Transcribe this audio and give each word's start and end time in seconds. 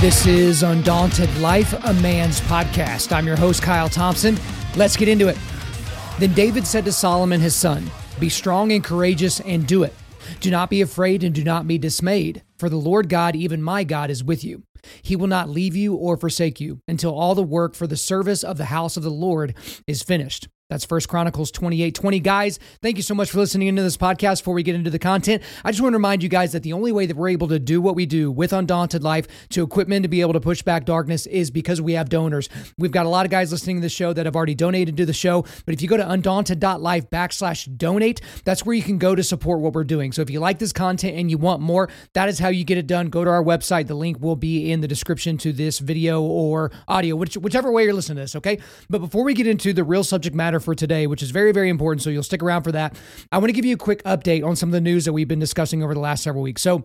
This 0.00 0.26
is 0.26 0.64
Undaunted 0.64 1.32
Life, 1.38 1.74
a 1.84 1.94
man's 1.94 2.40
podcast. 2.40 3.12
I'm 3.12 3.24
your 3.24 3.36
host, 3.36 3.62
Kyle 3.62 3.88
Thompson. 3.88 4.36
Let's 4.74 4.96
get 4.96 5.06
into 5.06 5.28
it. 5.28 5.38
Then 6.18 6.34
David 6.34 6.66
said 6.66 6.84
to 6.86 6.92
Solomon 6.92 7.40
his 7.40 7.54
son, 7.54 7.88
Be 8.18 8.28
strong 8.28 8.72
and 8.72 8.82
courageous 8.82 9.38
and 9.38 9.64
do 9.64 9.84
it. 9.84 9.94
Do 10.40 10.50
not 10.50 10.70
be 10.70 10.80
afraid 10.80 11.22
and 11.24 11.34
do 11.34 11.44
not 11.44 11.66
be 11.66 11.78
dismayed, 11.78 12.42
for 12.58 12.68
the 12.68 12.76
Lord 12.76 13.08
God, 13.08 13.36
even 13.36 13.62
my 13.62 13.84
God, 13.84 14.10
is 14.10 14.24
with 14.24 14.44
you. 14.44 14.62
He 15.02 15.16
will 15.16 15.26
not 15.26 15.48
leave 15.48 15.76
you 15.76 15.94
or 15.94 16.16
forsake 16.16 16.60
you 16.60 16.80
until 16.88 17.18
all 17.18 17.34
the 17.34 17.42
work 17.42 17.74
for 17.74 17.86
the 17.86 17.96
service 17.96 18.42
of 18.42 18.56
the 18.56 18.66
house 18.66 18.96
of 18.96 19.02
the 19.02 19.10
Lord 19.10 19.54
is 19.86 20.02
finished. 20.02 20.48
That's 20.70 20.84
First 20.84 21.08
Chronicles 21.08 21.50
28 21.50 21.96
20. 21.96 22.20
Guys, 22.20 22.60
thank 22.80 22.96
you 22.96 23.02
so 23.02 23.12
much 23.12 23.32
for 23.32 23.38
listening 23.38 23.66
into 23.66 23.82
this 23.82 23.96
podcast. 23.96 24.38
Before 24.38 24.54
we 24.54 24.62
get 24.62 24.76
into 24.76 24.88
the 24.88 25.00
content, 25.00 25.42
I 25.64 25.72
just 25.72 25.82
want 25.82 25.94
to 25.94 25.96
remind 25.96 26.22
you 26.22 26.28
guys 26.28 26.52
that 26.52 26.62
the 26.62 26.72
only 26.72 26.92
way 26.92 27.06
that 27.06 27.16
we're 27.16 27.30
able 27.30 27.48
to 27.48 27.58
do 27.58 27.82
what 27.82 27.96
we 27.96 28.06
do 28.06 28.30
with 28.30 28.52
Undaunted 28.52 29.02
Life 29.02 29.26
to 29.48 29.64
equip 29.64 29.88
men 29.88 30.02
to 30.02 30.08
be 30.08 30.20
able 30.20 30.32
to 30.32 30.40
push 30.40 30.62
back 30.62 30.84
darkness 30.84 31.26
is 31.26 31.50
because 31.50 31.80
we 31.82 31.94
have 31.94 32.08
donors. 32.08 32.48
We've 32.78 32.92
got 32.92 33.04
a 33.04 33.08
lot 33.08 33.26
of 33.26 33.32
guys 33.32 33.50
listening 33.50 33.78
to 33.78 33.82
the 33.82 33.88
show 33.88 34.12
that 34.12 34.26
have 34.26 34.36
already 34.36 34.54
donated 34.54 34.96
to 34.98 35.04
the 35.04 35.12
show. 35.12 35.42
But 35.66 35.74
if 35.74 35.82
you 35.82 35.88
go 35.88 35.96
to 35.96 36.08
undaunted.life 36.08 37.10
backslash 37.10 37.76
donate, 37.76 38.20
that's 38.44 38.64
where 38.64 38.76
you 38.76 38.84
can 38.84 38.98
go 38.98 39.16
to 39.16 39.24
support 39.24 39.58
what 39.58 39.72
we're 39.72 39.82
doing. 39.82 40.12
So 40.12 40.22
if 40.22 40.30
you 40.30 40.38
like 40.38 40.60
this 40.60 40.72
content 40.72 41.16
and 41.16 41.32
you 41.32 41.38
want 41.38 41.60
more, 41.60 41.88
that 42.12 42.28
is 42.28 42.38
how 42.38 42.48
you 42.48 42.62
get 42.62 42.78
it 42.78 42.86
done. 42.86 43.08
Go 43.08 43.24
to 43.24 43.30
our 43.30 43.42
website. 43.42 43.88
The 43.88 43.94
link 43.94 44.20
will 44.20 44.36
be 44.36 44.70
in 44.70 44.82
the 44.82 44.88
description 44.88 45.36
to 45.38 45.52
this 45.52 45.80
video 45.80 46.22
or 46.22 46.70
audio, 46.86 47.16
which, 47.16 47.36
whichever 47.36 47.72
way 47.72 47.82
you're 47.82 47.92
listening 47.92 48.18
to 48.18 48.22
this, 48.22 48.36
okay? 48.36 48.60
But 48.88 49.00
before 49.00 49.24
we 49.24 49.34
get 49.34 49.48
into 49.48 49.72
the 49.72 49.82
real 49.82 50.04
subject 50.04 50.36
matter 50.36 50.59
for 50.60 50.74
today, 50.74 51.06
which 51.06 51.22
is 51.22 51.30
very, 51.30 51.52
very 51.52 51.68
important. 51.68 52.02
So 52.02 52.10
you'll 52.10 52.22
stick 52.22 52.42
around 52.42 52.62
for 52.62 52.72
that. 52.72 52.96
I 53.32 53.38
want 53.38 53.48
to 53.48 53.52
give 53.52 53.64
you 53.64 53.74
a 53.74 53.78
quick 53.78 54.02
update 54.04 54.44
on 54.44 54.56
some 54.56 54.68
of 54.68 54.72
the 54.72 54.80
news 54.80 55.04
that 55.04 55.12
we've 55.12 55.28
been 55.28 55.38
discussing 55.40 55.82
over 55.82 55.94
the 55.94 56.00
last 56.00 56.22
several 56.22 56.42
weeks. 56.42 56.62
So, 56.62 56.84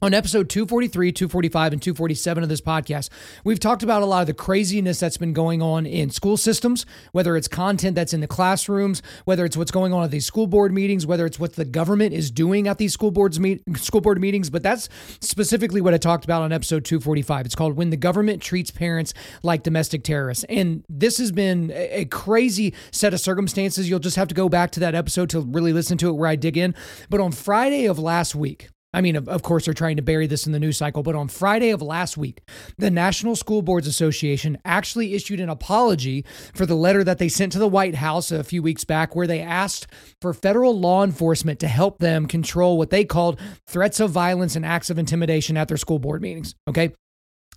on 0.00 0.14
episode 0.14 0.48
243, 0.48 1.12
245, 1.12 1.72
and 1.72 1.82
247 1.82 2.42
of 2.42 2.48
this 2.48 2.60
podcast, 2.60 3.10
we've 3.42 3.58
talked 3.58 3.82
about 3.82 4.02
a 4.02 4.06
lot 4.06 4.20
of 4.20 4.26
the 4.28 4.34
craziness 4.34 5.00
that's 5.00 5.16
been 5.16 5.32
going 5.32 5.60
on 5.60 5.86
in 5.86 6.10
school 6.10 6.36
systems, 6.36 6.86
whether 7.12 7.36
it's 7.36 7.48
content 7.48 7.96
that's 7.96 8.12
in 8.12 8.20
the 8.20 8.26
classrooms, 8.28 9.02
whether 9.24 9.44
it's 9.44 9.56
what's 9.56 9.70
going 9.70 9.92
on 9.92 10.04
at 10.04 10.10
these 10.10 10.24
school 10.24 10.46
board 10.46 10.72
meetings, 10.72 11.06
whether 11.06 11.26
it's 11.26 11.40
what 11.40 11.54
the 11.54 11.64
government 11.64 12.14
is 12.14 12.30
doing 12.30 12.68
at 12.68 12.78
these 12.78 12.92
school 12.92 13.10
boards 13.10 13.40
meet 13.40 13.62
school 13.76 14.00
board 14.00 14.20
meetings. 14.20 14.50
But 14.50 14.62
that's 14.62 14.88
specifically 15.20 15.80
what 15.80 15.94
I 15.94 15.98
talked 15.98 16.24
about 16.24 16.42
on 16.42 16.52
episode 16.52 16.84
245. 16.84 17.46
It's 17.46 17.54
called 17.54 17.76
When 17.76 17.90
the 17.90 17.96
Government 17.96 18.40
Treats 18.40 18.70
Parents 18.70 19.12
Like 19.42 19.64
Domestic 19.64 20.04
Terrorists. 20.04 20.44
And 20.44 20.84
this 20.88 21.18
has 21.18 21.32
been 21.32 21.72
a 21.74 22.04
crazy 22.04 22.72
set 22.92 23.12
of 23.14 23.20
circumstances. 23.20 23.90
You'll 23.90 23.98
just 23.98 24.16
have 24.16 24.28
to 24.28 24.34
go 24.34 24.48
back 24.48 24.70
to 24.72 24.80
that 24.80 24.94
episode 24.94 25.30
to 25.30 25.40
really 25.40 25.72
listen 25.72 25.98
to 25.98 26.08
it 26.08 26.12
where 26.12 26.28
I 26.28 26.36
dig 26.36 26.56
in. 26.56 26.74
But 27.10 27.20
on 27.20 27.32
Friday 27.32 27.86
of 27.86 27.98
last 27.98 28.34
week, 28.34 28.68
I 28.94 29.02
mean, 29.02 29.16
of, 29.16 29.42
course, 29.42 29.66
they're 29.66 29.74
trying 29.74 29.96
to 29.96 30.02
bury 30.02 30.26
this 30.26 30.46
in 30.46 30.52
the 30.52 30.58
news 30.58 30.78
cycle, 30.78 31.02
but 31.02 31.14
on 31.14 31.28
Friday 31.28 31.70
of 31.70 31.82
last 31.82 32.16
week, 32.16 32.40
the 32.78 32.90
National 32.90 33.36
School 33.36 33.60
Boards 33.60 33.86
Association 33.86 34.56
actually 34.64 35.14
issued 35.14 35.40
an 35.40 35.50
apology 35.50 36.24
for 36.54 36.64
the 36.64 36.74
letter 36.74 37.04
that 37.04 37.18
they 37.18 37.28
sent 37.28 37.52
to 37.52 37.58
the 37.58 37.68
White 37.68 37.96
House 37.96 38.32
a 38.32 38.42
few 38.42 38.62
weeks 38.62 38.84
back, 38.84 39.14
where 39.14 39.26
they 39.26 39.40
asked 39.40 39.88
for 40.22 40.32
federal 40.32 40.78
law 40.78 41.04
enforcement 41.04 41.60
to 41.60 41.68
help 41.68 41.98
them 41.98 42.26
control 42.26 42.78
what 42.78 42.88
they 42.88 43.04
called 43.04 43.38
threats 43.66 44.00
of 44.00 44.10
violence 44.10 44.56
and 44.56 44.64
acts 44.64 44.88
of 44.88 44.98
intimidation 44.98 45.58
at 45.58 45.68
their 45.68 45.76
school 45.76 45.98
board 45.98 46.22
meetings. 46.22 46.54
Okay. 46.66 46.92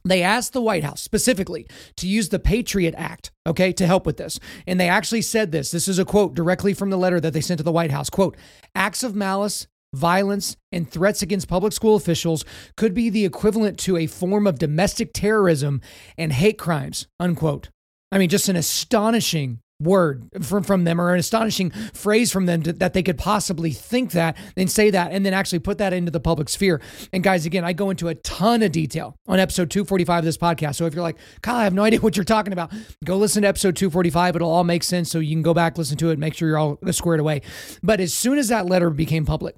They 0.03 0.23
asked 0.23 0.53
the 0.53 0.61
White 0.61 0.83
House 0.83 1.01
specifically 1.01 1.67
to 1.97 2.07
use 2.07 2.29
the 2.29 2.39
Patriot 2.39 2.95
Act, 2.97 3.31
okay, 3.45 3.71
to 3.73 3.85
help 3.85 4.05
with 4.05 4.17
this. 4.17 4.39
And 4.66 4.79
they 4.79 4.89
actually 4.89 5.22
said 5.22 5.51
this. 5.51 5.69
This 5.69 5.88
is 5.88 6.00
a 6.00 6.06
quote 6.06 6.33
directly 6.33 6.73
from 6.73 6.89
the 6.89 6.97
letter 6.97 7.19
that 7.19 7.33
they 7.33 7.41
sent 7.41 7.59
to 7.59 7.63
the 7.63 7.72
White 7.72 7.91
House. 7.91 8.09
Quote, 8.09 8.35
acts 8.73 9.03
of 9.03 9.16
malice, 9.16 9.67
violence, 9.94 10.56
and 10.72 10.90
threats 10.90 11.22
against 11.22 11.47
public 11.47 11.74
school 11.74 11.96
officials 11.96 12.46
could 12.78 12.94
be 12.94 13.09
the 13.09 13.25
equivalent 13.25 13.78
to 13.79 13.97
a 13.97 14.07
form 14.07 14.47
of 14.47 14.59
domestic 14.59 15.12
terrorism 15.13 15.81
and 16.18 16.34
hate 16.34 16.57
crimes, 16.57 17.07
unquote. 17.19 17.69
I 18.12 18.18
mean, 18.18 18.30
just 18.30 18.50
an 18.50 18.56
astonishing 18.56 19.59
word 19.81 20.28
from, 20.41 20.63
from 20.63 20.84
them 20.84 21.01
or 21.01 21.13
an 21.13 21.19
astonishing 21.19 21.72
phrase 21.94 22.31
from 22.31 22.46
them 22.46 22.62
to, 22.63 22.74
that 22.74 22.94
they 22.94 23.03
could 23.03 23.18
possibly 23.18 23.72
think 23.72 24.12
that 24.12 24.38
and 24.56 24.69
say 24.69 24.90
that 24.91 25.12
and 25.12 25.25
then 25.25 25.34
actually 25.34 25.59
put 25.59 25.80
that 25.80 25.94
into 25.94 26.12
the 26.12 26.19
public 26.19 26.50
sphere. 26.50 26.81
And 27.12 27.24
guys, 27.24 27.46
again, 27.46 27.63
I 27.63 27.74
go 27.74 27.90
into 27.90 28.07
a 28.07 28.16
ton 28.16 28.62
of 28.62 28.72
detail 28.72 29.16
on 29.28 29.40
episode 29.40 29.72
245 29.72 30.19
of 30.19 30.25
this 30.25 30.38
podcast. 30.38 30.75
So 30.75 30.85
if 30.85 30.94
you're 30.94 31.03
like, 31.03 31.18
Kyle, 31.41 31.56
I 31.56 31.63
have 31.63 31.74
no 31.74 31.84
idea 31.85 32.00
what 32.00 32.16
you're 32.16 32.24
talking 32.24 32.53
about, 32.53 32.72
go 33.03 33.18
listen 33.18 33.41
to 33.41 33.47
episode 33.47 33.75
245. 33.75 34.35
It'll 34.35 34.51
all 34.51 34.63
make 34.63 34.84
sense. 34.84 35.09
So 35.09 35.19
you 35.19 35.35
can 35.35 35.41
go 35.41 35.53
back, 35.53 35.78
listen 35.78 35.97
to 35.97 36.12
it, 36.12 36.19
make 36.19 36.34
sure 36.34 36.47
you're 36.47 36.57
all 36.57 36.78
squared 36.91 37.19
away. 37.19 37.41
But 37.81 38.00
as 38.00 38.13
soon 38.13 38.38
as 38.38 38.50
that 38.50 38.68
letter 38.68 38.90
became 38.90 39.25
public, 39.25 39.56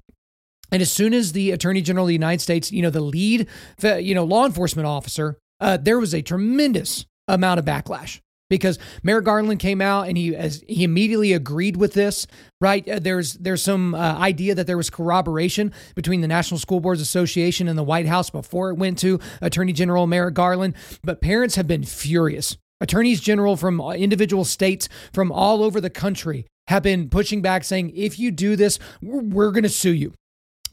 and 0.70 0.82
as 0.82 0.90
soon 0.90 1.14
as 1.14 1.32
the 1.32 1.50
Attorney 1.50 1.82
General 1.82 2.06
of 2.06 2.08
the 2.08 2.14
United 2.14 2.40
States, 2.40 2.72
you 2.72 2.82
know, 2.82 2.90
the 2.90 3.00
lead, 3.00 3.46
you 3.82 4.14
know, 4.14 4.24
law 4.24 4.46
enforcement 4.46 4.86
officer, 4.86 5.38
uh, 5.60 5.76
there 5.76 5.98
was 5.98 6.14
a 6.14 6.22
tremendous 6.22 7.06
amount 7.28 7.58
of 7.58 7.64
backlash 7.64 8.20
because 8.50 8.78
Merrick 9.02 9.24
Garland 9.24 9.58
came 9.60 9.80
out 9.80 10.08
and 10.08 10.16
he 10.16 10.34
as 10.34 10.62
he 10.68 10.84
immediately 10.84 11.32
agreed 11.32 11.76
with 11.76 11.94
this. 11.94 12.26
Right? 12.60 12.88
Uh, 12.88 12.98
there's 12.98 13.34
there's 13.34 13.62
some 13.62 13.94
uh, 13.94 14.18
idea 14.18 14.54
that 14.54 14.66
there 14.66 14.76
was 14.76 14.90
corroboration 14.90 15.72
between 15.94 16.20
the 16.20 16.28
National 16.28 16.58
School 16.58 16.80
Boards 16.80 17.00
Association 17.00 17.68
and 17.68 17.78
the 17.78 17.82
White 17.84 18.06
House 18.06 18.30
before 18.30 18.70
it 18.70 18.76
went 18.76 18.98
to 18.98 19.20
Attorney 19.40 19.72
General 19.72 20.06
Merrick 20.06 20.34
Garland. 20.34 20.74
But 21.02 21.20
parents 21.20 21.56
have 21.56 21.66
been 21.66 21.84
furious. 21.84 22.56
Attorneys 22.80 23.20
general 23.20 23.56
from 23.56 23.80
individual 23.80 24.44
states 24.44 24.88
from 25.12 25.30
all 25.30 25.62
over 25.62 25.80
the 25.80 25.88
country 25.88 26.46
have 26.66 26.82
been 26.82 27.08
pushing 27.08 27.40
back, 27.40 27.62
saying, 27.62 27.92
if 27.94 28.18
you 28.18 28.30
do 28.30 28.56
this, 28.56 28.78
we're 29.00 29.52
going 29.52 29.62
to 29.62 29.68
sue 29.68 29.92
you 29.92 30.12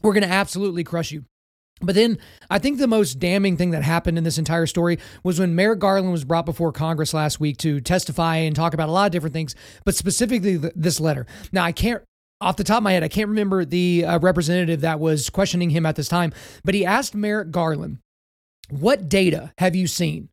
we're 0.02 0.12
going 0.12 0.22
to 0.22 0.28
absolutely 0.28 0.84
crush 0.84 1.12
you. 1.12 1.24
But 1.80 1.96
then 1.96 2.18
I 2.48 2.58
think 2.58 2.78
the 2.78 2.86
most 2.86 3.18
damning 3.18 3.56
thing 3.56 3.70
that 3.70 3.82
happened 3.82 4.16
in 4.16 4.24
this 4.24 4.38
entire 4.38 4.66
story 4.66 4.98
was 5.24 5.40
when 5.40 5.54
Merrick 5.54 5.80
Garland 5.80 6.12
was 6.12 6.24
brought 6.24 6.46
before 6.46 6.72
Congress 6.72 7.12
last 7.12 7.40
week 7.40 7.58
to 7.58 7.80
testify 7.80 8.36
and 8.36 8.54
talk 8.54 8.72
about 8.72 8.88
a 8.88 8.92
lot 8.92 9.06
of 9.06 9.12
different 9.12 9.34
things, 9.34 9.56
but 9.84 9.94
specifically 9.94 10.56
this 10.56 11.00
letter. 11.00 11.26
Now, 11.50 11.64
I 11.64 11.72
can't 11.72 12.02
off 12.40 12.56
the 12.56 12.64
top 12.64 12.78
of 12.78 12.82
my 12.82 12.92
head, 12.92 13.04
I 13.04 13.08
can't 13.08 13.28
remember 13.28 13.64
the 13.64 14.04
uh, 14.04 14.18
representative 14.18 14.80
that 14.80 14.98
was 14.98 15.30
questioning 15.30 15.70
him 15.70 15.86
at 15.86 15.94
this 15.94 16.08
time, 16.08 16.32
but 16.64 16.74
he 16.74 16.84
asked 16.84 17.14
Merrick 17.14 17.52
Garland, 17.52 17.98
What 18.68 19.08
data 19.08 19.52
have 19.58 19.76
you 19.76 19.86
seen 19.86 20.28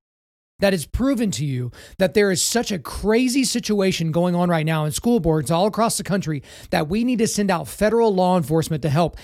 that 0.59 0.73
has 0.73 0.85
proven 0.85 1.31
to 1.31 1.45
you 1.45 1.71
that 1.99 2.15
there 2.15 2.31
is 2.31 2.41
such 2.41 2.71
a 2.71 2.79
crazy 2.79 3.43
situation 3.43 4.11
going 4.11 4.35
on 4.35 4.49
right 4.49 4.65
now 4.65 4.85
in 4.85 4.91
school 4.91 5.19
boards 5.19 5.51
all 5.51 5.67
across 5.67 5.97
the 5.97 6.03
country 6.03 6.43
that 6.71 6.89
we 6.89 7.03
need 7.03 7.19
to 7.19 7.27
send 7.27 7.49
out 7.49 7.67
federal 7.67 8.13
law 8.13 8.35
enforcement 8.35 8.81
to 8.81 8.89
help 8.89 9.15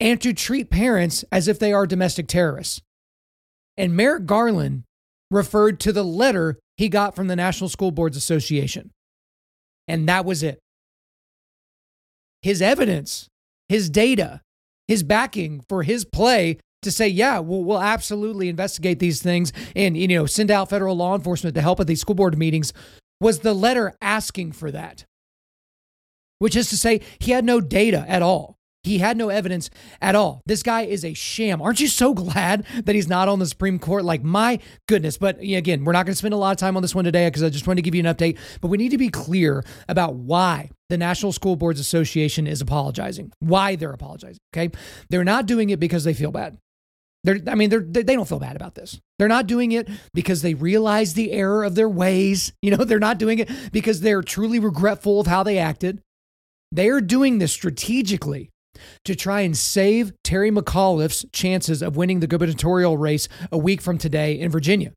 and 0.00 0.20
to 0.22 0.32
treat 0.32 0.70
parents 0.70 1.24
as 1.30 1.46
if 1.46 1.58
they 1.58 1.72
are 1.72 1.86
domestic 1.86 2.26
terrorists. 2.26 2.80
And 3.76 3.94
Merrick 3.94 4.26
Garland 4.26 4.84
referred 5.30 5.78
to 5.80 5.92
the 5.92 6.02
letter 6.02 6.58
he 6.76 6.88
got 6.88 7.14
from 7.14 7.28
the 7.28 7.36
National 7.36 7.68
School 7.68 7.90
Boards 7.90 8.16
Association. 8.16 8.90
And 9.86 10.08
that 10.08 10.24
was 10.24 10.42
it. 10.42 10.58
His 12.42 12.62
evidence, 12.62 13.28
his 13.68 13.90
data, 13.90 14.40
his 14.88 15.02
backing 15.02 15.62
for 15.68 15.82
his 15.82 16.04
play 16.04 16.58
to 16.82 16.90
say, 16.90 17.06
yeah, 17.06 17.38
we'll, 17.38 17.62
we'll 17.62 17.82
absolutely 17.82 18.48
investigate 18.48 18.98
these 18.98 19.22
things 19.22 19.52
and 19.76 19.96
you 19.96 20.08
know 20.08 20.26
send 20.26 20.50
out 20.50 20.70
federal 20.70 20.96
law 20.96 21.14
enforcement 21.14 21.54
to 21.54 21.60
help 21.60 21.78
at 21.80 21.86
these 21.86 22.00
school 22.00 22.14
board 22.14 22.38
meetings 22.38 22.72
was 23.20 23.40
the 23.40 23.52
letter 23.52 23.94
asking 24.00 24.52
for 24.52 24.70
that. 24.70 25.04
Which 26.38 26.56
is 26.56 26.70
to 26.70 26.78
say, 26.78 27.02
he 27.18 27.32
had 27.32 27.44
no 27.44 27.60
data 27.60 28.06
at 28.08 28.22
all. 28.22 28.56
He 28.82 28.98
had 28.98 29.18
no 29.18 29.28
evidence 29.28 29.68
at 30.00 30.14
all. 30.14 30.40
This 30.46 30.62
guy 30.62 30.82
is 30.82 31.04
a 31.04 31.12
sham. 31.12 31.60
Aren't 31.60 31.80
you 31.80 31.88
so 31.88 32.14
glad 32.14 32.64
that 32.84 32.94
he's 32.94 33.08
not 33.08 33.28
on 33.28 33.38
the 33.38 33.46
Supreme 33.46 33.78
Court? 33.78 34.04
Like, 34.04 34.22
my 34.22 34.58
goodness. 34.88 35.18
But 35.18 35.38
again, 35.40 35.84
we're 35.84 35.92
not 35.92 36.06
going 36.06 36.14
to 36.14 36.18
spend 36.18 36.32
a 36.32 36.38
lot 36.38 36.52
of 36.52 36.56
time 36.56 36.76
on 36.76 36.82
this 36.82 36.94
one 36.94 37.04
today 37.04 37.26
because 37.26 37.42
I 37.42 37.50
just 37.50 37.66
wanted 37.66 37.76
to 37.76 37.82
give 37.82 37.94
you 37.94 38.06
an 38.06 38.14
update. 38.14 38.38
But 38.62 38.68
we 38.68 38.78
need 38.78 38.90
to 38.90 38.98
be 38.98 39.10
clear 39.10 39.64
about 39.86 40.14
why 40.14 40.70
the 40.88 40.96
National 40.96 41.32
School 41.32 41.56
Boards 41.56 41.78
Association 41.78 42.46
is 42.46 42.62
apologizing, 42.62 43.32
why 43.40 43.76
they're 43.76 43.92
apologizing. 43.92 44.40
Okay. 44.54 44.70
They're 45.10 45.24
not 45.24 45.44
doing 45.44 45.68
it 45.68 45.78
because 45.78 46.04
they 46.04 46.14
feel 46.14 46.30
bad. 46.30 46.56
They're, 47.22 47.38
I 47.48 47.56
mean, 47.56 47.68
they're, 47.68 47.80
they 47.80 48.02
don't 48.02 48.28
feel 48.28 48.38
bad 48.38 48.56
about 48.56 48.76
this. 48.76 48.98
They're 49.18 49.28
not 49.28 49.46
doing 49.46 49.72
it 49.72 49.90
because 50.14 50.40
they 50.40 50.54
realize 50.54 51.12
the 51.12 51.32
error 51.32 51.64
of 51.64 51.74
their 51.74 51.88
ways. 51.88 52.52
You 52.62 52.76
know, 52.76 52.84
they're 52.84 52.98
not 52.98 53.18
doing 53.18 53.40
it 53.40 53.50
because 53.72 54.00
they're 54.00 54.22
truly 54.22 54.58
regretful 54.58 55.20
of 55.20 55.26
how 55.26 55.42
they 55.42 55.58
acted. 55.58 56.02
They 56.72 56.88
are 56.88 57.00
doing 57.00 57.38
this 57.38 57.52
strategically 57.52 58.50
to 59.04 59.14
try 59.14 59.40
and 59.40 59.56
save 59.56 60.12
Terry 60.22 60.50
McAuliffe's 60.50 61.26
chances 61.32 61.82
of 61.82 61.96
winning 61.96 62.20
the 62.20 62.26
gubernatorial 62.26 62.96
race 62.96 63.28
a 63.50 63.58
week 63.58 63.80
from 63.80 63.98
today 63.98 64.38
in 64.38 64.50
Virginia. 64.50 64.92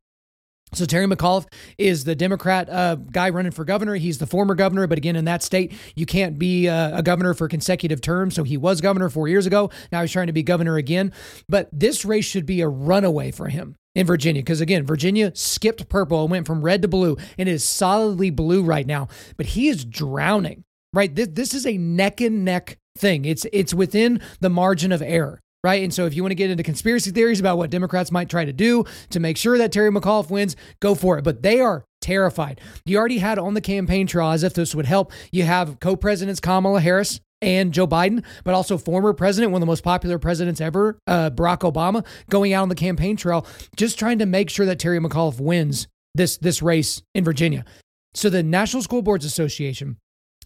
So 0.75 0.86
Terry 0.86 1.06
McAuliffe 1.06 1.46
is 1.78 2.04
the 2.04 2.16
Democrat 2.16 2.70
uh, 2.70 2.96
guy 2.96 3.30
running 3.30 3.52
for 3.52 3.64
governor. 3.64 3.96
He's 3.96 4.18
the 4.18 4.25
former 4.25 4.56
governor, 4.56 4.88
but 4.88 4.98
again, 4.98 5.16
in 5.16 5.25
that 5.25 5.44
state, 5.44 5.74
you 5.96 6.06
can't 6.06 6.40
be 6.40 6.68
uh, 6.68 6.98
a 6.98 7.04
governor 7.04 7.34
for 7.34 7.48
consecutive 7.48 8.02
terms. 8.02 8.36
So 8.36 8.44
he 8.44 8.58
was 8.58 8.81
governor 8.81 9.10
four 9.10 9.28
years 9.28 9.46
ago. 9.46 9.70
Now 9.92 10.02
he's 10.02 10.12
trying 10.12 10.28
to 10.28 10.34
be 10.34 10.44
governor 10.44 10.78
again. 10.78 11.14
But 11.48 11.70
this 11.72 12.06
race 12.06 12.25
should 12.25 12.46
be 12.46 12.62
a 12.62 12.68
runaway 12.68 13.31
for 13.31 13.50
him 13.50 13.75
in 13.96 14.08
Virginia 14.08 14.42
because 14.42 14.62
again, 14.62 14.86
Virginia 14.86 15.31
skipped 15.36 15.88
purple 15.90 16.24
and 16.24 16.31
went 16.31 16.48
from 16.48 16.64
red 16.64 16.81
to 16.81 16.88
blue 16.88 17.18
and 17.38 17.48
is 17.48 17.64
solidly 17.64 18.31
blue 18.31 18.64
right 18.64 18.88
now. 18.88 19.08
But 19.38 19.48
he 19.48 19.68
is 19.68 19.86
drowning. 19.86 20.64
Right, 20.96 21.14
this 21.14 21.30
this 21.31 21.54
is 21.56 21.66
a 21.66 21.75
neck 21.75 22.22
and 22.22 22.46
neck 22.46 22.78
thing. 22.98 23.25
It's 23.25 23.45
it's 23.51 23.74
within 23.74 24.22
the 24.40 24.50
margin 24.50 24.92
of 24.92 25.01
error 25.01 25.40
right? 25.63 25.81
And 25.81 25.94
so 25.94 26.06
if 26.06 26.13
you 26.13 26.22
want 26.22 26.31
to 26.31 26.36
get 26.36 26.50
into 26.50 26.63
conspiracy 26.63 27.12
theories 27.12 27.40
about 27.40 27.57
what 27.57 27.69
Democrats 27.69 28.12
might 28.12 28.30
try 28.30 28.44
to 28.45 28.54
do 28.54 28.84
to 29.12 29.19
make 29.19 29.38
sure 29.38 29.57
that 29.57 29.72
Terry 29.72 29.90
McAuliffe 29.90 30.30
wins, 30.30 30.56
go 30.81 30.94
for 30.94 31.18
it. 31.18 31.24
But 31.24 31.42
they 31.42 31.62
are 31.62 31.86
terrified. 32.01 32.60
You 32.86 32.98
already 32.98 33.19
had 33.19 33.40
on 33.40 33.54
the 33.54 33.62
campaign 33.62 34.06
trail, 34.06 34.31
as 34.31 34.44
if 34.44 34.54
this 34.54 34.75
would 34.75 34.86
help, 34.86 35.12
you 35.31 35.44
have 35.44 35.80
co 35.80 35.95
presidents 35.95 36.40
Kamala 36.42 36.81
Harris 36.81 37.22
and 37.42 37.74
Joe 37.74 37.88
Biden, 37.88 38.24
but 38.44 38.54
also 38.54 38.78
former 38.78 39.13
president, 39.13 39.51
one 39.51 39.62
of 39.62 39.66
the 39.66 39.72
most 39.72 39.84
popular 39.84 40.19
presidents 40.19 40.62
ever, 40.62 40.98
uh, 41.07 41.30
Barack 41.30 41.60
Obama, 41.60 42.06
going 42.30 42.54
out 42.54 42.63
on 42.63 42.69
the 42.69 42.75
campaign 42.75 43.18
trail, 43.18 43.46
just 43.75 44.00
trying 44.00 44.19
to 44.19 44.25
make 44.25 44.50
sure 44.50 44.66
that 44.66 44.80
Terry 44.80 45.00
McAuliffe 45.00 45.39
wins 45.39 45.88
this 46.16 46.38
this 46.38 46.62
race 46.62 47.01
in 47.16 47.24
Virginia. 47.24 47.66
So 48.13 48.30
the 48.30 48.44
National 48.44 48.84
School 48.84 49.01
Boards 49.01 49.25
Association 49.25 49.98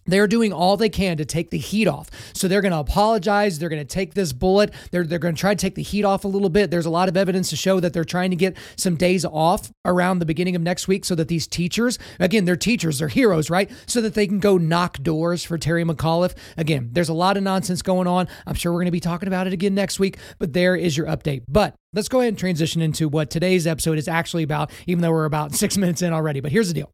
they're 0.08 0.26
doing 0.26 0.52
all 0.52 0.76
they 0.76 0.88
can 0.88 1.16
to 1.18 1.24
take 1.24 1.50
the 1.50 1.58
heat 1.58 1.86
off. 1.86 2.10
So 2.32 2.48
they're 2.48 2.62
going 2.62 2.72
to 2.72 2.78
apologize. 2.78 3.58
They're 3.58 3.68
going 3.68 3.86
to 3.86 3.94
take 3.94 4.14
this 4.14 4.32
bullet. 4.32 4.72
They're, 4.90 5.04
they're 5.04 5.18
going 5.18 5.34
to 5.34 5.40
try 5.40 5.54
to 5.54 5.60
take 5.60 5.74
the 5.74 5.82
heat 5.82 6.04
off 6.04 6.24
a 6.24 6.28
little 6.28 6.48
bit. 6.48 6.70
There's 6.70 6.86
a 6.86 6.90
lot 6.90 7.08
of 7.08 7.16
evidence 7.16 7.50
to 7.50 7.56
show 7.56 7.78
that 7.80 7.92
they're 7.92 8.04
trying 8.04 8.30
to 8.30 8.36
get 8.36 8.56
some 8.76 8.96
days 8.96 9.24
off 9.24 9.70
around 9.84 10.18
the 10.18 10.26
beginning 10.26 10.56
of 10.56 10.62
next 10.62 10.88
week 10.88 11.04
so 11.04 11.14
that 11.14 11.28
these 11.28 11.46
teachers, 11.46 11.98
again, 12.18 12.46
they're 12.46 12.56
teachers, 12.56 12.98
they're 12.98 13.08
heroes, 13.08 13.50
right? 13.50 13.70
So 13.86 14.00
that 14.00 14.14
they 14.14 14.26
can 14.26 14.40
go 14.40 14.56
knock 14.56 15.02
doors 15.02 15.44
for 15.44 15.58
Terry 15.58 15.84
McAuliffe. 15.84 16.34
Again, 16.56 16.88
there's 16.92 17.10
a 17.10 17.14
lot 17.14 17.36
of 17.36 17.42
nonsense 17.42 17.82
going 17.82 18.06
on. 18.06 18.28
I'm 18.46 18.54
sure 18.54 18.72
we're 18.72 18.78
going 18.78 18.86
to 18.86 18.92
be 18.92 19.00
talking 19.00 19.28
about 19.28 19.46
it 19.46 19.52
again 19.52 19.74
next 19.74 19.98
week, 19.98 20.16
but 20.38 20.52
there 20.52 20.74
is 20.74 20.96
your 20.96 21.06
update. 21.06 21.42
But 21.48 21.74
let's 21.92 22.08
go 22.08 22.20
ahead 22.20 22.28
and 22.28 22.38
transition 22.38 22.80
into 22.80 23.08
what 23.08 23.30
today's 23.30 23.66
episode 23.66 23.98
is 23.98 24.08
actually 24.08 24.42
about, 24.42 24.70
even 24.86 25.02
though 25.02 25.12
we're 25.12 25.26
about 25.26 25.54
six 25.58 25.76
minutes 25.76 26.02
in 26.02 26.12
already. 26.12 26.40
But 26.40 26.52
here's 26.52 26.68
the 26.68 26.74
deal. 26.74 26.90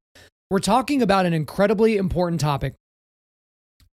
We're 0.50 0.58
talking 0.58 1.02
about 1.02 1.26
an 1.26 1.32
incredibly 1.32 1.96
important 1.96 2.40
topic 2.40 2.74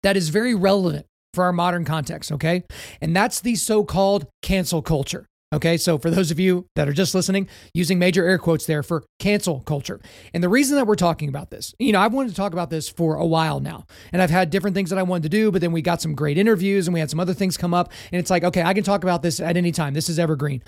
that 0.03 0.17
is 0.17 0.29
very 0.29 0.55
relevant 0.55 1.07
for 1.35 1.45
our 1.45 1.53
modern 1.53 1.85
context, 1.85 2.33
okay? 2.33 2.65
And 3.01 3.15
that's 3.15 3.41
the 3.41 3.55
so 3.55 3.85
called 3.85 4.27
cancel 4.43 4.83
culture. 4.83 5.27
Okay, 5.51 5.79
so 5.79 5.97
for 5.97 6.11
those 6.11 6.31
of 6.31 6.39
you 6.39 6.67
that 6.77 6.91
are 6.91 6.93
just 6.93 7.15
listening, 7.15 7.49
using 7.73 7.99
major 7.99 8.27
air 8.27 8.37
quotes 8.37 8.67
there 8.67 8.83
for 8.83 9.05
cancel 9.19 9.61
culture. 9.61 9.99
And 10.35 10.45
the 10.45 10.49
reason 10.49 10.77
that 10.77 10.87
we're 10.87 10.95
talking 10.95 11.31
about 11.31 11.49
this, 11.49 11.75
you 11.79 11.91
know, 11.91 12.01
I've 12.01 12.13
wanted 12.13 12.31
to 12.31 12.35
talk 12.35 12.53
about 12.53 12.69
this 12.69 12.91
for 12.91 13.15
a 13.15 13.25
while 13.25 13.59
now. 13.59 13.87
And 14.13 14.21
I've 14.21 14.29
had 14.29 14.51
different 14.51 14.75
things 14.75 14.91
that 14.91 14.99
I 14.99 15.05
wanted 15.05 15.23
to 15.23 15.31
do, 15.31 15.51
but 15.51 15.63
then 15.63 15.73
we 15.73 15.81
got 15.81 16.03
some 16.03 16.15
great 16.15 16.37
interviews 16.37 16.87
and 16.87 16.93
we 16.93 17.01
had 17.01 17.09
some 17.09 17.19
other 17.19 17.33
things 17.33 17.57
come 17.57 17.73
up. 17.73 17.91
And 18.13 18.21
it's 18.21 18.29
like, 18.29 18.45
okay, 18.45 18.63
I 18.63 18.75
can 18.75 18.85
talk 18.85 19.05
about 19.05 19.23
this 19.23 19.41
at 19.41 19.57
any 19.57 19.73
time. 19.73 19.95
This 19.95 20.11
is 20.11 20.19
evergreen. 20.19 20.63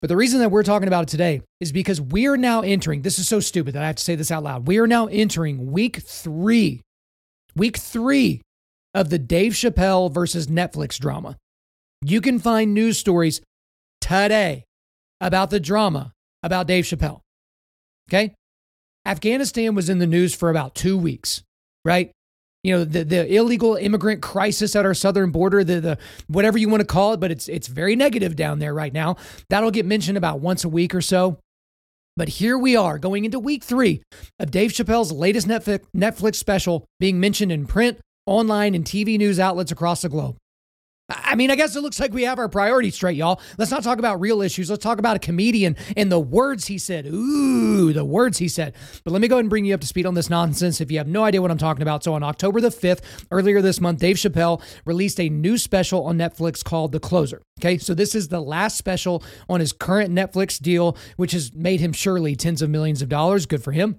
But 0.00 0.06
the 0.06 0.16
reason 0.16 0.38
that 0.38 0.50
we're 0.50 0.62
talking 0.62 0.86
about 0.86 1.02
it 1.02 1.08
today 1.08 1.42
is 1.60 1.72
because 1.72 2.00
we 2.00 2.28
are 2.28 2.36
now 2.36 2.60
entering, 2.60 3.02
this 3.02 3.18
is 3.18 3.26
so 3.26 3.40
stupid 3.40 3.74
that 3.74 3.82
I 3.82 3.88
have 3.88 3.96
to 3.96 4.04
say 4.04 4.14
this 4.14 4.30
out 4.30 4.44
loud. 4.44 4.68
We 4.68 4.78
are 4.78 4.86
now 4.86 5.06
entering 5.06 5.72
week 5.72 5.96
three, 5.96 6.80
week 7.56 7.76
three 7.76 8.40
of 8.94 9.10
the 9.10 9.18
Dave 9.18 9.52
Chappelle 9.52 10.12
versus 10.12 10.46
Netflix 10.46 10.98
drama. 10.98 11.36
You 12.04 12.20
can 12.20 12.38
find 12.38 12.74
news 12.74 12.98
stories 12.98 13.40
today 14.00 14.64
about 15.20 15.50
the 15.50 15.60
drama 15.60 16.12
about 16.42 16.66
Dave 16.66 16.84
Chappelle. 16.84 17.20
Okay? 18.08 18.34
Afghanistan 19.06 19.74
was 19.74 19.88
in 19.88 19.98
the 19.98 20.06
news 20.06 20.34
for 20.34 20.50
about 20.50 20.74
two 20.74 20.96
weeks, 20.96 21.42
right? 21.84 22.10
You 22.62 22.76
know, 22.76 22.84
the, 22.84 23.04
the 23.04 23.34
illegal 23.34 23.74
immigrant 23.74 24.22
crisis 24.22 24.76
at 24.76 24.86
our 24.86 24.94
southern 24.94 25.30
border, 25.30 25.64
the, 25.64 25.80
the 25.80 25.98
whatever 26.28 26.58
you 26.58 26.68
want 26.68 26.80
to 26.80 26.86
call 26.86 27.12
it, 27.12 27.18
but 27.18 27.32
it's 27.32 27.48
it's 27.48 27.66
very 27.66 27.96
negative 27.96 28.36
down 28.36 28.60
there 28.60 28.72
right 28.72 28.92
now. 28.92 29.16
That'll 29.48 29.72
get 29.72 29.84
mentioned 29.84 30.16
about 30.16 30.40
once 30.40 30.62
a 30.62 30.68
week 30.68 30.94
or 30.94 31.00
so. 31.00 31.38
But 32.16 32.28
here 32.28 32.58
we 32.58 32.76
are 32.76 32.98
going 32.98 33.24
into 33.24 33.40
week 33.40 33.64
three 33.64 34.02
of 34.38 34.50
Dave 34.50 34.70
Chappelle's 34.70 35.10
latest 35.10 35.48
Netflix 35.48 36.34
special 36.36 36.84
being 37.00 37.18
mentioned 37.18 37.50
in 37.50 37.66
print, 37.66 37.98
online, 38.26 38.74
and 38.74 38.84
TV 38.84 39.18
news 39.18 39.40
outlets 39.40 39.72
across 39.72 40.02
the 40.02 40.08
globe. 40.08 40.36
I 41.08 41.34
mean, 41.34 41.50
I 41.50 41.56
guess 41.56 41.76
it 41.76 41.82
looks 41.82 42.00
like 42.00 42.12
we 42.12 42.22
have 42.22 42.38
our 42.38 42.48
priorities 42.48 42.94
straight, 42.94 43.16
y'all. 43.16 43.40
Let's 43.58 43.70
not 43.70 43.82
talk 43.82 43.98
about 43.98 44.20
real 44.20 44.40
issues. 44.40 44.70
Let's 44.70 44.82
talk 44.82 44.98
about 44.98 45.16
a 45.16 45.18
comedian 45.18 45.76
and 45.96 46.10
the 46.10 46.20
words 46.20 46.66
he 46.66 46.78
said. 46.78 47.06
Ooh, 47.06 47.92
the 47.92 48.04
words 48.04 48.38
he 48.38 48.48
said. 48.48 48.74
But 49.04 49.12
let 49.12 49.20
me 49.20 49.28
go 49.28 49.36
ahead 49.36 49.44
and 49.44 49.50
bring 49.50 49.64
you 49.64 49.74
up 49.74 49.80
to 49.80 49.86
speed 49.86 50.06
on 50.06 50.14
this 50.14 50.30
nonsense 50.30 50.80
if 50.80 50.90
you 50.90 50.98
have 50.98 51.08
no 51.08 51.24
idea 51.24 51.42
what 51.42 51.50
I'm 51.50 51.58
talking 51.58 51.82
about. 51.82 52.04
So, 52.04 52.14
on 52.14 52.22
October 52.22 52.60
the 52.60 52.68
5th, 52.68 53.00
earlier 53.30 53.60
this 53.60 53.80
month, 53.80 54.00
Dave 54.00 54.16
Chappelle 54.16 54.62
released 54.84 55.20
a 55.20 55.28
new 55.28 55.58
special 55.58 56.04
on 56.04 56.16
Netflix 56.16 56.64
called 56.64 56.92
The 56.92 57.00
Closer. 57.00 57.42
Okay, 57.60 57.78
so 57.78 57.94
this 57.94 58.14
is 58.14 58.28
the 58.28 58.40
last 58.40 58.78
special 58.78 59.22
on 59.48 59.60
his 59.60 59.72
current 59.72 60.10
Netflix 60.10 60.60
deal, 60.60 60.96
which 61.16 61.32
has 61.32 61.52
made 61.52 61.80
him 61.80 61.92
surely 61.92 62.36
tens 62.36 62.62
of 62.62 62.70
millions 62.70 63.02
of 63.02 63.08
dollars. 63.08 63.46
Good 63.46 63.62
for 63.62 63.72
him. 63.72 63.98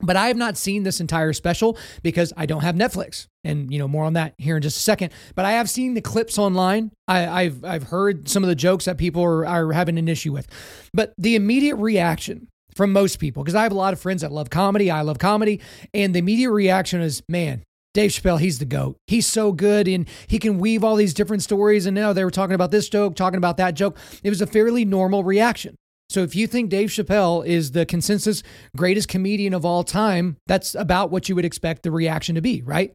But 0.00 0.16
I 0.16 0.26
have 0.26 0.36
not 0.36 0.56
seen 0.56 0.82
this 0.82 1.00
entire 1.00 1.32
special 1.32 1.78
because 2.02 2.32
I 2.36 2.46
don't 2.46 2.62
have 2.62 2.74
Netflix, 2.74 3.26
and 3.44 3.72
you 3.72 3.78
know 3.78 3.86
more 3.88 4.04
on 4.04 4.14
that 4.14 4.34
here 4.38 4.56
in 4.56 4.62
just 4.62 4.76
a 4.76 4.80
second. 4.80 5.12
But 5.34 5.44
I 5.44 5.52
have 5.52 5.70
seen 5.70 5.94
the 5.94 6.00
clips 6.00 6.36
online. 6.36 6.90
I, 7.06 7.44
have 7.44 7.64
I've 7.64 7.84
heard 7.84 8.28
some 8.28 8.42
of 8.42 8.48
the 8.48 8.56
jokes 8.56 8.86
that 8.86 8.98
people 8.98 9.22
are, 9.22 9.46
are 9.46 9.72
having 9.72 9.98
an 9.98 10.08
issue 10.08 10.32
with, 10.32 10.48
but 10.92 11.14
the 11.16 11.36
immediate 11.36 11.76
reaction 11.76 12.48
from 12.74 12.92
most 12.92 13.18
people, 13.18 13.44
because 13.44 13.54
I 13.54 13.62
have 13.62 13.72
a 13.72 13.76
lot 13.76 13.92
of 13.92 14.00
friends 14.00 14.22
that 14.22 14.32
love 14.32 14.50
comedy, 14.50 14.90
I 14.90 15.02
love 15.02 15.18
comedy, 15.18 15.60
and 15.92 16.14
the 16.14 16.18
immediate 16.18 16.50
reaction 16.50 17.00
is, 17.00 17.22
man, 17.28 17.62
Dave 17.94 18.10
Chappelle, 18.10 18.40
he's 18.40 18.58
the 18.58 18.64
GOAT. 18.64 18.96
He's 19.06 19.26
so 19.26 19.52
good 19.52 19.86
and 19.86 20.08
he 20.26 20.40
can 20.40 20.58
weave 20.58 20.82
all 20.82 20.96
these 20.96 21.14
different 21.14 21.44
stories. 21.44 21.86
And 21.86 21.94
now 21.94 22.12
they 22.12 22.24
were 22.24 22.30
talking 22.32 22.56
about 22.56 22.72
this 22.72 22.88
joke, 22.88 23.14
talking 23.14 23.38
about 23.38 23.56
that 23.58 23.74
joke. 23.74 23.96
It 24.24 24.30
was 24.30 24.40
a 24.40 24.48
fairly 24.48 24.84
normal 24.84 25.22
reaction. 25.22 25.76
So 26.14 26.22
if 26.22 26.36
you 26.36 26.46
think 26.46 26.70
Dave 26.70 26.90
Chappelle 26.90 27.44
is 27.44 27.72
the 27.72 27.84
consensus 27.84 28.44
greatest 28.76 29.08
comedian 29.08 29.52
of 29.52 29.64
all 29.64 29.82
time, 29.82 30.36
that's 30.46 30.76
about 30.76 31.10
what 31.10 31.28
you 31.28 31.34
would 31.34 31.44
expect 31.44 31.82
the 31.82 31.90
reaction 31.90 32.36
to 32.36 32.40
be, 32.40 32.62
right? 32.62 32.92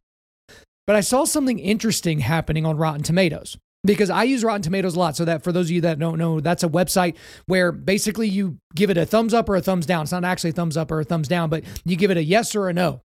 But 0.87 0.95
I 0.95 1.01
saw 1.01 1.25
something 1.25 1.59
interesting 1.59 2.19
happening 2.19 2.65
on 2.65 2.77
Rotten 2.77 3.03
Tomatoes 3.03 3.57
because 3.83 4.09
I 4.09 4.23
use 4.23 4.41
Rotten 4.41 4.61
Tomatoes 4.61 4.95
a 4.95 4.99
lot. 4.99 5.17
So 5.17 5.25
that 5.25 5.43
for 5.43 5.51
those 5.51 5.65
of 5.65 5.71
you 5.71 5.81
that 5.81 5.99
don't 5.99 6.17
know, 6.17 6.39
that's 6.39 6.63
a 6.63 6.69
website 6.69 7.17
where 7.45 7.73
basically 7.73 8.29
you 8.29 8.57
give 8.73 8.89
it 8.89 8.97
a 8.97 9.05
thumbs 9.05 9.33
up 9.33 9.49
or 9.49 9.57
a 9.57 9.61
thumbs 9.61 9.85
down. 9.85 10.03
It's 10.03 10.13
not 10.13 10.23
actually 10.23 10.51
a 10.51 10.53
thumbs 10.53 10.77
up 10.77 10.89
or 10.89 11.01
a 11.01 11.03
thumbs 11.03 11.27
down, 11.27 11.49
but 11.49 11.65
you 11.83 11.97
give 11.97 12.11
it 12.11 12.17
a 12.17 12.23
yes 12.23 12.55
or 12.55 12.69
a 12.69 12.73
no. 12.73 13.01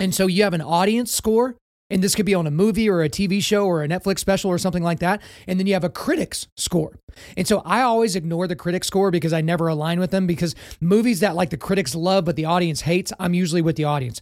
And 0.00 0.12
so 0.12 0.26
you 0.26 0.42
have 0.42 0.54
an 0.54 0.60
audience 0.60 1.12
score 1.12 1.54
and 1.88 2.02
this 2.02 2.14
could 2.14 2.26
be 2.26 2.34
on 2.34 2.46
a 2.46 2.50
movie 2.50 2.88
or 2.88 3.02
a 3.02 3.08
TV 3.08 3.42
show 3.42 3.66
or 3.66 3.82
a 3.82 3.88
Netflix 3.88 4.18
special 4.18 4.50
or 4.50 4.58
something 4.58 4.82
like 4.82 4.98
that. 4.98 5.22
And 5.46 5.58
then 5.58 5.66
you 5.66 5.74
have 5.74 5.84
a 5.84 5.88
critics 5.88 6.48
score. 6.56 6.98
And 7.36 7.46
so 7.46 7.62
I 7.64 7.82
always 7.82 8.16
ignore 8.16 8.48
the 8.48 8.56
critics 8.56 8.88
score 8.88 9.10
because 9.10 9.32
I 9.32 9.40
never 9.40 9.68
align 9.68 10.00
with 10.00 10.10
them 10.10 10.26
because 10.26 10.54
movies 10.80 11.20
that 11.20 11.36
like 11.36 11.50
the 11.50 11.56
critics 11.56 11.94
love 11.94 12.24
but 12.24 12.36
the 12.36 12.44
audience 12.44 12.82
hates, 12.82 13.12
I'm 13.20 13.34
usually 13.34 13.62
with 13.62 13.76
the 13.76 13.84
audience. 13.84 14.20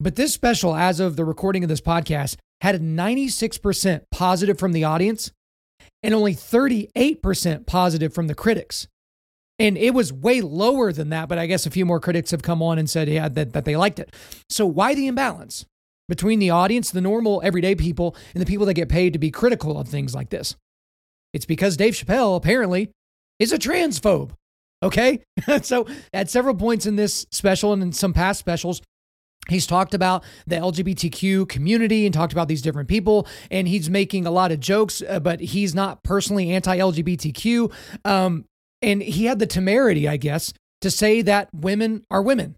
But 0.00 0.16
this 0.16 0.32
special, 0.32 0.74
as 0.74 1.00
of 1.00 1.16
the 1.16 1.24
recording 1.24 1.62
of 1.62 1.68
this 1.68 1.80
podcast, 1.80 2.36
had 2.62 2.74
a 2.74 2.80
96% 2.80 4.02
positive 4.10 4.58
from 4.58 4.72
the 4.72 4.84
audience 4.84 5.32
and 6.02 6.14
only 6.14 6.34
38% 6.34 7.66
positive 7.66 8.14
from 8.14 8.26
the 8.26 8.34
critics. 8.34 8.88
And 9.58 9.76
it 9.76 9.94
was 9.94 10.12
way 10.12 10.40
lower 10.40 10.92
than 10.92 11.10
that, 11.10 11.28
but 11.28 11.38
I 11.38 11.46
guess 11.46 11.66
a 11.66 11.70
few 11.70 11.84
more 11.84 12.00
critics 12.00 12.30
have 12.30 12.42
come 12.42 12.62
on 12.62 12.78
and 12.78 12.88
said, 12.88 13.08
yeah, 13.08 13.28
that, 13.28 13.52
that 13.52 13.64
they 13.64 13.76
liked 13.76 14.00
it. 14.00 14.14
So 14.48 14.66
why 14.66 14.94
the 14.94 15.06
imbalance? 15.06 15.66
Between 16.08 16.38
the 16.38 16.50
audience, 16.50 16.90
the 16.90 17.00
normal 17.00 17.40
everyday 17.44 17.74
people, 17.74 18.16
and 18.34 18.40
the 18.40 18.46
people 18.46 18.66
that 18.66 18.74
get 18.74 18.88
paid 18.88 19.12
to 19.12 19.18
be 19.18 19.30
critical 19.30 19.78
of 19.78 19.88
things 19.88 20.14
like 20.14 20.30
this. 20.30 20.56
It's 21.32 21.46
because 21.46 21.76
Dave 21.76 21.94
Chappelle 21.94 22.36
apparently 22.36 22.90
is 23.38 23.52
a 23.52 23.58
transphobe. 23.58 24.32
Okay. 24.82 25.20
so 25.62 25.86
at 26.12 26.28
several 26.28 26.54
points 26.54 26.86
in 26.86 26.96
this 26.96 27.26
special 27.30 27.72
and 27.72 27.82
in 27.82 27.92
some 27.92 28.12
past 28.12 28.40
specials, 28.40 28.82
He's 29.48 29.66
talked 29.66 29.92
about 29.92 30.22
the 30.46 30.56
LGBTQ 30.56 31.48
community 31.48 32.06
and 32.06 32.14
talked 32.14 32.32
about 32.32 32.46
these 32.46 32.62
different 32.62 32.88
people, 32.88 33.26
and 33.50 33.66
he's 33.66 33.90
making 33.90 34.24
a 34.24 34.30
lot 34.30 34.52
of 34.52 34.60
jokes, 34.60 35.02
uh, 35.08 35.18
but 35.18 35.40
he's 35.40 35.74
not 35.74 36.02
personally 36.04 36.50
anti 36.52 36.78
LGBTQ. 36.78 37.72
Um, 38.04 38.44
and 38.80 39.02
he 39.02 39.24
had 39.24 39.40
the 39.40 39.46
temerity, 39.46 40.08
I 40.08 40.16
guess, 40.16 40.52
to 40.80 40.90
say 40.90 41.22
that 41.22 41.48
women 41.52 42.04
are 42.10 42.22
women 42.22 42.56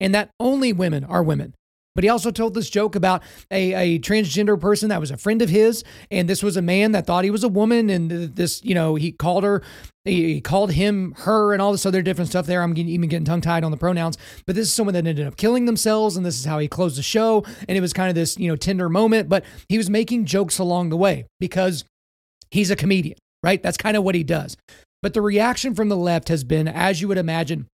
and 0.00 0.14
that 0.14 0.30
only 0.40 0.72
women 0.72 1.04
are 1.04 1.22
women. 1.22 1.54
But 1.94 2.04
he 2.04 2.10
also 2.10 2.30
told 2.30 2.54
this 2.54 2.68
joke 2.70 2.96
about 2.96 3.22
a, 3.50 3.72
a 3.72 3.98
transgender 4.00 4.60
person 4.60 4.88
that 4.88 5.00
was 5.00 5.10
a 5.10 5.16
friend 5.16 5.40
of 5.42 5.48
his. 5.48 5.84
And 6.10 6.28
this 6.28 6.42
was 6.42 6.56
a 6.56 6.62
man 6.62 6.92
that 6.92 7.06
thought 7.06 7.24
he 7.24 7.30
was 7.30 7.44
a 7.44 7.48
woman. 7.48 7.88
And 7.88 8.10
this, 8.10 8.64
you 8.64 8.74
know, 8.74 8.96
he 8.96 9.12
called 9.12 9.44
her, 9.44 9.62
he 10.04 10.40
called 10.40 10.72
him 10.72 11.14
her 11.18 11.52
and 11.52 11.62
all 11.62 11.72
this 11.72 11.86
other 11.86 12.02
different 12.02 12.30
stuff 12.30 12.46
there. 12.46 12.62
I'm 12.62 12.74
getting, 12.74 12.90
even 12.90 13.08
getting 13.08 13.24
tongue 13.24 13.40
tied 13.40 13.62
on 13.62 13.70
the 13.70 13.76
pronouns. 13.76 14.18
But 14.46 14.56
this 14.56 14.66
is 14.66 14.74
someone 14.74 14.94
that 14.94 15.06
ended 15.06 15.26
up 15.26 15.36
killing 15.36 15.66
themselves. 15.66 16.16
And 16.16 16.26
this 16.26 16.38
is 16.38 16.44
how 16.44 16.58
he 16.58 16.66
closed 16.66 16.98
the 16.98 17.02
show. 17.02 17.44
And 17.68 17.78
it 17.78 17.80
was 17.80 17.92
kind 17.92 18.08
of 18.08 18.14
this, 18.14 18.36
you 18.38 18.48
know, 18.48 18.56
tender 18.56 18.88
moment. 18.88 19.28
But 19.28 19.44
he 19.68 19.78
was 19.78 19.88
making 19.88 20.24
jokes 20.24 20.58
along 20.58 20.88
the 20.88 20.96
way 20.96 21.26
because 21.38 21.84
he's 22.50 22.70
a 22.72 22.76
comedian, 22.76 23.18
right? 23.42 23.62
That's 23.62 23.76
kind 23.76 23.96
of 23.96 24.02
what 24.02 24.16
he 24.16 24.24
does. 24.24 24.56
But 25.00 25.14
the 25.14 25.22
reaction 25.22 25.74
from 25.74 25.90
the 25.90 25.96
left 25.96 26.28
has 26.28 26.44
been, 26.44 26.66
as 26.66 27.00
you 27.00 27.08
would 27.08 27.18
imagine, 27.18 27.68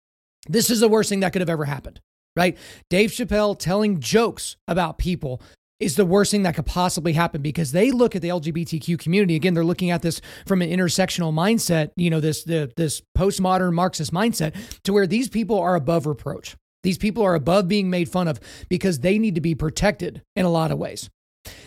This 0.48 0.70
is 0.70 0.80
the 0.80 0.88
worst 0.88 1.08
thing 1.08 1.20
that 1.20 1.32
could 1.32 1.42
have 1.42 1.50
ever 1.50 1.64
happened, 1.64 2.00
right? 2.36 2.56
Dave 2.90 3.10
Chappelle 3.10 3.58
telling 3.58 4.00
jokes 4.00 4.56
about 4.68 4.98
people 4.98 5.40
is 5.78 5.96
the 5.96 6.06
worst 6.06 6.30
thing 6.30 6.42
that 6.42 6.54
could 6.54 6.66
possibly 6.66 7.12
happen 7.12 7.42
because 7.42 7.72
they 7.72 7.90
look 7.90 8.16
at 8.16 8.22
the 8.22 8.28
LGBTQ 8.28 8.98
community. 8.98 9.36
Again 9.36 9.54
they're 9.54 9.64
looking 9.64 9.90
at 9.90 10.02
this 10.02 10.20
from 10.46 10.62
an 10.62 10.70
intersectional 10.70 11.32
mindset 11.32 11.90
you 11.96 12.10
know 12.10 12.20
this 12.20 12.44
the, 12.44 12.72
this 12.76 13.02
postmodern 13.16 13.72
marxist 13.72 14.12
mindset 14.12 14.54
to 14.84 14.92
where 14.92 15.06
these 15.06 15.28
people 15.28 15.58
are 15.58 15.74
above 15.74 16.06
reproach. 16.06 16.56
These 16.82 16.98
people 16.98 17.24
are 17.24 17.34
above 17.34 17.66
being 17.66 17.90
made 17.90 18.08
fun 18.08 18.28
of 18.28 18.38
because 18.68 19.00
they 19.00 19.18
need 19.18 19.34
to 19.34 19.40
be 19.40 19.54
protected 19.54 20.22
in 20.36 20.44
a 20.44 20.50
lot 20.50 20.70
of 20.70 20.78
ways. 20.78 21.10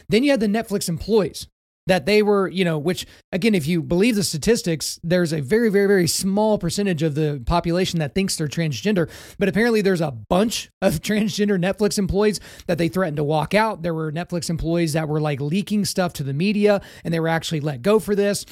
Then 0.08 0.24
you 0.24 0.32
have 0.32 0.40
the 0.40 0.48
Netflix 0.48 0.88
employees 0.88 1.48
that 1.89 2.05
they 2.05 2.22
were, 2.22 2.48
you 2.48 2.63
know, 2.63 2.77
which 2.77 3.08
again, 3.31 3.55
if 3.55 3.65
you 3.65 3.81
believe 3.81 4.15
the 4.15 4.24
statistics, 4.24 5.00
there's 5.03 5.34
a 5.34 5.41
very, 5.41 5.69
very, 5.69 5.88
very 5.88 6.08
small 6.08 6.60
percentage 6.60 7.01
of 7.01 7.15
the 7.15 7.41
population 7.48 7.98
that 7.98 8.13
thinks 8.13 8.36
they're 8.36 8.48
transgender. 8.48 9.10
But 9.39 9.50
apparently, 9.50 9.81
there's 9.81 10.00
a 10.00 10.12
bunch 10.12 10.69
of 10.84 10.93
transgender 11.01 11.60
Netflix 11.60 11.98
employees 11.98 12.39
that 12.67 12.77
they 12.77 12.89
threatened 12.89 13.17
to 13.17 13.24
walk 13.24 13.55
out. 13.55 13.81
There 13.81 13.93
were 13.93 14.12
Netflix 14.12 14.51
employees 14.51 14.93
that 14.93 15.10
were 15.10 15.19
like 15.19 15.41
leaking 15.41 15.86
stuff 15.86 16.13
to 16.13 16.24
the 16.24 16.34
media 16.34 16.81
and 17.03 17.12
they 17.12 17.19
were 17.19 17.27
actually 17.27 17.62
let 17.62 17.81
go 17.81 18.00
for 18.00 18.15
this 18.15 18.46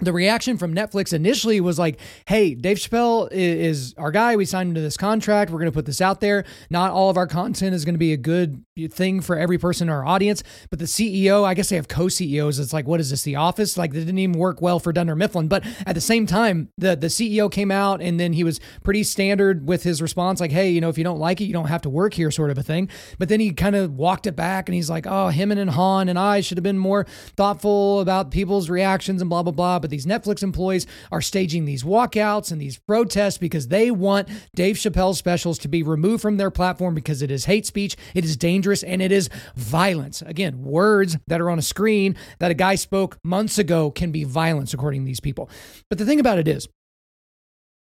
the 0.00 0.12
reaction 0.12 0.58
from 0.58 0.74
Netflix 0.74 1.12
initially 1.12 1.60
was 1.60 1.78
like, 1.78 2.00
hey, 2.26 2.56
Dave 2.56 2.78
Chappelle 2.78 3.28
is 3.30 3.94
our 3.96 4.10
guy. 4.10 4.34
We 4.34 4.44
signed 4.44 4.70
him 4.70 4.74
to 4.74 4.80
this 4.80 4.96
contract. 4.96 5.52
We're 5.52 5.60
going 5.60 5.70
to 5.70 5.74
put 5.74 5.86
this 5.86 6.00
out 6.00 6.20
there. 6.20 6.44
Not 6.68 6.90
all 6.90 7.10
of 7.10 7.16
our 7.16 7.28
content 7.28 7.76
is 7.76 7.84
going 7.84 7.94
to 7.94 7.98
be 8.00 8.12
a 8.12 8.16
good 8.16 8.64
thing 8.90 9.20
for 9.20 9.38
every 9.38 9.56
person 9.56 9.86
in 9.86 9.94
our 9.94 10.04
audience. 10.04 10.42
But 10.68 10.80
the 10.80 10.86
CEO, 10.86 11.44
I 11.44 11.54
guess 11.54 11.68
they 11.68 11.76
have 11.76 11.86
co 11.86 12.08
CEOs. 12.08 12.58
It's 12.58 12.72
like, 12.72 12.88
what 12.88 12.98
is 12.98 13.10
this, 13.10 13.22
The 13.22 13.36
Office? 13.36 13.78
Like, 13.78 13.92
that 13.92 14.00
didn't 14.00 14.18
even 14.18 14.36
work 14.36 14.60
well 14.60 14.80
for 14.80 14.92
Dunder 14.92 15.14
Mifflin. 15.14 15.46
But 15.46 15.64
at 15.86 15.94
the 15.94 16.00
same 16.00 16.26
time, 16.26 16.70
the, 16.76 16.96
the 16.96 17.06
CEO 17.06 17.48
came 17.48 17.70
out 17.70 18.02
and 18.02 18.18
then 18.18 18.32
he 18.32 18.42
was 18.42 18.58
pretty 18.82 19.04
standard 19.04 19.68
with 19.68 19.84
his 19.84 20.02
response, 20.02 20.40
like, 20.40 20.50
hey, 20.50 20.70
you 20.70 20.80
know, 20.80 20.88
if 20.88 20.98
you 20.98 21.04
don't 21.04 21.20
like 21.20 21.40
it, 21.40 21.44
you 21.44 21.52
don't 21.52 21.68
have 21.68 21.82
to 21.82 21.88
work 21.88 22.14
here, 22.14 22.32
sort 22.32 22.50
of 22.50 22.58
a 22.58 22.64
thing. 22.64 22.88
But 23.20 23.28
then 23.28 23.38
he 23.38 23.52
kind 23.52 23.76
of 23.76 23.92
walked 23.92 24.26
it 24.26 24.34
back 24.34 24.68
and 24.68 24.74
he's 24.74 24.90
like, 24.90 25.06
oh, 25.06 25.28
him 25.28 25.52
and 25.52 25.70
Han 25.70 26.08
and 26.08 26.18
I 26.18 26.40
should 26.40 26.58
have 26.58 26.64
been 26.64 26.78
more 26.78 27.06
thoughtful 27.36 28.00
about 28.00 28.32
people's 28.32 28.68
reactions 28.68 29.22
and 29.22 29.30
blah, 29.30 29.44
blah, 29.44 29.52
blah 29.52 29.83
but 29.84 29.90
these 29.90 30.06
Netflix 30.06 30.42
employees 30.42 30.86
are 31.12 31.20
staging 31.20 31.66
these 31.66 31.82
walkouts 31.82 32.50
and 32.50 32.58
these 32.58 32.78
protests 32.78 33.36
because 33.36 33.68
they 33.68 33.90
want 33.90 34.30
Dave 34.56 34.76
Chappelle's 34.76 35.18
specials 35.18 35.58
to 35.58 35.68
be 35.68 35.82
removed 35.82 36.22
from 36.22 36.38
their 36.38 36.50
platform 36.50 36.94
because 36.94 37.20
it 37.20 37.30
is 37.30 37.44
hate 37.44 37.66
speech, 37.66 37.94
it 38.14 38.24
is 38.24 38.34
dangerous, 38.34 38.82
and 38.82 39.02
it 39.02 39.12
is 39.12 39.28
violence. 39.56 40.22
Again, 40.22 40.64
words 40.64 41.18
that 41.26 41.38
are 41.38 41.50
on 41.50 41.58
a 41.58 41.62
screen 41.62 42.16
that 42.38 42.50
a 42.50 42.54
guy 42.54 42.76
spoke 42.76 43.18
months 43.22 43.58
ago 43.58 43.90
can 43.90 44.10
be 44.10 44.24
violence, 44.24 44.72
according 44.72 45.02
to 45.02 45.06
these 45.06 45.20
people. 45.20 45.50
But 45.90 45.98
the 45.98 46.06
thing 46.06 46.18
about 46.18 46.38
it 46.38 46.48
is, 46.48 46.66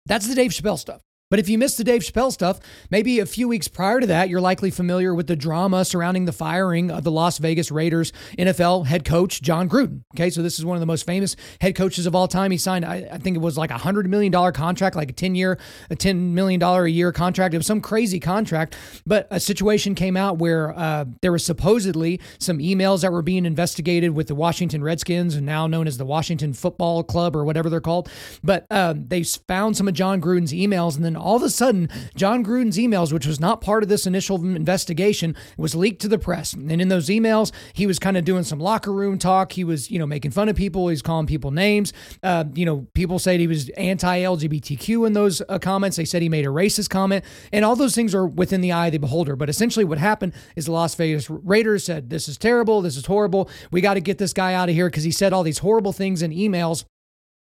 that's 0.07 0.27
the 0.27 0.35
Dave 0.35 0.53
Chappelle 0.53 0.79
stuff. 0.79 1.03
But 1.31 1.41
if 1.41 1.49
you 1.49 1.59
missed 1.59 1.79
the 1.79 1.85
Dave 1.85 2.03
Chappelle 2.03 2.31
stuff, 2.31 2.61
maybe 2.91 3.19
a 3.19 3.27
few 3.27 3.49
weeks 3.49 3.67
prior 3.67 3.99
to 3.99 4.07
that, 4.07 4.29
you're 4.29 4.43
likely 4.43 4.71
familiar 4.71 5.15
with 5.15 5.27
the 5.27 5.35
drama 5.35 5.85
surrounding 5.85 6.27
the 6.27 6.33
firing 6.33 6.91
of 6.91 7.03
the 7.03 7.11
Las 7.11 7.39
Vegas 7.39 7.71
Raiders 7.71 8.13
NFL 8.39 8.87
head 8.87 9.05
coach, 9.05 9.41
Jon 9.41 9.69
Gruden. 9.69 10.03
Okay, 10.15 10.29
so 10.29 10.43
this 10.43 10.59
is 10.59 10.65
one 10.65 10.77
of 10.77 10.81
the 10.81 10.87
most 10.87 11.07
famous 11.07 11.35
head 11.61 11.75
coaches 11.75 12.05
of 12.07 12.15
all 12.15 12.29
time. 12.29 12.51
He 12.51 12.59
signed, 12.59 12.85
I, 12.85 13.09
I 13.11 13.19
think 13.19 13.37
it 13.37 13.41
was 13.41 13.57
like 13.57 13.71
a 13.71 13.79
$100 13.79 14.07
million 14.07 14.33
contract, 14.53 14.97
like 14.97 15.11
a 15.11 15.15
10 15.15 15.35
year, 15.35 15.59
a 15.91 15.97
$10 15.97 16.33
million 16.33 16.63
a 16.63 16.87
year 16.87 17.11
contract. 17.11 17.55
It 17.55 17.57
was 17.57 17.67
some 17.67 17.81
crazy 17.81 18.21
contract. 18.21 18.77
But 19.07 19.27
a 19.31 19.41
situation 19.41 19.95
came 19.95 20.17
out 20.17 20.39
where 20.39 20.77
uh, 20.79 21.07
there 21.23 21.33
was 21.33 21.45
supposedly 21.45 22.21
some 22.39 22.59
emails 22.59 23.01
that 23.01 23.13
were 23.13 23.23
being 23.23 23.47
investigated 23.47 24.11
with 24.11 24.29
the 24.29 24.35
Washington 24.35 24.85
Redskins 24.85 25.41
now 25.41 25.67
known 25.67 25.87
as 25.87 25.97
the 25.97 26.05
Washington 26.05 26.53
Football 26.53 27.03
Club 27.03 27.35
or 27.35 27.45
whatever 27.45 27.71
they're 27.71 27.81
called. 27.81 28.11
But 28.43 28.67
um, 28.71 29.07
they 29.09 29.23
found 29.25 29.77
some 29.77 29.89
of 29.89 29.95
Jon 29.95 30.21
Gruden's 30.21 30.53
emails 30.53 30.97
and 30.97 31.05
then 31.05 31.14
all 31.17 31.37
of 31.37 31.43
a 31.43 31.51
sudden, 31.51 31.89
Jon 32.15 32.45
Gruden's 32.45 32.79
emails, 32.79 33.13
which 33.13 33.27
was 33.27 33.41
not 33.41 33.61
part 33.61 33.83
of 33.83 33.89
this 33.89 34.07
initial 34.07 34.37
investigation, 34.37 35.37
was 35.57 35.75
leaked 35.75 36.01
to 36.03 36.09
the 36.09 36.19
press. 36.19 36.53
And 36.53 36.81
in 36.81 36.89
those 36.89 37.09
emails, 37.09 37.53
he 37.73 37.87
was 37.87 37.99
kind 37.99 38.17
of 38.17 38.25
doing 38.25 38.45
some 38.45 38.61
locker 38.61 38.93
room 38.93 39.19
talk. 39.19 39.53
He 39.53 39.65
was, 39.65 39.91
you 39.91 39.99
know, 39.99 40.07
making 40.07 40.31
fun 40.31 40.49
of 40.49 40.57
people. 40.57 40.89
He's 40.89 41.03
calling 41.03 41.27
people 41.27 41.51
names. 41.51 41.93
Uh, 42.23 42.45
you 42.55 42.65
know, 42.65 42.87
people 42.95 43.19
said 43.19 43.41
he 43.41 43.47
was 43.47 43.69
anti-LGBTQ 43.71 45.07
in 45.07 45.13
those 45.13 45.43
uh, 45.49 45.59
comments. 45.59 45.97
They 45.97 46.05
said 46.05 46.23
he 46.23 46.29
made 46.29 46.47
a 46.47 46.51
racist 46.51 46.91
comment, 46.91 47.25
and 47.53 47.65
all 47.65 47.77
those 47.77 47.95
things 47.95 48.15
are 48.15 48.27
within 48.27 48.61
the 48.61 48.73
eye 48.73 48.87
of 48.87 48.93
the 48.93 48.99
beholder. 48.99 49.37
But 49.37 49.49
essentially, 49.49 49.85
what 49.85 49.99
happened 49.99 50.35
is 50.57 50.67
the 50.67 50.73
Las 50.73 50.95
Vegas 50.95 51.29
Raiders 51.31 51.85
said, 51.85 52.11
"This 52.11 52.29
is 52.29 52.39
terrible. 52.39 52.83
This 52.83 52.97
is 52.97 53.07
horrible. 53.07 53.49
We 53.71 53.81
got 53.81 53.95
to 53.95 54.01
get 54.01 54.19
this 54.19 54.33
guy 54.33 54.55
out 54.55 54.69
of 54.69 54.75
here 54.75 54.89
because 54.89 55.05
he 55.05 55.11
said 55.11 55.33
all 55.33 55.43
these 55.43 55.59
horrible 55.59 55.93
things 55.93 56.23
in 56.23 56.31
emails." 56.31 56.85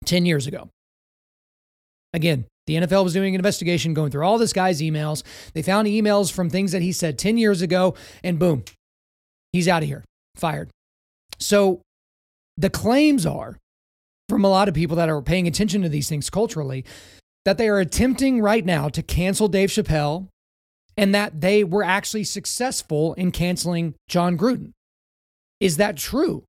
10 0.06 0.26
years 0.26 0.48
ago. 0.48 0.70
Again, 2.14 2.46
the 2.68 2.76
NFL 2.76 3.04
was 3.04 3.14
doing 3.14 3.34
an 3.34 3.40
investigation, 3.40 3.94
going 3.94 4.12
through 4.12 4.24
all 4.24 4.38
this 4.38 4.54
guy's 4.54 4.82
emails. 4.82 5.24
They 5.54 5.62
found 5.62 5.88
emails 5.88 6.32
from 6.32 6.50
things 6.50 6.72
that 6.74 6.82
he 6.82 6.92
said 6.92 7.18
10 7.18 7.38
years 7.38 7.62
ago, 7.62 7.96
and 8.24 8.38
boom, 8.38 8.64
he's 9.52 9.68
out 9.68 9.82
of 9.82 9.90
here, 9.90 10.04
fired. 10.36 10.70
So 11.40 11.82
the 12.58 12.70
claims 12.70 13.26
are 13.26 13.58
from 14.30 14.44
a 14.44 14.50
lot 14.50 14.68
of 14.68 14.74
people 14.74 14.98
that 14.98 15.10
are 15.10 15.22
paying 15.22 15.48
attention 15.48 15.82
to 15.82 15.90
these 15.90 16.10
things 16.10 16.30
culturally 16.30 16.86
that 17.46 17.58
they 17.58 17.70
are 17.70 17.80
attempting 17.80 18.42
right 18.42 18.66
now 18.66 18.90
to 18.90 19.02
cancel 19.02 19.48
Dave 19.48 19.70
Chappelle 19.70 20.28
and 20.98 21.16
that 21.16 21.40
they 21.40 21.64
were 21.64 21.84
actually 21.84 22.26
successful 22.26 23.14
in 23.14 23.32
canceling 23.32 23.94
Jon 24.10 24.38
Gruden. 24.38 24.72
Is 25.62 25.78
that 25.78 25.96
true? 25.96 26.44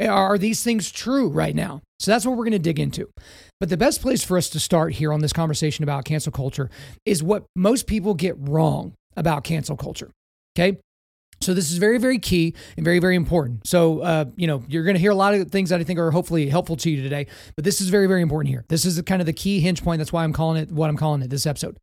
Are 0.00 0.38
these 0.38 0.62
things 0.62 0.90
true 0.90 1.28
right 1.28 1.54
now? 1.54 1.82
So 1.98 2.10
that's 2.10 2.24
what 2.24 2.36
we're 2.36 2.44
going 2.44 2.52
to 2.52 2.58
dig 2.58 2.80
into. 2.80 3.10
But 3.58 3.68
the 3.68 3.76
best 3.76 4.00
place 4.00 4.24
for 4.24 4.38
us 4.38 4.48
to 4.50 4.60
start 4.60 4.94
here 4.94 5.12
on 5.12 5.20
this 5.20 5.32
conversation 5.32 5.82
about 5.82 6.04
cancel 6.04 6.32
culture 6.32 6.70
is 7.04 7.22
what 7.22 7.44
most 7.54 7.86
people 7.86 8.14
get 8.14 8.34
wrong 8.38 8.94
about 9.16 9.44
cancel 9.44 9.76
culture. 9.76 10.10
Okay. 10.58 10.78
So 11.42 11.54
this 11.54 11.70
is 11.70 11.78
very, 11.78 11.98
very 11.98 12.18
key 12.18 12.54
and 12.76 12.84
very, 12.84 12.98
very 12.98 13.16
important. 13.16 13.66
So, 13.66 14.00
uh, 14.00 14.26
you 14.36 14.46
know, 14.46 14.62
you're 14.68 14.84
going 14.84 14.94
to 14.94 15.00
hear 15.00 15.10
a 15.10 15.14
lot 15.14 15.32
of 15.32 15.50
things 15.50 15.70
that 15.70 15.80
I 15.80 15.84
think 15.84 15.98
are 15.98 16.10
hopefully 16.10 16.48
helpful 16.50 16.76
to 16.76 16.90
you 16.90 17.02
today, 17.02 17.26
but 17.56 17.64
this 17.64 17.80
is 17.80 17.88
very, 17.88 18.06
very 18.06 18.20
important 18.20 18.50
here. 18.50 18.64
This 18.68 18.84
is 18.84 19.00
kind 19.02 19.22
of 19.22 19.26
the 19.26 19.32
key 19.32 19.60
hinge 19.60 19.82
point. 19.82 20.00
That's 20.00 20.12
why 20.12 20.24
I'm 20.24 20.34
calling 20.34 20.62
it 20.62 20.70
what 20.70 20.90
I'm 20.90 20.98
calling 20.98 21.22
it 21.22 21.30
this 21.30 21.46
episode. 21.46 21.78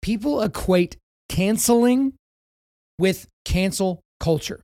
People 0.00 0.40
equate 0.40 0.96
canceling 1.28 2.14
with 2.98 3.26
cancel 3.44 4.00
culture. 4.18 4.62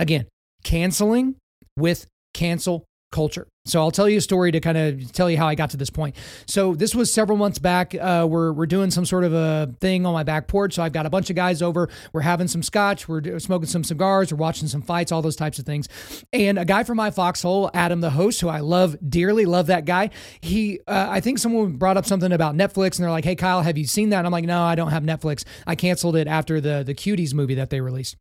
Again, 0.00 0.26
canceling 0.62 1.36
with 1.76 2.06
cancel 2.34 2.84
culture. 3.12 3.46
So 3.64 3.78
I'll 3.80 3.92
tell 3.92 4.08
you 4.08 4.18
a 4.18 4.20
story 4.20 4.50
to 4.50 4.58
kind 4.58 4.76
of 4.76 5.12
tell 5.12 5.30
you 5.30 5.36
how 5.38 5.46
I 5.46 5.54
got 5.54 5.70
to 5.70 5.76
this 5.76 5.90
point. 5.90 6.16
So 6.48 6.74
this 6.74 6.96
was 6.96 7.14
several 7.14 7.38
months 7.38 7.60
back. 7.60 7.94
Uh, 7.94 8.26
we're 8.28 8.52
we're 8.52 8.66
doing 8.66 8.90
some 8.90 9.06
sort 9.06 9.22
of 9.22 9.32
a 9.32 9.72
thing 9.80 10.04
on 10.04 10.12
my 10.12 10.24
back 10.24 10.48
porch. 10.48 10.74
So 10.74 10.82
I've 10.82 10.92
got 10.92 11.06
a 11.06 11.10
bunch 11.10 11.30
of 11.30 11.36
guys 11.36 11.62
over. 11.62 11.88
We're 12.12 12.22
having 12.22 12.48
some 12.48 12.64
scotch. 12.64 13.08
We're 13.08 13.38
smoking 13.38 13.68
some 13.68 13.84
cigars. 13.84 14.32
We're 14.32 14.38
watching 14.38 14.66
some 14.66 14.82
fights. 14.82 15.12
All 15.12 15.22
those 15.22 15.36
types 15.36 15.60
of 15.60 15.66
things. 15.66 15.88
And 16.32 16.58
a 16.58 16.64
guy 16.64 16.82
from 16.82 16.96
my 16.96 17.12
foxhole, 17.12 17.70
Adam, 17.72 18.00
the 18.00 18.10
host, 18.10 18.40
who 18.40 18.48
I 18.48 18.60
love 18.60 18.96
dearly, 19.08 19.44
love 19.44 19.68
that 19.68 19.84
guy. 19.84 20.10
He, 20.40 20.80
uh, 20.88 21.06
I 21.08 21.20
think 21.20 21.38
someone 21.38 21.76
brought 21.76 21.96
up 21.96 22.06
something 22.06 22.32
about 22.32 22.56
Netflix, 22.56 22.96
and 22.96 23.04
they're 23.04 23.10
like, 23.10 23.24
"Hey, 23.24 23.36
Kyle, 23.36 23.62
have 23.62 23.78
you 23.78 23.86
seen 23.86 24.08
that?" 24.08 24.18
And 24.18 24.26
I'm 24.26 24.32
like, 24.32 24.44
"No, 24.44 24.62
I 24.62 24.74
don't 24.74 24.90
have 24.90 25.04
Netflix. 25.04 25.44
I 25.66 25.76
canceled 25.76 26.16
it 26.16 26.26
after 26.26 26.60
the 26.60 26.82
the 26.84 26.94
Cuties 26.94 27.32
movie 27.32 27.54
that 27.54 27.70
they 27.70 27.80
released." 27.80 28.16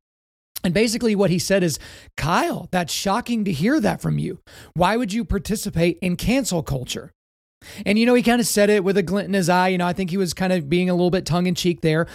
And 0.64 0.74
basically, 0.74 1.16
what 1.16 1.30
he 1.30 1.40
said 1.40 1.64
is, 1.64 1.80
Kyle, 2.18 2.68
that's 2.72 2.94
shocking 2.94 3.46
to 3.46 3.52
hear 3.52 3.80
that 3.80 4.02
from 4.02 4.20
you. 4.20 4.40
Why 4.74 4.98
would 4.98 5.14
you 5.14 5.26
participate 5.26 5.98
in 6.02 6.16
cancel 6.16 6.64
culture? 6.64 7.12
And, 7.86 8.00
you 8.00 8.06
know, 8.06 8.16
he 8.16 8.24
kind 8.24 8.42
of 8.42 8.48
said 8.48 8.70
it 8.70 8.84
with 8.84 8.98
a 8.98 9.04
glint 9.04 9.28
in 9.28 9.34
his 9.34 9.50
eye. 9.50 9.68
You 9.68 9.78
know, 9.78 9.86
I 9.86 9.94
think 9.94 10.10
he 10.10 10.18
was 10.18 10.34
kind 10.34 10.52
of 10.52 10.68
being 10.68 10.90
a 10.90 10.94
little 10.94 11.12
bit 11.12 11.26
tongue 11.26 11.46
in 11.46 11.56
cheek 11.56 11.82
there. 11.82 12.08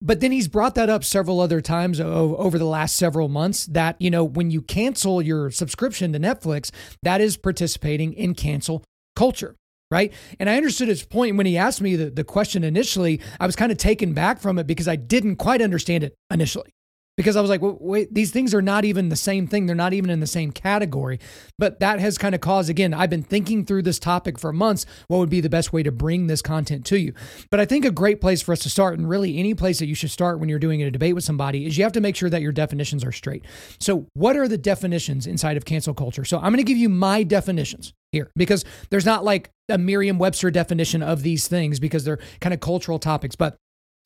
But 0.00 0.20
then 0.20 0.32
he's 0.32 0.48
brought 0.48 0.74
that 0.76 0.88
up 0.88 1.04
several 1.04 1.40
other 1.40 1.60
times 1.60 2.00
over 2.00 2.58
the 2.58 2.64
last 2.64 2.96
several 2.96 3.28
months 3.28 3.66
that, 3.66 3.96
you 4.00 4.10
know, 4.10 4.24
when 4.24 4.50
you 4.50 4.62
cancel 4.62 5.20
your 5.20 5.50
subscription 5.50 6.12
to 6.12 6.18
Netflix, 6.18 6.70
that 7.02 7.20
is 7.20 7.36
participating 7.36 8.12
in 8.14 8.34
cancel 8.34 8.82
culture 9.14 9.56
right? 9.90 10.12
And 10.40 10.50
I 10.50 10.56
understood 10.56 10.88
his 10.88 11.04
point 11.04 11.36
when 11.36 11.46
he 11.46 11.56
asked 11.56 11.80
me 11.80 11.94
the, 11.94 12.10
the 12.10 12.24
question 12.24 12.64
initially. 12.64 13.20
I 13.38 13.46
was 13.46 13.54
kind 13.54 13.70
of 13.70 13.78
taken 13.78 14.12
back 14.12 14.40
from 14.40 14.58
it 14.58 14.66
because 14.66 14.88
I 14.88 14.96
didn't 14.96 15.36
quite 15.36 15.62
understand 15.62 16.02
it 16.02 16.14
initially 16.32 16.74
because 17.16 17.36
I 17.36 17.40
was 17.40 17.50
like, 17.50 17.62
well, 17.62 17.76
wait, 17.80 18.12
these 18.12 18.30
things 18.30 18.54
are 18.54 18.62
not 18.62 18.84
even 18.84 19.08
the 19.08 19.16
same 19.16 19.46
thing. 19.46 19.66
They're 19.66 19.76
not 19.76 19.92
even 19.92 20.10
in 20.10 20.20
the 20.20 20.26
same 20.26 20.50
category. 20.50 21.20
But 21.58 21.80
that 21.80 22.00
has 22.00 22.18
kind 22.18 22.34
of 22.34 22.40
caused, 22.40 22.68
again, 22.68 22.92
I've 22.92 23.10
been 23.10 23.22
thinking 23.22 23.64
through 23.64 23.82
this 23.82 23.98
topic 23.98 24.38
for 24.38 24.52
months. 24.52 24.84
What 25.08 25.18
would 25.18 25.30
be 25.30 25.40
the 25.40 25.48
best 25.48 25.72
way 25.72 25.82
to 25.82 25.92
bring 25.92 26.26
this 26.26 26.42
content 26.42 26.84
to 26.86 26.98
you? 26.98 27.14
But 27.50 27.60
I 27.60 27.64
think 27.64 27.84
a 27.84 27.90
great 27.90 28.20
place 28.20 28.42
for 28.42 28.52
us 28.52 28.60
to 28.60 28.70
start, 28.70 28.98
and 28.98 29.08
really 29.08 29.38
any 29.38 29.54
place 29.54 29.78
that 29.78 29.86
you 29.86 29.94
should 29.94 30.10
start 30.10 30.40
when 30.40 30.48
you're 30.48 30.58
doing 30.58 30.82
a 30.82 30.90
debate 30.90 31.14
with 31.14 31.24
somebody, 31.24 31.66
is 31.66 31.78
you 31.78 31.84
have 31.84 31.92
to 31.92 32.00
make 32.00 32.16
sure 32.16 32.30
that 32.30 32.42
your 32.42 32.52
definitions 32.52 33.04
are 33.04 33.12
straight. 33.12 33.44
So, 33.78 34.06
what 34.14 34.36
are 34.36 34.48
the 34.48 34.58
definitions 34.58 35.26
inside 35.26 35.56
of 35.56 35.64
cancel 35.64 35.94
culture? 35.94 36.24
So, 36.24 36.38
I'm 36.38 36.52
going 36.52 36.56
to 36.56 36.64
give 36.64 36.78
you 36.78 36.88
my 36.88 37.22
definitions 37.22 37.92
here 38.12 38.30
because 38.36 38.64
there's 38.90 39.04
not 39.04 39.24
like 39.24 39.50
a 39.68 39.78
Merriam 39.78 40.18
Webster 40.18 40.50
definition 40.50 41.02
of 41.02 41.22
these 41.22 41.48
things 41.48 41.80
because 41.80 42.04
they're 42.04 42.20
kind 42.40 42.54
of 42.54 42.60
cultural 42.60 42.98
topics. 42.98 43.36
But 43.36 43.56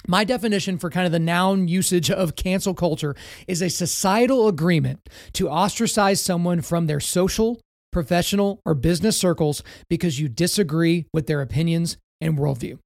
my 0.07 0.25
definition 0.25 0.79
for 0.79 0.91
kind 0.91 1.07
of 1.07 1.13
the 1.13 1.19
noun 1.19 1.67
usage 1.69 2.11
of 2.11 2.37
cancel 2.37 2.75
culture 2.75 3.17
is 3.47 3.61
a 3.61 3.69
societal 3.69 4.49
agreement 4.49 5.09
to 5.33 5.49
ostracize 5.49 6.21
someone 6.21 6.61
from 6.61 6.87
their 6.87 7.01
social, 7.01 7.61
professional, 7.91 8.61
or 8.65 8.75
business 8.75 9.19
circles 9.19 9.63
because 9.89 10.21
you 10.21 10.29
disagree 10.29 11.07
with 11.13 11.27
their 11.27 11.41
opinions 11.41 11.97
and 12.21 12.39
worldview. 12.39 12.79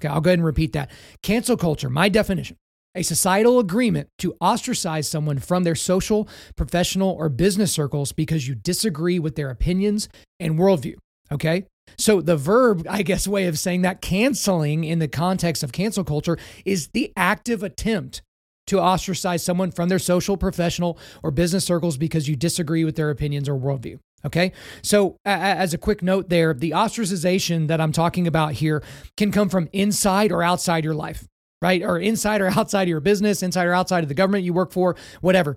Okay, 0.00 0.08
I'll 0.08 0.20
go 0.20 0.30
ahead 0.30 0.38
and 0.38 0.46
repeat 0.46 0.72
that. 0.72 0.90
Cancel 1.22 1.58
culture, 1.58 1.90
my 1.90 2.08
definition 2.08 2.56
a 2.94 3.02
societal 3.02 3.58
agreement 3.58 4.08
to 4.18 4.34
ostracize 4.40 5.08
someone 5.08 5.38
from 5.38 5.64
their 5.64 5.74
social, 5.74 6.28
professional, 6.56 7.10
or 7.12 7.28
business 7.28 7.72
circles 7.72 8.12
because 8.12 8.48
you 8.48 8.54
disagree 8.54 9.18
with 9.18 9.36
their 9.36 9.50
opinions 9.50 10.08
and 10.38 10.58
worldview. 10.58 10.96
Okay. 11.30 11.66
So 11.98 12.20
the 12.20 12.36
verb, 12.36 12.86
I 12.90 13.02
guess, 13.02 13.28
way 13.28 13.46
of 13.46 13.58
saying 13.58 13.82
that 13.82 14.00
canceling 14.00 14.84
in 14.84 14.98
the 14.98 15.08
context 15.08 15.62
of 15.62 15.72
cancel 15.72 16.04
culture 16.04 16.38
is 16.64 16.88
the 16.88 17.12
active 17.16 17.62
attempt 17.62 18.22
to 18.66 18.78
ostracize 18.78 19.44
someone 19.44 19.72
from 19.72 19.88
their 19.88 19.98
social, 19.98 20.36
professional, 20.36 20.98
or 21.22 21.30
business 21.30 21.64
circles 21.64 21.96
because 21.96 22.28
you 22.28 22.36
disagree 22.36 22.84
with 22.84 22.94
their 22.94 23.10
opinions 23.10 23.48
or 23.48 23.54
worldview. 23.54 23.98
Okay. 24.24 24.52
So, 24.82 25.16
as 25.24 25.72
a 25.72 25.78
quick 25.78 26.02
note 26.02 26.28
there, 26.28 26.52
the 26.52 26.72
ostracization 26.72 27.68
that 27.68 27.80
I'm 27.80 27.92
talking 27.92 28.26
about 28.26 28.52
here 28.52 28.82
can 29.16 29.32
come 29.32 29.48
from 29.48 29.68
inside 29.72 30.30
or 30.30 30.42
outside 30.42 30.84
your 30.84 30.94
life, 30.94 31.26
right? 31.62 31.82
Or 31.82 31.98
inside 31.98 32.42
or 32.42 32.48
outside 32.56 32.82
of 32.82 32.88
your 32.88 33.00
business, 33.00 33.42
inside 33.42 33.66
or 33.66 33.74
outside 33.74 34.04
of 34.04 34.08
the 34.08 34.14
government 34.14 34.44
you 34.44 34.52
work 34.52 34.72
for, 34.72 34.94
whatever. 35.20 35.56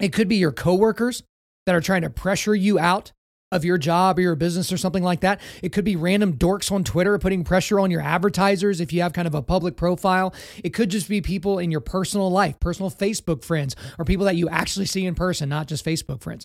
It 0.00 0.12
could 0.12 0.28
be 0.28 0.36
your 0.36 0.52
coworkers 0.52 1.22
that 1.66 1.74
are 1.74 1.80
trying 1.80 2.02
to 2.02 2.10
pressure 2.10 2.54
you 2.54 2.78
out 2.80 3.12
of 3.54 3.64
your 3.64 3.78
job 3.78 4.18
or 4.18 4.22
your 4.22 4.34
business 4.34 4.72
or 4.72 4.76
something 4.76 5.02
like 5.02 5.20
that. 5.20 5.40
It 5.62 5.72
could 5.72 5.84
be 5.84 5.96
random 5.96 6.36
dorks 6.36 6.70
on 6.70 6.84
Twitter 6.84 7.18
putting 7.18 7.44
pressure 7.44 7.80
on 7.80 7.90
your 7.90 8.00
advertisers 8.00 8.80
if 8.80 8.92
you 8.92 9.00
have 9.00 9.12
kind 9.12 9.28
of 9.28 9.34
a 9.34 9.42
public 9.42 9.76
profile. 9.76 10.34
It 10.62 10.70
could 10.70 10.90
just 10.90 11.08
be 11.08 11.20
people 11.20 11.58
in 11.58 11.70
your 11.70 11.80
personal 11.80 12.30
life, 12.30 12.58
personal 12.60 12.90
Facebook 12.90 13.44
friends, 13.44 13.76
or 13.98 14.04
people 14.04 14.26
that 14.26 14.36
you 14.36 14.48
actually 14.48 14.86
see 14.86 15.06
in 15.06 15.14
person, 15.14 15.48
not 15.48 15.68
just 15.68 15.84
Facebook 15.84 16.20
friends. 16.20 16.44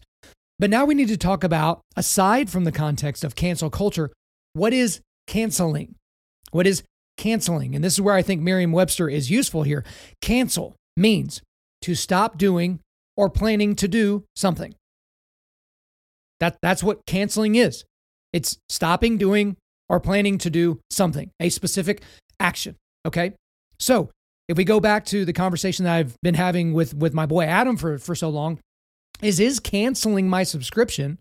But 0.60 0.70
now 0.70 0.86
we 0.86 0.94
need 0.94 1.08
to 1.08 1.18
talk 1.18 1.44
about, 1.44 1.82
aside 1.96 2.50
from 2.50 2.66
the 2.66 2.72
context 2.72 3.24
of 3.24 3.36
cancel 3.36 3.70
culture, 3.70 4.12
what 4.54 4.74
is 4.74 5.02
canceling? 5.26 5.96
What 6.52 6.68
is 6.68 6.84
canceling? 7.18 7.76
And 7.76 7.84
this 7.84 7.94
is 7.94 8.02
where 8.02 8.16
I 8.16 8.22
think 8.22 8.42
Merriam 8.42 8.72
Webster 8.72 9.10
is 9.10 9.32
useful 9.32 9.64
here. 9.64 9.84
Cancel 10.22 10.76
means 10.96 11.42
to 11.82 11.96
stop 11.96 12.38
doing 12.38 12.80
or 13.16 13.30
planning 13.30 13.76
to 13.76 13.88
do 13.88 14.26
something. 14.36 14.76
That, 16.40 16.58
that's 16.62 16.84
what 16.84 17.06
canceling 17.06 17.56
is 17.56 17.84
it's 18.32 18.58
stopping 18.70 19.18
doing 19.18 19.58
or 19.90 20.00
planning 20.00 20.38
to 20.40 20.50
do 20.50 20.80
something, 20.90 21.32
a 21.40 21.50
specific 21.50 22.02
action. 22.40 22.76
Okay. 23.06 23.34
So 23.80 24.12
if 24.48 24.58
we 24.58 24.64
go 24.64 24.80
back 24.80 25.06
to 25.06 25.26
the 25.26 25.34
conversation 25.34 25.86
that 25.86 25.96
I've 25.96 26.16
been 26.22 26.36
having 26.36 26.74
with, 26.74 26.94
with 26.94 27.14
my 27.14 27.26
boy 27.26 27.46
Adam 27.46 27.78
for, 27.78 27.98
for 27.98 28.16
so 28.16 28.30
long, 28.30 28.60
is 29.22 29.40
is 29.40 29.60
canceling 29.60 30.30
my 30.30 30.44
subscription 30.44 31.20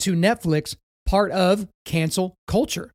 to 0.00 0.14
Netflix 0.14 0.76
part 1.06 1.32
of 1.32 1.66
cancel 1.84 2.34
culture? 2.46 2.92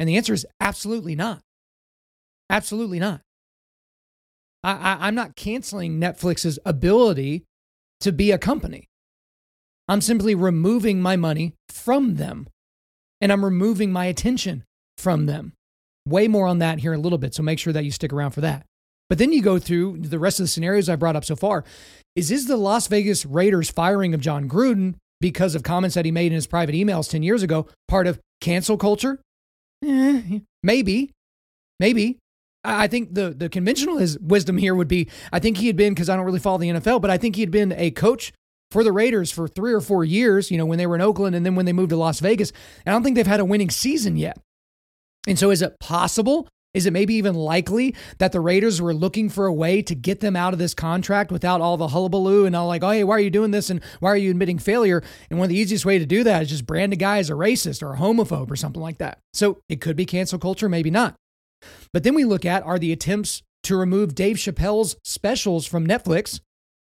And 0.00 0.08
the 0.08 0.16
answer 0.16 0.32
is 0.32 0.46
absolutely 0.60 1.14
not. 1.14 1.40
Absolutely 2.50 2.98
not. 2.98 3.20
I, 4.64 4.72
I, 4.72 5.06
I'm 5.06 5.14
not 5.14 5.36
canceling 5.36 6.00
Netflix's 6.00 6.58
ability 6.64 7.44
to 8.00 8.12
be 8.12 8.30
a 8.30 8.38
company. 8.38 8.87
I'm 9.88 10.00
simply 10.00 10.34
removing 10.34 11.00
my 11.00 11.16
money 11.16 11.54
from 11.68 12.16
them 12.16 12.48
and 13.20 13.32
I'm 13.32 13.44
removing 13.44 13.90
my 13.90 14.06
attention 14.06 14.64
from 14.96 15.26
them. 15.26 15.54
Way 16.06 16.28
more 16.28 16.46
on 16.46 16.58
that 16.58 16.80
here 16.80 16.92
in 16.92 17.00
a 17.00 17.02
little 17.02 17.18
bit. 17.18 17.34
So 17.34 17.42
make 17.42 17.58
sure 17.58 17.72
that 17.72 17.84
you 17.84 17.90
stick 17.90 18.12
around 18.12 18.32
for 18.32 18.40
that. 18.42 18.64
But 19.08 19.18
then 19.18 19.32
you 19.32 19.42
go 19.42 19.58
through 19.58 19.98
the 20.00 20.18
rest 20.18 20.38
of 20.38 20.44
the 20.44 20.48
scenarios 20.48 20.88
I 20.88 20.96
brought 20.96 21.16
up 21.16 21.24
so 21.24 21.36
far. 21.36 21.64
Is 22.14 22.30
is 22.30 22.46
the 22.46 22.56
Las 22.56 22.88
Vegas 22.88 23.24
Raiders 23.24 23.70
firing 23.70 24.12
of 24.12 24.20
Jon 24.20 24.48
Gruden 24.48 24.94
because 25.20 25.54
of 25.54 25.62
comments 25.62 25.94
that 25.94 26.04
he 26.04 26.10
made 26.10 26.26
in 26.26 26.32
his 26.32 26.46
private 26.46 26.74
emails 26.74 27.10
10 27.10 27.22
years 27.22 27.42
ago 27.42 27.66
part 27.88 28.06
of 28.06 28.20
cancel 28.40 28.76
culture? 28.76 29.20
Eh, 29.84 30.40
maybe. 30.62 31.10
Maybe. 31.80 32.18
I 32.64 32.86
think 32.86 33.14
the 33.14 33.30
the 33.30 33.48
conventional 33.48 34.04
wisdom 34.20 34.58
here 34.58 34.74
would 34.74 34.88
be 34.88 35.08
I 35.32 35.38
think 35.38 35.58
he 35.58 35.68
had 35.68 35.76
been 35.76 35.94
because 35.94 36.08
I 36.08 36.16
don't 36.16 36.26
really 36.26 36.40
follow 36.40 36.58
the 36.58 36.68
NFL, 36.68 37.00
but 37.00 37.10
I 37.10 37.16
think 37.16 37.36
he 37.36 37.42
had 37.42 37.50
been 37.50 37.72
a 37.72 37.90
coach 37.90 38.32
for 38.70 38.84
the 38.84 38.92
Raiders 38.92 39.30
for 39.30 39.48
three 39.48 39.72
or 39.72 39.80
four 39.80 40.04
years, 40.04 40.50
you 40.50 40.58
know, 40.58 40.66
when 40.66 40.78
they 40.78 40.86
were 40.86 40.94
in 40.94 41.00
Oakland 41.00 41.34
and 41.34 41.44
then 41.44 41.54
when 41.54 41.66
they 41.66 41.72
moved 41.72 41.90
to 41.90 41.96
Las 41.96 42.20
Vegas. 42.20 42.52
And 42.84 42.92
I 42.92 42.96
don't 42.96 43.02
think 43.02 43.16
they've 43.16 43.26
had 43.26 43.40
a 43.40 43.44
winning 43.44 43.70
season 43.70 44.16
yet. 44.16 44.38
And 45.26 45.38
so 45.38 45.50
is 45.50 45.62
it 45.62 45.78
possible? 45.80 46.48
Is 46.74 46.84
it 46.84 46.92
maybe 46.92 47.14
even 47.14 47.34
likely 47.34 47.94
that 48.18 48.32
the 48.32 48.40
Raiders 48.40 48.80
were 48.80 48.94
looking 48.94 49.30
for 49.30 49.46
a 49.46 49.52
way 49.52 49.80
to 49.82 49.94
get 49.94 50.20
them 50.20 50.36
out 50.36 50.52
of 50.52 50.58
this 50.58 50.74
contract 50.74 51.32
without 51.32 51.60
all 51.60 51.76
the 51.76 51.88
hullabaloo 51.88 52.44
and 52.44 52.54
all 52.54 52.66
like, 52.66 52.84
oh, 52.84 52.90
hey, 52.90 53.04
why 53.04 53.16
are 53.16 53.20
you 53.20 53.30
doing 53.30 53.50
this? 53.50 53.70
And 53.70 53.82
why 54.00 54.10
are 54.10 54.16
you 54.16 54.30
admitting 54.30 54.58
failure? 54.58 55.02
And 55.30 55.38
one 55.38 55.46
of 55.46 55.50
the 55.50 55.58
easiest 55.58 55.86
way 55.86 55.98
to 55.98 56.06
do 56.06 56.22
that 56.24 56.42
is 56.42 56.50
just 56.50 56.66
brand 56.66 56.92
a 56.92 56.96
guy 56.96 57.18
as 57.18 57.30
a 57.30 57.34
racist 57.34 57.82
or 57.82 57.94
a 57.94 57.96
homophobe 57.96 58.50
or 58.50 58.56
something 58.56 58.82
like 58.82 58.98
that. 58.98 59.18
So 59.32 59.58
it 59.68 59.80
could 59.80 59.96
be 59.96 60.04
cancel 60.04 60.38
culture, 60.38 60.68
maybe 60.68 60.90
not. 60.90 61.14
But 61.92 62.04
then 62.04 62.14
we 62.14 62.24
look 62.24 62.44
at 62.44 62.62
are 62.64 62.78
the 62.78 62.92
attempts 62.92 63.42
to 63.64 63.76
remove 63.76 64.14
Dave 64.14 64.36
Chappelle's 64.36 64.96
specials 65.02 65.66
from 65.66 65.86
Netflix 65.86 66.40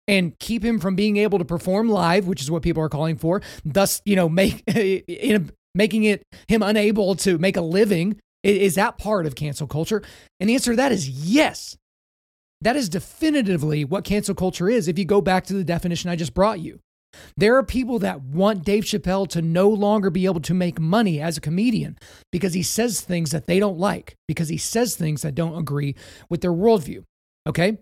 and 0.08 0.36
keep 0.40 0.64
him 0.64 0.80
from 0.80 0.96
being 0.96 1.18
able 1.18 1.38
to 1.38 1.44
perform 1.44 1.88
live, 1.88 2.26
which 2.26 2.40
is 2.40 2.50
what 2.50 2.62
people 2.62 2.82
are 2.82 2.88
calling 2.88 3.16
for, 3.16 3.42
thus, 3.64 4.02
you 4.04 4.16
know, 4.16 4.28
make 4.28 4.64
making 5.74 6.04
it 6.04 6.22
him 6.48 6.62
unable 6.62 7.14
to 7.14 7.38
make 7.38 7.56
a 7.56 7.60
living. 7.60 8.18
Is 8.42 8.76
that 8.76 8.98
part 8.98 9.26
of 9.26 9.34
cancel 9.34 9.66
culture? 9.66 10.02
And 10.40 10.48
the 10.48 10.54
answer 10.54 10.72
to 10.72 10.76
that 10.76 10.92
is 10.92 11.08
yes. 11.08 11.76
That 12.60 12.76
is 12.76 12.88
definitively 12.88 13.84
what 13.84 14.04
cancel 14.04 14.34
culture 14.34 14.68
is 14.68 14.88
if 14.88 14.98
you 14.98 15.04
go 15.04 15.20
back 15.20 15.44
to 15.46 15.54
the 15.54 15.62
definition 15.62 16.10
I 16.10 16.16
just 16.16 16.34
brought 16.34 16.58
you. 16.58 16.80
There 17.36 17.56
are 17.56 17.62
people 17.62 17.98
that 18.00 18.20
want 18.20 18.64
Dave 18.64 18.84
Chappelle 18.84 19.28
to 19.28 19.42
no 19.42 19.68
longer 19.68 20.10
be 20.10 20.26
able 20.26 20.40
to 20.40 20.54
make 20.54 20.80
money 20.80 21.20
as 21.20 21.36
a 21.36 21.40
comedian 21.40 21.98
because 22.32 22.54
he 22.54 22.62
says 22.62 23.00
things 23.00 23.30
that 23.30 23.46
they 23.46 23.58
don't 23.58 23.78
like, 23.78 24.14
because 24.26 24.48
he 24.48 24.58
says 24.58 24.94
things 24.94 25.22
that 25.22 25.34
don't 25.34 25.58
agree 25.58 25.94
with 26.28 26.40
their 26.40 26.52
worldview. 26.52 27.04
Okay. 27.46 27.78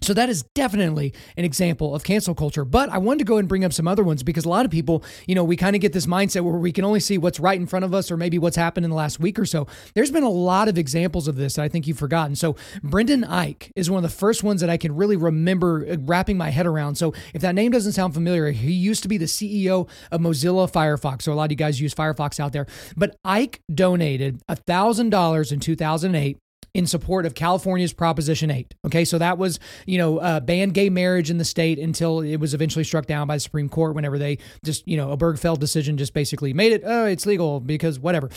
So 0.00 0.14
that 0.14 0.28
is 0.28 0.42
definitely 0.54 1.12
an 1.36 1.44
example 1.44 1.94
of 1.94 2.04
cancel 2.04 2.34
culture. 2.34 2.64
But 2.64 2.90
I 2.90 2.98
wanted 2.98 3.20
to 3.20 3.24
go 3.24 3.38
and 3.38 3.48
bring 3.48 3.64
up 3.64 3.72
some 3.72 3.88
other 3.88 4.04
ones 4.04 4.22
because 4.22 4.44
a 4.44 4.48
lot 4.48 4.64
of 4.64 4.70
people, 4.70 5.02
you 5.26 5.34
know, 5.34 5.44
we 5.44 5.56
kind 5.56 5.74
of 5.74 5.82
get 5.82 5.92
this 5.92 6.06
mindset 6.06 6.42
where 6.42 6.54
we 6.54 6.72
can 6.72 6.84
only 6.84 7.00
see 7.00 7.18
what's 7.18 7.40
right 7.40 7.58
in 7.58 7.66
front 7.66 7.84
of 7.84 7.94
us 7.94 8.10
or 8.10 8.16
maybe 8.16 8.38
what's 8.38 8.56
happened 8.56 8.84
in 8.84 8.90
the 8.90 8.96
last 8.96 9.18
week 9.18 9.38
or 9.38 9.46
so. 9.46 9.66
There's 9.94 10.10
been 10.10 10.22
a 10.22 10.30
lot 10.30 10.68
of 10.68 10.78
examples 10.78 11.28
of 11.28 11.36
this 11.36 11.54
that 11.54 11.62
I 11.62 11.68
think 11.68 11.86
you've 11.86 11.98
forgotten. 11.98 12.36
So 12.36 12.56
Brendan 12.82 13.22
Eich 13.22 13.70
is 13.74 13.90
one 13.90 14.04
of 14.04 14.10
the 14.10 14.16
first 14.16 14.42
ones 14.42 14.60
that 14.60 14.70
I 14.70 14.76
can 14.76 14.94
really 14.94 15.16
remember 15.16 15.86
uh, 15.90 15.96
wrapping 16.00 16.36
my 16.36 16.50
head 16.50 16.66
around. 16.66 16.96
So 16.96 17.14
if 17.34 17.42
that 17.42 17.54
name 17.54 17.72
doesn't 17.72 17.92
sound 17.92 18.14
familiar, 18.14 18.50
he 18.50 18.72
used 18.72 19.02
to 19.02 19.08
be 19.08 19.18
the 19.18 19.26
CEO 19.26 19.88
of 20.12 20.20
Mozilla 20.20 20.70
Firefox. 20.70 21.22
So 21.22 21.32
a 21.32 21.34
lot 21.34 21.44
of 21.44 21.50
you 21.52 21.56
guys 21.56 21.80
use 21.80 21.94
Firefox 21.94 22.38
out 22.38 22.52
there. 22.52 22.66
But 22.96 23.16
Eich 23.24 23.58
donated 23.72 24.42
$1,000 24.48 25.52
in 25.52 25.60
2008 25.60 26.38
in 26.76 26.86
support 26.86 27.24
of 27.24 27.34
California's 27.34 27.94
Proposition 27.94 28.50
8. 28.50 28.74
Okay, 28.84 29.06
so 29.06 29.16
that 29.16 29.38
was, 29.38 29.58
you 29.86 29.96
know, 29.96 30.18
uh, 30.18 30.40
banned 30.40 30.74
gay 30.74 30.90
marriage 30.90 31.30
in 31.30 31.38
the 31.38 31.44
state 31.44 31.78
until 31.78 32.20
it 32.20 32.36
was 32.36 32.52
eventually 32.52 32.84
struck 32.84 33.06
down 33.06 33.26
by 33.26 33.36
the 33.36 33.40
Supreme 33.40 33.70
Court 33.70 33.94
whenever 33.94 34.18
they 34.18 34.36
just, 34.62 34.86
you 34.86 34.98
know, 34.98 35.16
Obergefell 35.16 35.58
decision 35.58 35.96
just 35.96 36.12
basically 36.12 36.52
made 36.52 36.72
it, 36.72 36.82
oh, 36.84 37.06
it's 37.06 37.24
legal 37.24 37.60
because 37.60 37.98
whatever. 37.98 38.28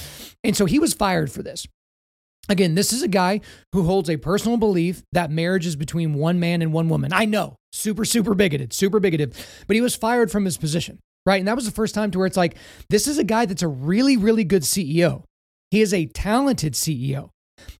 And 0.42 0.56
so 0.56 0.66
he 0.66 0.80
was 0.80 0.94
fired 0.94 1.30
for 1.30 1.44
this. 1.44 1.68
Again, 2.48 2.76
this 2.76 2.94
is 2.94 3.04
a 3.04 3.10
guy 3.10 3.42
who 3.74 3.84
holds 3.84 4.10
a 4.10 4.16
personal 4.16 4.56
belief 4.56 5.04
that 5.12 5.30
marriage 5.30 5.66
is 5.66 5.76
between 5.76 6.14
one 6.14 6.40
man 6.40 6.62
and 6.62 6.72
one 6.72 6.88
woman. 6.88 7.12
I 7.12 7.26
know, 7.26 7.58
super, 7.74 8.06
super 8.06 8.36
bigoted, 8.36 8.72
super 8.72 9.02
bigoted, 9.02 9.36
but 9.68 9.76
he 9.76 9.82
was 9.82 9.98
fired 9.98 10.32
from 10.32 10.46
his 10.46 10.58
position, 10.58 11.00
right? 11.26 11.40
And 11.40 11.48
that 11.50 11.58
was 11.58 11.66
the 11.66 11.72
first 11.72 11.94
time 11.94 12.10
to 12.12 12.20
where 12.20 12.28
it's 12.28 12.38
like, 12.38 12.56
this 12.90 13.06
is 13.06 13.18
a 13.18 13.26
guy 13.26 13.46
that's 13.46 13.64
a 13.64 13.68
really, 13.68 14.16
really 14.16 14.46
good 14.46 14.64
CEO. 14.64 15.24
He 15.72 15.82
is 15.82 15.94
a 15.94 16.06
talented 16.06 16.74
CEO. 16.74 17.32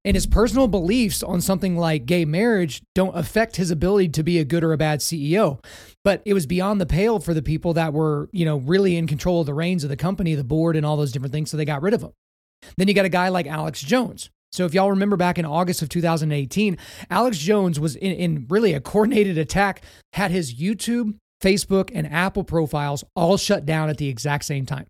And 0.06 0.16
his 0.16 0.28
personal 0.28 0.68
beliefs 0.68 1.22
on 1.24 1.42
something 1.42 1.78
like 1.78 2.06
gay 2.06 2.26
marriage 2.26 2.82
don't 2.96 3.16
affect 3.16 3.58
his 3.58 3.72
ability 3.72 4.10
to 4.10 4.24
be 4.24 4.40
a 4.40 4.46
good 4.46 4.64
or 4.64 4.74
a 4.74 4.78
bad 4.78 5.00
CEO. 5.00 5.64
But 6.04 6.22
it 6.26 6.34
was 6.34 6.46
beyond 6.46 6.80
the 6.80 6.86
pale 6.86 7.20
for 7.20 7.34
the 7.34 7.42
people 7.42 7.74
that 7.74 7.94
were, 7.94 8.30
you 8.32 8.46
know, 8.46 8.58
really 8.58 8.96
in 8.96 9.08
control 9.08 9.42
of 9.42 9.46
the 9.46 9.54
reins 9.54 9.84
of 9.84 9.90
the 9.90 9.98
company, 9.98 10.36
the 10.36 10.44
board, 10.44 10.76
and 10.76 10.86
all 10.86 10.98
those 10.98 11.12
different 11.12 11.34
things. 11.34 11.52
So 11.52 11.58
they 11.58 11.66
got 11.66 11.82
rid 11.82 11.94
of 11.94 12.02
him. 12.02 12.12
Then 12.78 12.88
you 12.88 12.94
got 12.94 13.06
a 13.06 13.10
guy 13.10 13.30
like 13.30 13.48
Alex 13.48 13.82
Jones. 13.82 14.30
So 14.52 14.66
if 14.66 14.74
y'all 14.74 14.90
remember 14.90 15.16
back 15.16 15.38
in 15.38 15.46
August 15.46 15.82
of 15.82 15.90
2018, 15.90 16.78
Alex 17.10 17.38
Jones 17.38 17.80
was 17.80 17.96
in, 17.96 18.14
in 18.14 18.46
really 18.50 18.74
a 18.74 18.82
coordinated 18.82 19.38
attack, 19.38 19.84
had 20.14 20.32
his 20.32 20.54
YouTube, 20.54 21.16
Facebook, 21.42 21.92
and 21.94 22.12
Apple 22.12 22.44
profiles 22.44 23.04
all 23.16 23.38
shut 23.38 23.66
down 23.66 23.90
at 23.90 23.98
the 23.98 24.08
exact 24.08 24.46
same 24.46 24.66
time. 24.66 24.88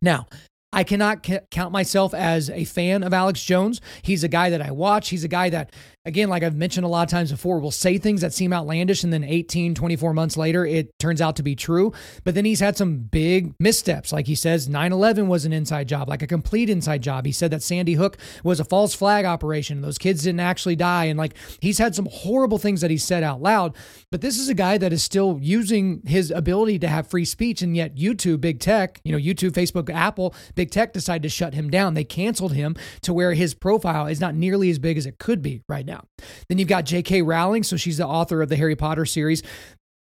Now, 0.00 0.26
I 0.72 0.84
cannot 0.84 1.24
c- 1.24 1.38
count 1.50 1.72
myself 1.72 2.12
as 2.12 2.50
a 2.50 2.64
fan 2.64 3.02
of 3.02 3.14
Alex 3.14 3.42
Jones. 3.42 3.80
He's 4.02 4.22
a 4.22 4.28
guy 4.28 4.50
that 4.50 4.60
I 4.60 4.70
watch. 4.70 5.08
He's 5.08 5.24
a 5.24 5.28
guy 5.28 5.48
that 5.50 5.72
again, 6.08 6.28
like 6.28 6.42
I've 6.42 6.56
mentioned 6.56 6.84
a 6.84 6.88
lot 6.88 7.02
of 7.02 7.10
times 7.10 7.30
before, 7.30 7.60
will 7.60 7.70
say 7.70 7.98
things 7.98 8.22
that 8.22 8.32
seem 8.32 8.52
outlandish 8.52 9.04
and 9.04 9.12
then 9.12 9.22
18, 9.22 9.74
24 9.74 10.14
months 10.14 10.36
later, 10.36 10.64
it 10.64 10.90
turns 10.98 11.20
out 11.20 11.36
to 11.36 11.42
be 11.42 11.54
true. 11.54 11.92
But 12.24 12.34
then 12.34 12.44
he's 12.44 12.60
had 12.60 12.76
some 12.76 12.96
big 12.96 13.54
missteps. 13.60 14.12
Like 14.12 14.26
he 14.26 14.34
says, 14.34 14.68
9 14.68 14.92
11 14.92 15.28
was 15.28 15.44
an 15.44 15.52
inside 15.52 15.86
job, 15.86 16.08
like 16.08 16.22
a 16.22 16.26
complete 16.26 16.70
inside 16.70 17.02
job. 17.02 17.26
He 17.26 17.32
said 17.32 17.50
that 17.50 17.62
Sandy 17.62 17.94
Hook 17.94 18.16
was 18.42 18.58
a 18.58 18.64
false 18.64 18.94
flag 18.94 19.24
operation. 19.24 19.82
Those 19.82 19.98
kids 19.98 20.22
didn't 20.22 20.40
actually 20.40 20.76
die. 20.76 21.04
And 21.04 21.18
like 21.18 21.34
he's 21.60 21.78
had 21.78 21.94
some 21.94 22.08
horrible 22.10 22.58
things 22.58 22.80
that 22.80 22.90
he 22.90 22.98
said 22.98 23.22
out 23.22 23.42
loud. 23.42 23.76
But 24.10 24.22
this 24.22 24.38
is 24.38 24.48
a 24.48 24.54
guy 24.54 24.78
that 24.78 24.92
is 24.92 25.02
still 25.02 25.38
using 25.40 26.02
his 26.06 26.30
ability 26.30 26.78
to 26.80 26.88
have 26.88 27.06
free 27.06 27.26
speech. 27.26 27.60
And 27.60 27.76
yet, 27.76 27.96
YouTube, 27.96 28.40
big 28.40 28.60
tech, 28.60 29.00
you 29.04 29.12
know, 29.12 29.18
YouTube, 29.18 29.50
Facebook, 29.50 29.92
Apple, 29.92 30.34
big 30.54 30.70
tech 30.70 30.92
decided 30.92 31.22
to 31.22 31.28
shut 31.28 31.54
him 31.54 31.68
down. 31.68 31.94
They 31.94 32.04
canceled 32.04 32.54
him 32.54 32.76
to 33.02 33.12
where 33.12 33.34
his 33.34 33.54
profile 33.54 34.06
is 34.06 34.20
not 34.20 34.34
nearly 34.34 34.70
as 34.70 34.78
big 34.78 34.96
as 34.96 35.04
it 35.04 35.18
could 35.18 35.42
be 35.42 35.62
right 35.68 35.84
now. 35.84 35.97
Then 36.48 36.58
you've 36.58 36.68
got 36.68 36.84
J.K. 36.84 37.22
Rowling. 37.22 37.62
So 37.62 37.76
she's 37.76 37.98
the 37.98 38.06
author 38.06 38.42
of 38.42 38.48
the 38.48 38.56
Harry 38.56 38.76
Potter 38.76 39.04
series 39.04 39.42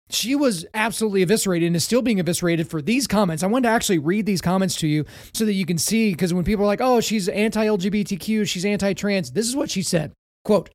she 0.09 0.35
was 0.35 0.65
absolutely 0.73 1.21
eviscerated 1.21 1.67
and 1.67 1.75
is 1.75 1.83
still 1.83 2.01
being 2.01 2.19
eviscerated 2.19 2.67
for 2.69 2.81
these 2.81 3.07
comments. 3.07 3.43
I 3.43 3.47
wanted 3.47 3.67
to 3.67 3.73
actually 3.73 3.97
read 3.99 4.25
these 4.25 4.41
comments 4.41 4.75
to 4.77 4.87
you 4.87 5.05
so 5.33 5.45
that 5.45 5.53
you 5.53 5.65
can 5.65 5.77
see 5.77 6.11
because 6.11 6.33
when 6.33 6.45
people 6.45 6.63
are 6.63 6.67
like, 6.67 6.81
"Oh, 6.81 7.01
she's 7.01 7.27
anti-LGBTQ, 7.27 8.47
she's 8.47 8.65
anti-trans," 8.65 9.31
this 9.31 9.47
is 9.47 9.55
what 9.55 9.69
she 9.69 9.81
said. 9.81 10.13
Quote: 10.43 10.69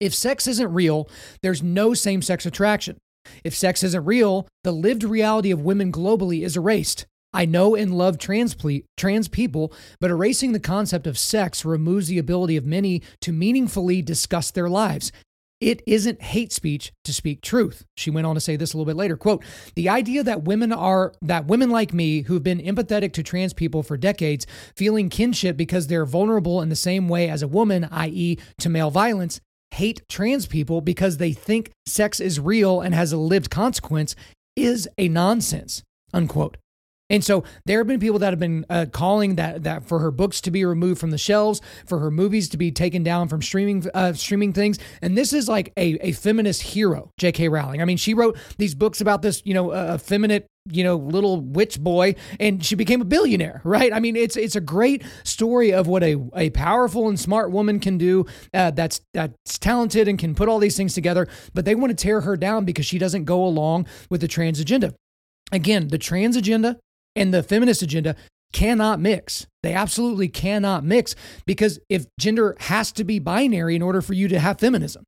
"If 0.00 0.14
sex 0.14 0.46
isn't 0.46 0.72
real, 0.72 1.08
there's 1.42 1.62
no 1.62 1.94
same-sex 1.94 2.44
attraction. 2.44 2.98
If 3.44 3.54
sex 3.54 3.82
isn't 3.82 4.04
real, 4.04 4.48
the 4.64 4.72
lived 4.72 5.04
reality 5.04 5.50
of 5.50 5.62
women 5.62 5.92
globally 5.92 6.42
is 6.44 6.56
erased. 6.56 7.06
I 7.32 7.46
know 7.46 7.74
and 7.74 7.96
love 7.96 8.18
trans, 8.18 8.54
ple- 8.54 8.80
trans 8.96 9.28
people, 9.28 9.72
but 10.00 10.10
erasing 10.10 10.52
the 10.52 10.60
concept 10.60 11.06
of 11.06 11.18
sex 11.18 11.64
removes 11.64 12.08
the 12.08 12.18
ability 12.18 12.56
of 12.56 12.66
many 12.66 13.02
to 13.22 13.32
meaningfully 13.32 14.02
discuss 14.02 14.50
their 14.50 14.68
lives. 14.68 15.12
It 15.62 15.80
isn't 15.86 16.20
hate 16.20 16.52
speech 16.52 16.92
to 17.04 17.14
speak 17.14 17.40
truth. 17.40 17.84
She 17.96 18.10
went 18.10 18.26
on 18.26 18.34
to 18.34 18.40
say 18.40 18.56
this 18.56 18.74
a 18.74 18.76
little 18.76 18.90
bit 18.90 18.96
later. 18.96 19.16
Quote, 19.16 19.44
the 19.76 19.88
idea 19.88 20.24
that 20.24 20.42
women 20.42 20.72
are 20.72 21.12
that 21.22 21.46
women 21.46 21.70
like 21.70 21.94
me 21.94 22.22
who've 22.22 22.42
been 22.42 22.58
empathetic 22.58 23.12
to 23.12 23.22
trans 23.22 23.52
people 23.52 23.84
for 23.84 23.96
decades, 23.96 24.44
feeling 24.74 25.08
kinship 25.08 25.56
because 25.56 25.86
they're 25.86 26.04
vulnerable 26.04 26.60
in 26.60 26.68
the 26.68 26.74
same 26.74 27.08
way 27.08 27.30
as 27.30 27.42
a 27.42 27.48
woman, 27.48 27.86
i.e., 27.92 28.38
to 28.58 28.68
male 28.68 28.90
violence, 28.90 29.40
hate 29.70 30.02
trans 30.08 30.46
people 30.46 30.80
because 30.80 31.18
they 31.18 31.32
think 31.32 31.70
sex 31.86 32.18
is 32.18 32.40
real 32.40 32.80
and 32.80 32.92
has 32.92 33.12
a 33.12 33.16
lived 33.16 33.48
consequence 33.48 34.16
is 34.56 34.88
a 34.98 35.08
nonsense. 35.08 35.84
Unquote. 36.12 36.56
And 37.12 37.22
so 37.22 37.44
there 37.66 37.78
have 37.78 37.86
been 37.86 38.00
people 38.00 38.18
that 38.20 38.30
have 38.30 38.40
been 38.40 38.64
uh, 38.70 38.86
calling 38.90 39.36
that 39.36 39.62
that 39.64 39.84
for 39.84 39.98
her 40.00 40.10
books 40.10 40.40
to 40.40 40.50
be 40.50 40.64
removed 40.64 40.98
from 40.98 41.10
the 41.10 41.18
shelves, 41.18 41.60
for 41.86 41.98
her 41.98 42.10
movies 42.10 42.48
to 42.48 42.56
be 42.56 42.72
taken 42.72 43.02
down 43.02 43.28
from 43.28 43.42
streaming 43.42 43.86
uh, 43.94 44.14
streaming 44.14 44.54
things. 44.54 44.78
And 45.02 45.16
this 45.16 45.34
is 45.34 45.46
like 45.46 45.72
a, 45.76 45.98
a 46.00 46.12
feminist 46.12 46.62
hero, 46.62 47.10
J.K. 47.18 47.50
Rowling. 47.50 47.82
I 47.82 47.84
mean, 47.84 47.98
she 47.98 48.14
wrote 48.14 48.38
these 48.56 48.74
books 48.74 49.02
about 49.02 49.20
this, 49.20 49.42
you 49.44 49.52
know, 49.52 49.70
uh, 49.70 49.92
effeminate 49.94 50.46
you 50.70 50.84
know 50.84 50.94
little 50.94 51.40
witch 51.40 51.80
boy 51.80 52.14
and 52.38 52.64
she 52.64 52.76
became 52.76 53.00
a 53.00 53.04
billionaire 53.04 53.60
right 53.64 53.92
i 53.92 53.98
mean 53.98 54.14
it's 54.14 54.36
it's 54.36 54.54
a 54.54 54.60
great 54.60 55.02
story 55.24 55.72
of 55.72 55.88
what 55.88 56.04
a, 56.04 56.16
a 56.36 56.50
powerful 56.50 57.08
and 57.08 57.18
smart 57.18 57.50
woman 57.50 57.80
can 57.80 57.98
do 57.98 58.24
uh, 58.54 58.70
that's 58.70 59.00
that's 59.12 59.58
talented 59.58 60.06
and 60.06 60.20
can 60.20 60.36
put 60.36 60.48
all 60.48 60.60
these 60.60 60.76
things 60.76 60.94
together 60.94 61.26
but 61.52 61.64
they 61.64 61.74
want 61.74 61.90
to 61.90 62.00
tear 62.00 62.20
her 62.20 62.36
down 62.36 62.64
because 62.64 62.86
she 62.86 62.96
doesn't 62.96 63.24
go 63.24 63.44
along 63.44 63.88
with 64.08 64.20
the 64.20 64.28
trans 64.28 64.60
agenda 64.60 64.94
again 65.50 65.88
the 65.88 65.98
trans 65.98 66.36
agenda 66.36 66.78
and 67.16 67.32
the 67.32 67.42
feminist 67.42 67.82
agenda 67.82 68.16
cannot 68.52 69.00
mix. 69.00 69.46
They 69.62 69.72
absolutely 69.72 70.28
cannot 70.28 70.84
mix 70.84 71.14
because 71.46 71.78
if 71.88 72.06
gender 72.18 72.56
has 72.60 72.92
to 72.92 73.04
be 73.04 73.18
binary 73.18 73.74
in 73.74 73.82
order 73.82 74.02
for 74.02 74.12
you 74.12 74.28
to 74.28 74.38
have 74.38 74.58
feminism, 74.58 75.04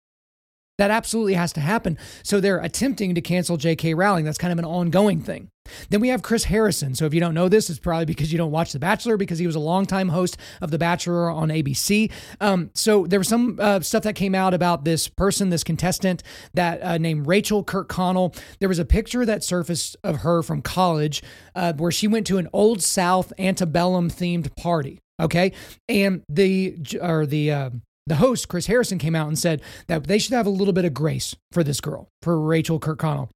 that 0.78 0.90
absolutely 0.90 1.34
has 1.34 1.52
to 1.52 1.60
happen. 1.60 1.98
So 2.22 2.40
they're 2.40 2.58
attempting 2.58 3.14
to 3.14 3.20
cancel 3.20 3.56
J.K. 3.56 3.94
Rowling. 3.94 4.24
That's 4.24 4.38
kind 4.38 4.52
of 4.52 4.58
an 4.58 4.64
ongoing 4.64 5.20
thing. 5.20 5.48
Then 5.90 6.00
we 6.00 6.08
have 6.08 6.22
Chris 6.22 6.44
Harrison. 6.44 6.94
So 6.94 7.06
if 7.06 7.14
you 7.14 7.20
don't 7.20 7.34
know 7.34 7.48
this, 7.48 7.70
it's 7.70 7.78
probably 7.78 8.04
because 8.04 8.32
you 8.32 8.38
don't 8.38 8.50
watch 8.50 8.72
The 8.72 8.78
Bachelor, 8.78 9.16
because 9.16 9.38
he 9.38 9.46
was 9.46 9.56
a 9.56 9.60
longtime 9.60 10.08
host 10.10 10.36
of 10.60 10.70
The 10.70 10.78
Bachelor 10.78 11.30
on 11.30 11.48
ABC. 11.48 12.10
Um, 12.40 12.70
so 12.74 13.06
there 13.06 13.18
was 13.20 13.28
some 13.28 13.58
uh, 13.60 13.80
stuff 13.80 14.02
that 14.04 14.14
came 14.14 14.34
out 14.34 14.54
about 14.54 14.84
this 14.84 15.08
person, 15.08 15.50
this 15.50 15.64
contestant 15.64 16.22
that 16.54 16.82
uh, 16.82 16.98
named 16.98 17.26
Rachel 17.26 17.64
Kirkconnell. 17.64 18.38
There 18.60 18.68
was 18.68 18.78
a 18.78 18.84
picture 18.84 19.24
that 19.24 19.44
surfaced 19.44 19.96
of 20.04 20.18
her 20.18 20.42
from 20.42 20.62
college 20.62 21.22
uh, 21.54 21.72
where 21.74 21.92
she 21.92 22.08
went 22.08 22.26
to 22.28 22.38
an 22.38 22.48
old 22.52 22.82
South 22.82 23.32
antebellum 23.38 24.10
themed 24.10 24.54
party. 24.56 25.00
Okay, 25.20 25.52
and 25.88 26.24
the 26.28 26.76
or 27.00 27.24
the 27.24 27.52
uh, 27.52 27.70
the 28.06 28.16
host, 28.16 28.48
Chris 28.48 28.66
Harrison, 28.66 28.98
came 28.98 29.14
out 29.14 29.28
and 29.28 29.38
said 29.38 29.62
that 29.86 30.04
they 30.08 30.18
should 30.18 30.32
have 30.32 30.46
a 30.46 30.50
little 30.50 30.74
bit 30.74 30.84
of 30.84 30.92
grace 30.92 31.36
for 31.52 31.62
this 31.62 31.80
girl, 31.80 32.08
for 32.20 32.40
Rachel 32.40 32.80
Kirkconnell. 32.80 33.28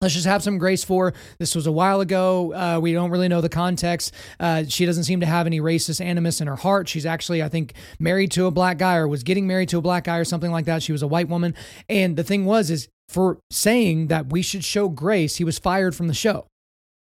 Let's 0.00 0.14
just 0.14 0.26
have 0.26 0.42
some 0.42 0.58
grace 0.58 0.84
for. 0.84 1.14
This 1.38 1.54
was 1.54 1.66
a 1.66 1.72
while 1.72 2.00
ago. 2.00 2.52
Uh, 2.52 2.80
we 2.80 2.92
don't 2.92 3.10
really 3.10 3.28
know 3.28 3.40
the 3.40 3.48
context. 3.48 4.12
Uh, 4.38 4.64
she 4.64 4.86
doesn't 4.86 5.04
seem 5.04 5.20
to 5.20 5.26
have 5.26 5.46
any 5.46 5.60
racist 5.60 6.04
animus 6.04 6.40
in 6.40 6.46
her 6.46 6.56
heart. 6.56 6.88
She's 6.88 7.06
actually, 7.06 7.42
I 7.42 7.48
think, 7.48 7.74
married 7.98 8.30
to 8.32 8.46
a 8.46 8.50
black 8.50 8.78
guy 8.78 8.96
or 8.96 9.08
was 9.08 9.22
getting 9.22 9.46
married 9.46 9.68
to 9.70 9.78
a 9.78 9.82
black 9.82 10.04
guy 10.04 10.18
or 10.18 10.24
something 10.24 10.50
like 10.50 10.66
that. 10.66 10.82
She 10.82 10.92
was 10.92 11.02
a 11.02 11.06
white 11.06 11.28
woman. 11.28 11.54
And 11.88 12.16
the 12.16 12.24
thing 12.24 12.44
was, 12.44 12.70
is 12.70 12.88
for 13.08 13.38
saying 13.50 14.08
that 14.08 14.32
we 14.32 14.42
should 14.42 14.64
show 14.64 14.88
grace, 14.88 15.36
he 15.36 15.44
was 15.44 15.58
fired 15.58 15.94
from 15.94 16.08
the 16.08 16.14
show. 16.14 16.46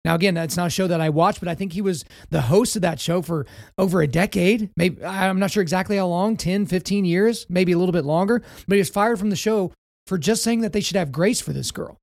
Now, 0.04 0.14
again, 0.14 0.34
that's 0.34 0.56
not 0.56 0.68
a 0.68 0.70
show 0.70 0.86
that 0.86 1.00
I 1.00 1.10
watched, 1.10 1.40
but 1.40 1.48
I 1.48 1.54
think 1.54 1.72
he 1.72 1.82
was 1.82 2.04
the 2.30 2.42
host 2.42 2.76
of 2.76 2.82
that 2.82 3.00
show 3.00 3.20
for 3.20 3.46
over 3.76 4.00
a 4.00 4.06
decade. 4.06 4.70
Maybe 4.76 5.04
I'm 5.04 5.38
not 5.38 5.50
sure 5.50 5.62
exactly 5.62 5.96
how 5.96 6.06
long 6.06 6.36
10, 6.36 6.66
15 6.66 7.04
years, 7.04 7.46
maybe 7.48 7.72
a 7.72 7.78
little 7.78 7.92
bit 7.92 8.04
longer. 8.04 8.42
But 8.66 8.76
he 8.76 8.78
was 8.78 8.88
fired 8.88 9.18
from 9.18 9.30
the 9.30 9.36
show 9.36 9.72
for 10.06 10.16
just 10.16 10.42
saying 10.42 10.60
that 10.60 10.72
they 10.72 10.80
should 10.80 10.96
have 10.96 11.12
grace 11.12 11.40
for 11.40 11.52
this 11.52 11.70
girl. 11.70 11.98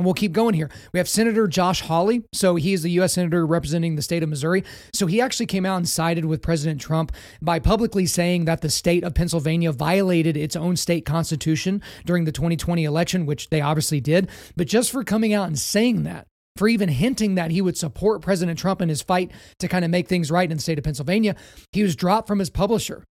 And 0.00 0.06
we'll 0.06 0.14
keep 0.14 0.32
going 0.32 0.54
here. 0.54 0.70
We 0.94 0.98
have 0.98 1.10
Senator 1.10 1.46
Josh 1.46 1.82
Hawley. 1.82 2.22
So 2.32 2.56
he 2.56 2.72
is 2.72 2.82
the 2.82 2.90
U.S. 2.92 3.12
Senator 3.12 3.44
representing 3.46 3.96
the 3.96 4.02
state 4.02 4.22
of 4.22 4.30
Missouri. 4.30 4.64
So 4.94 5.04
he 5.04 5.20
actually 5.20 5.44
came 5.44 5.66
out 5.66 5.76
and 5.76 5.86
sided 5.86 6.24
with 6.24 6.40
President 6.40 6.80
Trump 6.80 7.12
by 7.42 7.58
publicly 7.58 8.06
saying 8.06 8.46
that 8.46 8.62
the 8.62 8.70
state 8.70 9.04
of 9.04 9.12
Pennsylvania 9.12 9.72
violated 9.72 10.38
its 10.38 10.56
own 10.56 10.76
state 10.76 11.04
constitution 11.04 11.82
during 12.06 12.24
the 12.24 12.32
2020 12.32 12.82
election, 12.82 13.26
which 13.26 13.50
they 13.50 13.60
obviously 13.60 14.00
did. 14.00 14.30
But 14.56 14.68
just 14.68 14.90
for 14.90 15.04
coming 15.04 15.34
out 15.34 15.48
and 15.48 15.58
saying 15.58 16.04
that, 16.04 16.26
for 16.56 16.66
even 16.66 16.88
hinting 16.88 17.34
that 17.34 17.50
he 17.50 17.60
would 17.60 17.76
support 17.76 18.22
President 18.22 18.58
Trump 18.58 18.80
in 18.80 18.88
his 18.88 19.02
fight 19.02 19.30
to 19.58 19.68
kind 19.68 19.84
of 19.84 19.90
make 19.90 20.08
things 20.08 20.30
right 20.30 20.50
in 20.50 20.56
the 20.56 20.62
state 20.62 20.78
of 20.78 20.84
Pennsylvania, 20.84 21.36
he 21.72 21.82
was 21.82 21.94
dropped 21.94 22.26
from 22.26 22.38
his 22.38 22.48
publisher. 22.48 23.04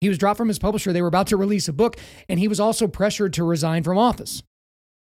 He 0.00 0.08
was 0.08 0.18
dropped 0.18 0.38
from 0.38 0.46
his 0.46 0.60
publisher. 0.60 0.92
They 0.92 1.02
were 1.02 1.08
about 1.08 1.26
to 1.26 1.36
release 1.36 1.66
a 1.66 1.72
book, 1.72 1.96
and 2.28 2.38
he 2.38 2.46
was 2.46 2.60
also 2.60 2.86
pressured 2.86 3.32
to 3.32 3.42
resign 3.42 3.82
from 3.82 3.98
office. 3.98 4.44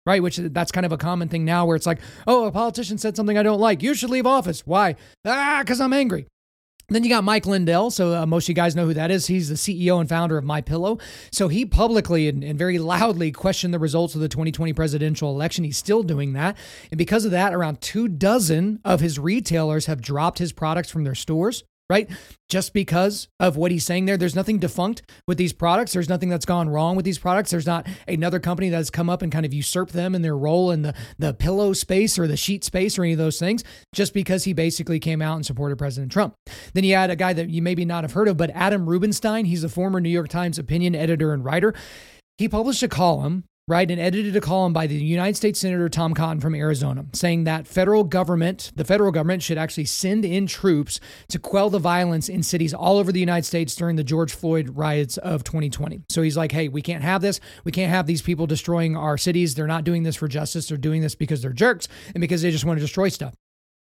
Right, 0.06 0.22
which 0.22 0.36
that's 0.36 0.70
kind 0.70 0.86
of 0.86 0.92
a 0.92 0.96
common 0.96 1.28
thing 1.28 1.44
now 1.44 1.66
where 1.66 1.74
it's 1.74 1.86
like, 1.86 1.98
oh, 2.28 2.44
a 2.46 2.52
politician 2.52 2.96
said 2.96 3.16
something 3.16 3.36
I 3.36 3.42
don't 3.42 3.60
like. 3.60 3.82
You 3.82 3.92
should 3.92 4.10
leave 4.10 4.26
office. 4.26 4.64
Why? 4.64 4.94
Ah, 5.24 5.58
because 5.62 5.80
I'm 5.80 5.92
angry. 5.92 6.26
Then 6.88 7.02
you 7.02 7.10
got 7.10 7.24
Mike 7.24 7.46
Lindell. 7.46 7.90
So 7.90 8.14
uh, 8.14 8.26
most 8.26 8.44
of 8.44 8.50
you 8.50 8.54
guys 8.54 8.76
know 8.76 8.86
who 8.86 8.94
that 8.94 9.10
is. 9.10 9.26
He's 9.26 9.48
the 9.48 9.56
CEO 9.56 9.98
and 9.98 10.08
founder 10.08 10.38
of 10.38 10.44
My 10.44 10.60
Pillow. 10.60 10.98
So 11.32 11.48
he 11.48 11.66
publicly 11.66 12.28
and, 12.28 12.44
and, 12.44 12.56
very 12.56 12.78
loudly 12.78 13.32
questioned 13.32 13.74
the 13.74 13.80
results 13.80 14.14
of 14.14 14.20
the 14.20 14.28
2020 14.28 14.72
presidential 14.72 15.30
election. 15.30 15.64
He's 15.64 15.76
still 15.76 16.04
doing 16.04 16.34
that, 16.34 16.56
and 16.90 16.98
because 16.98 17.24
of 17.24 17.32
that, 17.32 17.52
around 17.52 17.80
two 17.80 18.06
dozen 18.06 18.80
of 18.84 19.00
his 19.00 19.18
retailers 19.18 19.86
have 19.86 20.00
dropped 20.00 20.38
his 20.38 20.52
products 20.52 20.90
from 20.90 21.02
their 21.02 21.16
stores 21.16 21.64
right? 21.88 22.08
Just 22.48 22.72
because 22.72 23.28
of 23.40 23.56
what 23.56 23.70
he's 23.70 23.84
saying 23.84 24.06
there, 24.06 24.16
there's 24.16 24.34
nothing 24.34 24.58
defunct 24.58 25.02
with 25.26 25.38
these 25.38 25.52
products. 25.52 25.92
There's 25.92 26.08
nothing 26.08 26.28
that's 26.28 26.44
gone 26.44 26.68
wrong 26.68 26.96
with 26.96 27.04
these 27.04 27.18
products. 27.18 27.50
There's 27.50 27.66
not 27.66 27.86
another 28.08 28.40
company 28.40 28.68
that's 28.68 28.90
come 28.90 29.10
up 29.10 29.22
and 29.22 29.32
kind 29.32 29.46
of 29.46 29.54
usurped 29.54 29.92
them 29.92 30.14
in 30.14 30.22
their 30.22 30.36
role 30.36 30.70
in 30.70 30.82
the, 30.82 30.94
the 31.18 31.34
pillow 31.34 31.72
space 31.72 32.18
or 32.18 32.26
the 32.26 32.36
sheet 32.36 32.64
space 32.64 32.98
or 32.98 33.04
any 33.04 33.12
of 33.12 33.18
those 33.18 33.38
things, 33.38 33.64
just 33.94 34.14
because 34.14 34.44
he 34.44 34.52
basically 34.52 34.98
came 34.98 35.22
out 35.22 35.36
and 35.36 35.46
supported 35.46 35.76
President 35.76 36.12
Trump. 36.12 36.34
Then 36.74 36.84
you 36.84 36.94
had 36.94 37.10
a 37.10 37.16
guy 37.16 37.32
that 37.32 37.50
you 37.50 37.62
maybe 37.62 37.84
not 37.84 38.04
have 38.04 38.12
heard 38.12 38.28
of, 38.28 38.36
but 38.36 38.50
Adam 38.50 38.88
Rubenstein. 38.88 39.44
He's 39.44 39.64
a 39.64 39.68
former 39.68 40.00
New 40.00 40.08
York 40.08 40.28
Times 40.28 40.58
opinion 40.58 40.94
editor 40.94 41.32
and 41.32 41.44
writer. 41.44 41.74
He 42.38 42.48
published 42.48 42.82
a 42.82 42.88
column 42.88 43.44
right, 43.68 43.90
and 43.90 44.00
edited 44.00 44.36
a 44.36 44.40
column 44.40 44.72
by 44.72 44.86
the 44.86 44.94
United 44.94 45.36
States 45.36 45.58
Senator 45.58 45.88
Tom 45.88 46.14
Cotton 46.14 46.40
from 46.40 46.54
Arizona 46.54 47.04
saying 47.12 47.44
that 47.44 47.66
federal 47.66 48.04
government, 48.04 48.70
the 48.76 48.84
federal 48.84 49.10
government 49.10 49.42
should 49.42 49.58
actually 49.58 49.86
send 49.86 50.24
in 50.24 50.46
troops 50.46 51.00
to 51.28 51.40
quell 51.40 51.68
the 51.68 51.80
violence 51.80 52.28
in 52.28 52.44
cities 52.44 52.72
all 52.72 52.96
over 52.96 53.10
the 53.10 53.18
United 53.18 53.44
States 53.44 53.74
during 53.74 53.96
the 53.96 54.04
George 54.04 54.32
Floyd 54.32 54.70
riots 54.74 55.16
of 55.16 55.42
2020. 55.42 56.02
So 56.08 56.22
he's 56.22 56.36
like, 56.36 56.52
hey, 56.52 56.68
we 56.68 56.80
can't 56.80 57.02
have 57.02 57.22
this. 57.22 57.40
We 57.64 57.72
can't 57.72 57.90
have 57.90 58.06
these 58.06 58.22
people 58.22 58.46
destroying 58.46 58.96
our 58.96 59.18
cities. 59.18 59.56
They're 59.56 59.66
not 59.66 59.82
doing 59.82 60.04
this 60.04 60.14
for 60.14 60.28
justice. 60.28 60.68
They're 60.68 60.78
doing 60.78 61.02
this 61.02 61.16
because 61.16 61.42
they're 61.42 61.52
jerks 61.52 61.88
and 62.14 62.20
because 62.20 62.42
they 62.42 62.52
just 62.52 62.64
want 62.64 62.78
to 62.78 62.84
destroy 62.84 63.08
stuff. 63.08 63.34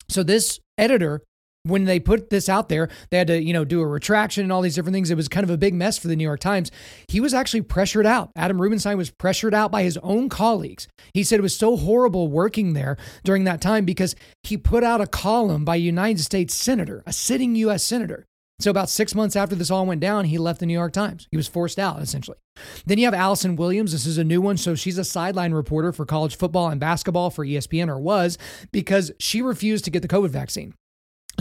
So 0.07 0.23
this 0.23 0.59
editor 0.77 1.21
when 1.65 1.86
they 1.86 1.99
put 1.99 2.30
this 2.30 2.47
out 2.47 2.69
there, 2.69 2.89
they 3.10 3.17
had 3.17 3.28
to, 3.28 3.41
you 3.41 3.54
know, 3.54 3.65
do 3.65 3.82
a 3.82 3.88
retraction 3.88 4.43
and 4.43 4.51
all 4.51 4.62
these 4.62 4.75
different 4.75 4.93
things. 4.93 5.10
It 5.10 5.15
was 5.15 5.28
kind 5.28 5.43
of 5.43 5.49
a 5.49 5.58
big 5.58 5.73
mess 5.73 5.97
for 5.97 6.08
the 6.08 6.15
New 6.15 6.23
York 6.23 6.39
Times. 6.39 6.71
He 7.08 7.19
was 7.19 7.34
actually 7.34 7.62
pressured 7.62 8.06
out. 8.06 8.32
Adam 8.36 8.62
Rubenstein 8.62 8.97
was 8.97 9.10
pressured 9.10 9.54
out 9.54 9.71
by 9.71 9.84
his 9.84 9.97
own 9.97 10.30
colleagues. 10.30 10.88
He 11.13 11.23
said 11.23 11.39
it 11.39 11.43
was 11.43 11.58
so 11.58 11.75
horrible 11.75 12.28
working 12.28 12.73
there 12.73 12.97
during 13.23 13.45
that 13.45 13.62
time 13.62 13.84
because 13.84 14.15
he 14.43 14.58
put 14.58 14.84
out 14.84 15.01
a 15.01 15.08
column 15.08 15.65
by 15.65 15.75
a 15.75 15.80
United 15.80 16.21
States 16.21 16.54
senator, 16.54 17.04
a 17.06 17.13
sitting 17.13 17.56
U.S. 17.56 17.84
senator, 17.84 18.25
So, 18.60 18.71
about 18.71 18.89
six 18.89 19.13
months 19.13 19.36
after 19.36 19.56
this 19.56 19.69
all 19.69 19.86
went 19.86 19.99
down, 20.01 20.25
he 20.25 20.38
left 20.38 20.60
the 20.62 20.65
New 20.65 20.73
York 20.73 20.93
Times. 20.93 21.28
He 21.30 21.36
was 21.38 21.47
forced 21.47 21.78
out, 21.78 22.01
essentially. 22.01 22.38
Then 22.86 22.97
you 22.97 23.06
have 23.06 23.13
Allison 23.13 23.58
Williams. 23.58 23.91
This 23.91 24.06
is 24.06 24.17
a 24.17 24.23
new 24.23 24.39
one. 24.39 24.56
So, 24.58 24.75
she's 24.75 24.97
a 24.97 25.04
sideline 25.04 25.51
reporter 25.54 25.91
for 25.91 26.06
college 26.06 26.38
football 26.38 26.69
and 26.69 26.80
basketball 26.80 27.32
for 27.32 27.45
ESPN, 27.45 27.89
or 27.89 27.99
was, 27.99 28.38
because 28.71 29.12
she 29.19 29.41
refused 29.41 29.84
to 29.86 29.91
get 29.91 30.04
the 30.04 30.08
COVID 30.08 30.30
vaccine. 30.30 30.73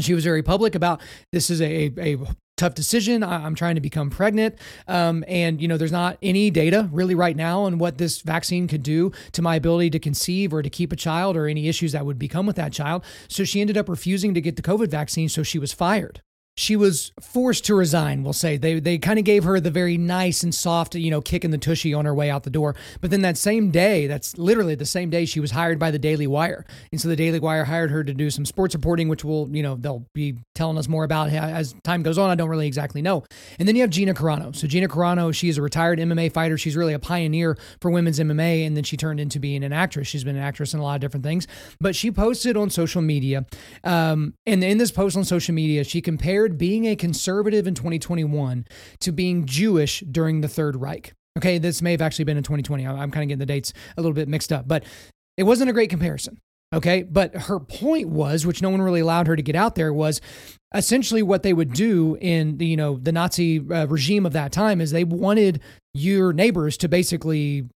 She 0.01 0.15
was 0.15 0.25
very 0.25 0.43
public 0.43 0.75
about 0.75 1.01
this 1.33 1.51
is 1.51 1.61
a, 1.61 1.93
a 1.99 2.17
tough 2.57 2.75
decision. 2.75 3.23
I'm 3.23 3.55
trying 3.55 3.75
to 3.75 3.81
become 3.81 4.11
pregnant. 4.11 4.57
Um, 4.87 5.25
and, 5.27 5.61
you 5.61 5.69
know, 5.69 5.77
there's 5.77 5.93
not 5.93 6.19
any 6.23 6.51
data 6.51 6.89
really 6.93 7.15
right 7.15 7.37
now 7.37 7.63
on 7.63 7.79
what 7.79 7.99
this 7.99 8.21
vaccine 8.21 8.69
could 8.69 8.83
do 8.83 9.13
to 9.33 9.43
my 9.43 9.57
ability 9.57 9.91
to 9.91 9.99
conceive 9.99 10.53
or 10.55 10.63
to 10.63 10.71
keep 10.71 10.93
a 10.93 10.97
child 10.97 11.37
or 11.37 11.47
any 11.47 11.69
issues 11.69 11.93
that 11.93 12.07
would 12.07 12.19
become 12.19 12.47
with 12.47 12.57
that 12.57 12.73
child. 12.73 13.05
So 13.29 13.45
she 13.45 13.61
ended 13.61 13.77
up 13.77 13.89
refusing 13.89 14.35
to 14.35 14.41
get 14.41 14.57
the 14.57 14.63
COVID 14.63 14.89
vaccine. 14.89 15.29
So 15.29 15.43
she 15.43 15.59
was 15.59 15.73
fired 15.73 16.23
she 16.57 16.77
was 16.77 17.13
forced 17.21 17.65
to 17.65 17.75
resign, 17.75 18.23
we'll 18.23 18.33
say. 18.33 18.57
They 18.57 18.79
they 18.79 18.97
kind 18.99 19.19
of 19.19 19.25
gave 19.25 19.43
her 19.43 19.59
the 19.59 19.71
very 19.73 19.99
nice 19.99 20.45
and 20.45 20.55
soft, 20.55 20.95
you 20.95 21.11
know, 21.11 21.21
kick 21.21 21.45
in 21.45 21.51
the 21.51 21.59
tushy 21.59 21.93
on 21.93 22.05
her 22.05 22.15
way 22.15 22.31
out 22.31 22.45
the 22.45 22.51
door. 22.51 22.77
But 23.01 23.11
then 23.11 23.23
that 23.23 23.37
same 23.37 23.73
day, 23.73 24.07
that's 24.07 24.39
literally 24.39 24.77
the 24.77 24.87
same 24.87 25.11
day 25.11 25.25
she 25.25 25.41
was 25.41 25.51
hired 25.51 25.81
by 25.81 25.91
the 25.91 25.99
Daily 25.99 26.29
Wire. 26.29 26.65
And 26.93 27.01
so 27.01 27.09
the 27.09 27.17
Daily 27.17 27.41
Wire 27.41 27.65
hired 27.65 27.91
her 27.91 28.05
to 28.05 28.15
do 28.15 28.31
some 28.31 28.45
sports 28.45 28.75
reporting, 28.75 29.09
which 29.09 29.25
will, 29.25 29.49
you 29.55 29.65
know, 29.65 29.75
they'll 29.75 30.07
be 30.15 30.37
telling 30.55 30.79
us 30.79 30.87
more 30.87 31.03
about 31.03 31.31
as 31.31 31.75
time 31.83 32.05
goes 32.05 32.19
on. 32.19 32.31
I 32.31 32.37
don't 32.37 32.49
really 32.49 32.69
exactly 32.69 33.03
know. 33.03 33.25
And 33.59 33.67
then 33.67 33.75
you 33.75 33.83
have 33.83 33.91
Gina 33.91 34.15
Carano. 34.15 34.55
So 34.55 34.69
Gina 34.69 34.87
Carano, 34.87 35.35
she's 35.35 35.59
a 35.59 35.63
retired 35.63 35.99
MMA 35.99 36.33
fighter. 36.33 36.57
She's 36.57 36.77
really 36.77 36.95
a 36.95 37.01
pioneer 37.01 37.59
for 37.81 37.91
women's 37.91 38.21
MMA. 38.21 38.65
And 38.65 38.77
then 38.77 38.85
she 38.85 38.97
turned 38.97 39.19
into 39.19 39.41
being 39.41 39.65
an 39.65 39.73
actress. 39.73 40.07
She's 40.07 40.23
been 40.23 40.37
an 40.37 40.43
actress 40.43 40.73
in 40.73 40.79
a 40.79 40.85
lot 40.85 40.95
of 40.95 41.01
different 41.01 41.25
things. 41.25 41.49
But 41.81 41.97
she 41.97 42.13
posted 42.13 42.57
on 42.57 42.71
social 42.71 43.03
media. 43.03 43.45
Um, 43.83 44.35
and 44.47 44.63
in 44.63 44.79
this 44.79 44.93
post 44.93 45.17
on 45.17 45.25
social 45.25 45.53
media, 45.53 45.83
she 45.83 46.01
compared 46.01 46.44
compared 46.45 46.59
being 46.59 46.87
a 46.87 46.97
conservative 46.97 47.67
in 47.67 47.75
2021 47.75 48.67
to 49.01 49.13
being 49.13 49.47
Jewish 49.47 50.01
during 50.01 50.43
the 50.43 50.49
Third 50.49 50.77
Reich. 50.77 51.15
Okay, 51.39 51.59
this 51.59 51.81
may 51.81 51.93
have 51.93 52.03
actually 52.03 52.27
been 52.27 52.37
in 52.37 52.43
2020. 52.43 52.87
I'm 52.87 53.11
kind 53.11 53.23
of 53.23 53.29
getting 53.29 53.39
the 53.39 53.47
dates 53.47 53.73
a 53.97 54.03
little 54.03 54.15
bit 54.15 54.29
mixed 54.29 54.53
up, 54.53 54.69
but 54.69 54.85
it 55.37 55.45
wasn't 55.45 55.71
a 55.71 55.73
great 55.73 55.91
comparison. 55.91 56.39
Okay, 56.73 57.03
but 57.03 57.35
her 57.35 57.59
point 57.61 58.09
was, 58.09 58.45
which 58.45 58.61
no 58.61 58.69
one 58.69 58.83
really 58.83 59.01
allowed 59.01 59.27
her 59.27 59.37
to 59.37 59.43
get 59.43 59.57
out 59.57 59.75
there, 59.75 59.93
was 59.93 60.21
essentially 60.75 61.23
what 61.23 61.43
they 61.43 61.53
would 61.53 61.73
do 61.73 62.19
in 62.21 62.59
the 62.59 62.67
you 62.67 62.77
know 62.77 62.99
the 62.99 63.13
Nazi 63.13 63.59
uh, 63.59 63.87
regime 63.87 64.27
of 64.27 64.33
that 64.33 64.53
time 64.53 64.81
is 64.81 64.91
they 64.91 65.05
wanted 65.05 65.61
your 65.95 66.33
neighbors 66.33 66.77
to 66.79 66.89
basically 66.89 67.69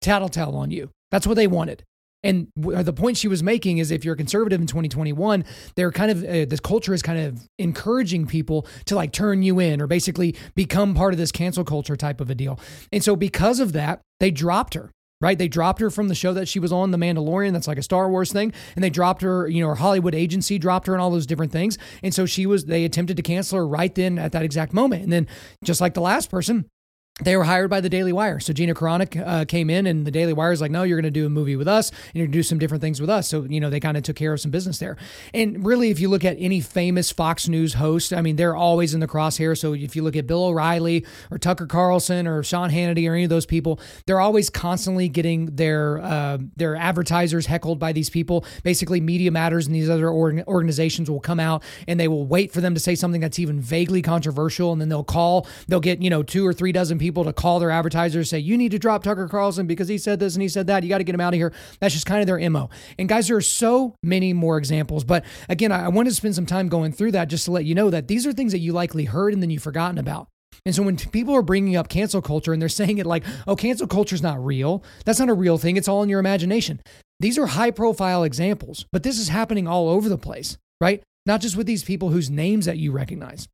tattletale 0.00 0.56
on 0.56 0.70
you. 0.70 0.90
That's 1.10 1.26
what 1.26 1.34
they 1.34 1.46
wanted. 1.46 1.84
And 2.22 2.48
the 2.56 2.92
point 2.92 3.16
she 3.16 3.28
was 3.28 3.42
making 3.42 3.78
is 3.78 3.90
if 3.90 4.04
you're 4.04 4.14
a 4.14 4.16
conservative 4.16 4.60
in 4.60 4.66
2021, 4.66 5.44
they're 5.74 5.90
kind 5.90 6.10
of, 6.10 6.22
uh, 6.22 6.44
this 6.44 6.60
culture 6.60 6.92
is 6.92 7.02
kind 7.02 7.18
of 7.18 7.48
encouraging 7.58 8.26
people 8.26 8.66
to 8.86 8.94
like 8.94 9.12
turn 9.12 9.42
you 9.42 9.58
in 9.58 9.80
or 9.80 9.86
basically 9.86 10.36
become 10.54 10.94
part 10.94 11.14
of 11.14 11.18
this 11.18 11.32
cancel 11.32 11.64
culture 11.64 11.96
type 11.96 12.20
of 12.20 12.28
a 12.28 12.34
deal. 12.34 12.60
And 12.92 13.02
so 13.02 13.16
because 13.16 13.58
of 13.60 13.72
that, 13.72 14.00
they 14.18 14.30
dropped 14.30 14.74
her 14.74 14.90
right? 15.20 15.36
They 15.36 15.48
dropped 15.48 15.80
her 15.80 15.90
from 15.90 16.08
the 16.08 16.14
show 16.14 16.32
that 16.32 16.48
she 16.48 16.58
was 16.58 16.72
on, 16.72 16.90
The 16.90 16.98
Mandalorian. 16.98 17.52
That's 17.52 17.68
like 17.68 17.78
a 17.78 17.82
Star 17.82 18.08
Wars 18.08 18.32
thing. 18.32 18.52
And 18.74 18.82
they 18.82 18.90
dropped 18.90 19.22
her, 19.22 19.46
you 19.48 19.62
know, 19.62 19.68
her 19.68 19.74
Hollywood 19.74 20.14
agency 20.14 20.58
dropped 20.58 20.86
her 20.86 20.94
and 20.94 21.02
all 21.02 21.10
those 21.10 21.26
different 21.26 21.52
things. 21.52 21.76
And 22.02 22.14
so 22.14 22.26
she 22.26 22.46
was, 22.46 22.64
they 22.64 22.84
attempted 22.84 23.16
to 23.18 23.22
cancel 23.22 23.58
her 23.58 23.66
right 23.66 23.94
then 23.94 24.18
at 24.18 24.32
that 24.32 24.42
exact 24.42 24.72
moment. 24.72 25.02
And 25.02 25.12
then 25.12 25.26
just 25.62 25.80
like 25.80 25.94
the 25.94 26.00
last 26.00 26.30
person, 26.30 26.66
they 27.22 27.36
were 27.36 27.44
hired 27.44 27.70
by 27.70 27.80
the 27.80 27.88
Daily 27.88 28.12
Wire. 28.12 28.40
So 28.40 28.52
Gina 28.52 28.74
Carano 28.74 29.26
uh, 29.26 29.44
came 29.44 29.70
in, 29.70 29.86
and 29.86 30.06
the 30.06 30.10
Daily 30.10 30.32
Wire 30.32 30.52
is 30.52 30.60
like, 30.60 30.70
no, 30.70 30.82
you're 30.82 31.00
going 31.00 31.12
to 31.12 31.20
do 31.20 31.26
a 31.26 31.30
movie 31.30 31.56
with 31.56 31.68
us, 31.68 31.90
and 31.90 32.14
you're 32.14 32.26
going 32.26 32.32
to 32.32 32.38
do 32.38 32.42
some 32.42 32.58
different 32.58 32.80
things 32.80 33.00
with 33.00 33.10
us. 33.10 33.28
So, 33.28 33.44
you 33.44 33.60
know, 33.60 33.70
they 33.70 33.80
kind 33.80 33.96
of 33.96 34.02
took 34.02 34.16
care 34.16 34.32
of 34.32 34.40
some 34.40 34.50
business 34.50 34.78
there. 34.78 34.96
And 35.34 35.64
really, 35.64 35.90
if 35.90 36.00
you 36.00 36.08
look 36.08 36.24
at 36.24 36.36
any 36.38 36.60
famous 36.60 37.10
Fox 37.12 37.48
News 37.48 37.74
host, 37.74 38.12
I 38.12 38.20
mean, 38.20 38.36
they're 38.36 38.56
always 38.56 38.94
in 38.94 39.00
the 39.00 39.08
crosshair. 39.08 39.58
So 39.58 39.74
if 39.74 39.96
you 39.96 40.02
look 40.02 40.16
at 40.16 40.26
Bill 40.26 40.44
O'Reilly 40.44 41.04
or 41.30 41.38
Tucker 41.38 41.66
Carlson 41.66 42.26
or 42.26 42.42
Sean 42.42 42.70
Hannity 42.70 43.08
or 43.08 43.14
any 43.14 43.24
of 43.24 43.30
those 43.30 43.46
people, 43.46 43.80
they're 44.06 44.20
always 44.20 44.48
constantly 44.48 45.08
getting 45.08 45.46
their 45.56 46.00
uh, 46.00 46.38
their 46.56 46.76
advertisers 46.76 47.46
heckled 47.46 47.78
by 47.78 47.92
these 47.92 48.08
people. 48.08 48.44
Basically, 48.62 49.00
Media 49.00 49.30
Matters 49.30 49.66
and 49.66 49.74
these 49.74 49.90
other 49.90 50.08
organizations 50.10 51.10
will 51.10 51.20
come 51.20 51.40
out 51.40 51.62
and 51.86 51.98
they 51.98 52.08
will 52.08 52.26
wait 52.26 52.52
for 52.52 52.60
them 52.60 52.74
to 52.74 52.80
say 52.80 52.94
something 52.94 53.20
that's 53.20 53.38
even 53.38 53.60
vaguely 53.60 54.02
controversial, 54.02 54.72
and 54.72 54.80
then 54.80 54.88
they'll 54.88 55.04
call, 55.04 55.46
they'll 55.68 55.80
get, 55.80 56.00
you 56.00 56.10
know, 56.10 56.22
two 56.22 56.46
or 56.46 56.52
three 56.52 56.72
dozen 56.72 56.98
people 56.98 57.09
people 57.10 57.24
to 57.24 57.32
call 57.32 57.58
their 57.58 57.72
advertisers 57.72 58.30
say 58.30 58.38
you 58.38 58.56
need 58.56 58.70
to 58.70 58.78
drop 58.78 59.02
Tucker 59.02 59.26
Carlson 59.26 59.66
because 59.66 59.88
he 59.88 59.98
said 59.98 60.20
this 60.20 60.34
and 60.34 60.42
he 60.42 60.48
said 60.48 60.68
that. 60.68 60.84
You 60.84 60.88
got 60.88 60.98
to 60.98 61.04
get 61.04 61.14
him 61.14 61.20
out 61.20 61.34
of 61.34 61.38
here. 61.38 61.52
That's 61.80 61.92
just 61.92 62.06
kind 62.06 62.20
of 62.20 62.26
their 62.28 62.50
mo. 62.50 62.70
And 62.98 63.08
guys, 63.08 63.26
there 63.26 63.36
are 63.36 63.40
so 63.40 63.96
many 64.02 64.32
more 64.32 64.58
examples. 64.58 65.02
But 65.02 65.24
again, 65.48 65.72
I 65.72 65.88
wanted 65.88 66.10
to 66.10 66.16
spend 66.16 66.36
some 66.36 66.46
time 66.46 66.68
going 66.68 66.92
through 66.92 67.12
that 67.12 67.28
just 67.28 67.46
to 67.46 67.50
let 67.50 67.64
you 67.64 67.74
know 67.74 67.90
that 67.90 68.06
these 68.06 68.26
are 68.26 68.32
things 68.32 68.52
that 68.52 68.58
you 68.58 68.72
likely 68.72 69.06
heard 69.06 69.32
and 69.32 69.42
then 69.42 69.50
you've 69.50 69.62
forgotten 69.62 69.98
about. 69.98 70.28
And 70.64 70.74
so 70.74 70.82
when 70.82 70.96
people 70.96 71.34
are 71.34 71.42
bringing 71.42 71.74
up 71.74 71.88
cancel 71.88 72.22
culture 72.22 72.52
and 72.52 72.62
they're 72.62 72.68
saying 72.68 72.98
it 72.98 73.06
like, 73.06 73.24
oh, 73.48 73.56
cancel 73.56 73.88
culture 73.88 74.14
is 74.14 74.22
not 74.22 74.44
real, 74.44 74.84
that's 75.04 75.18
not 75.18 75.28
a 75.28 75.34
real 75.34 75.58
thing. 75.58 75.76
It's 75.76 75.88
all 75.88 76.02
in 76.02 76.08
your 76.08 76.20
imagination. 76.20 76.80
These 77.18 77.38
are 77.38 77.46
high 77.46 77.70
profile 77.70 78.22
examples, 78.22 78.86
but 78.92 79.02
this 79.02 79.18
is 79.18 79.28
happening 79.28 79.66
all 79.66 79.88
over 79.88 80.08
the 80.08 80.18
place, 80.18 80.58
right? 80.80 81.02
Not 81.26 81.40
just 81.40 81.56
with 81.56 81.66
these 81.66 81.84
people 81.84 82.10
whose 82.10 82.30
names 82.30 82.66
that 82.66 82.78
you 82.78 82.92
recognize. 82.92 83.48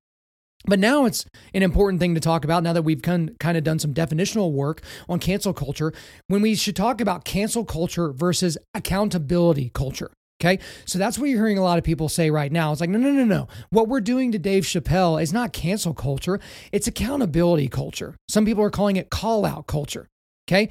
But 0.65 0.79
now 0.79 1.05
it's 1.05 1.25
an 1.55 1.63
important 1.63 2.01
thing 2.01 2.15
to 2.15 2.21
talk 2.21 2.45
about 2.45 2.63
now 2.63 2.73
that 2.73 2.83
we've 2.83 3.03
kind 3.03 3.31
of 3.41 3.65
done 3.65 3.79
some 3.79 3.95
definitional 3.95 4.53
work 4.53 4.83
on 5.09 5.19
cancel 5.19 5.53
culture 5.53 5.93
when 6.27 6.43
we 6.43 6.55
should 6.55 6.77
talk 6.77 7.01
about 7.01 7.25
cancel 7.25 7.65
culture 7.65 8.13
versus 8.13 8.59
accountability 8.75 9.71
culture. 9.75 10.11
Okay. 10.41 10.59
So 10.85 10.99
that's 10.99 11.19
what 11.19 11.31
you're 11.31 11.39
hearing 11.39 11.57
a 11.57 11.63
lot 11.63 11.79
of 11.79 11.85
people 11.85 12.11
say 12.11 12.31
right 12.31 12.53
now. 12.53 12.71
It's 12.71 12.81
like, 12.81 12.91
no, 12.91 12.99
no, 12.99 13.11
no, 13.11 13.25
no. 13.25 13.49
What 13.71 13.89
we're 13.89 14.03
doing 14.03 14.33
to 14.33 14.39
Dave 14.39 14.65
Chappelle 14.65 15.23
is 15.23 15.33
not 15.33 15.55
cancel 15.55 15.95
culture, 15.95 16.41
it's 16.73 16.87
accountability 16.87 17.69
culture. 17.69 18.17
Some 18.29 18.45
people 18.45 18.63
are 18.63 18.71
calling 18.71 18.97
it 18.97 19.09
call 19.09 19.47
out 19.47 19.67
culture. 19.67 20.09
Okay. 20.49 20.69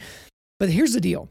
But 0.60 0.70
here's 0.70 0.94
the 0.94 1.02
deal 1.02 1.30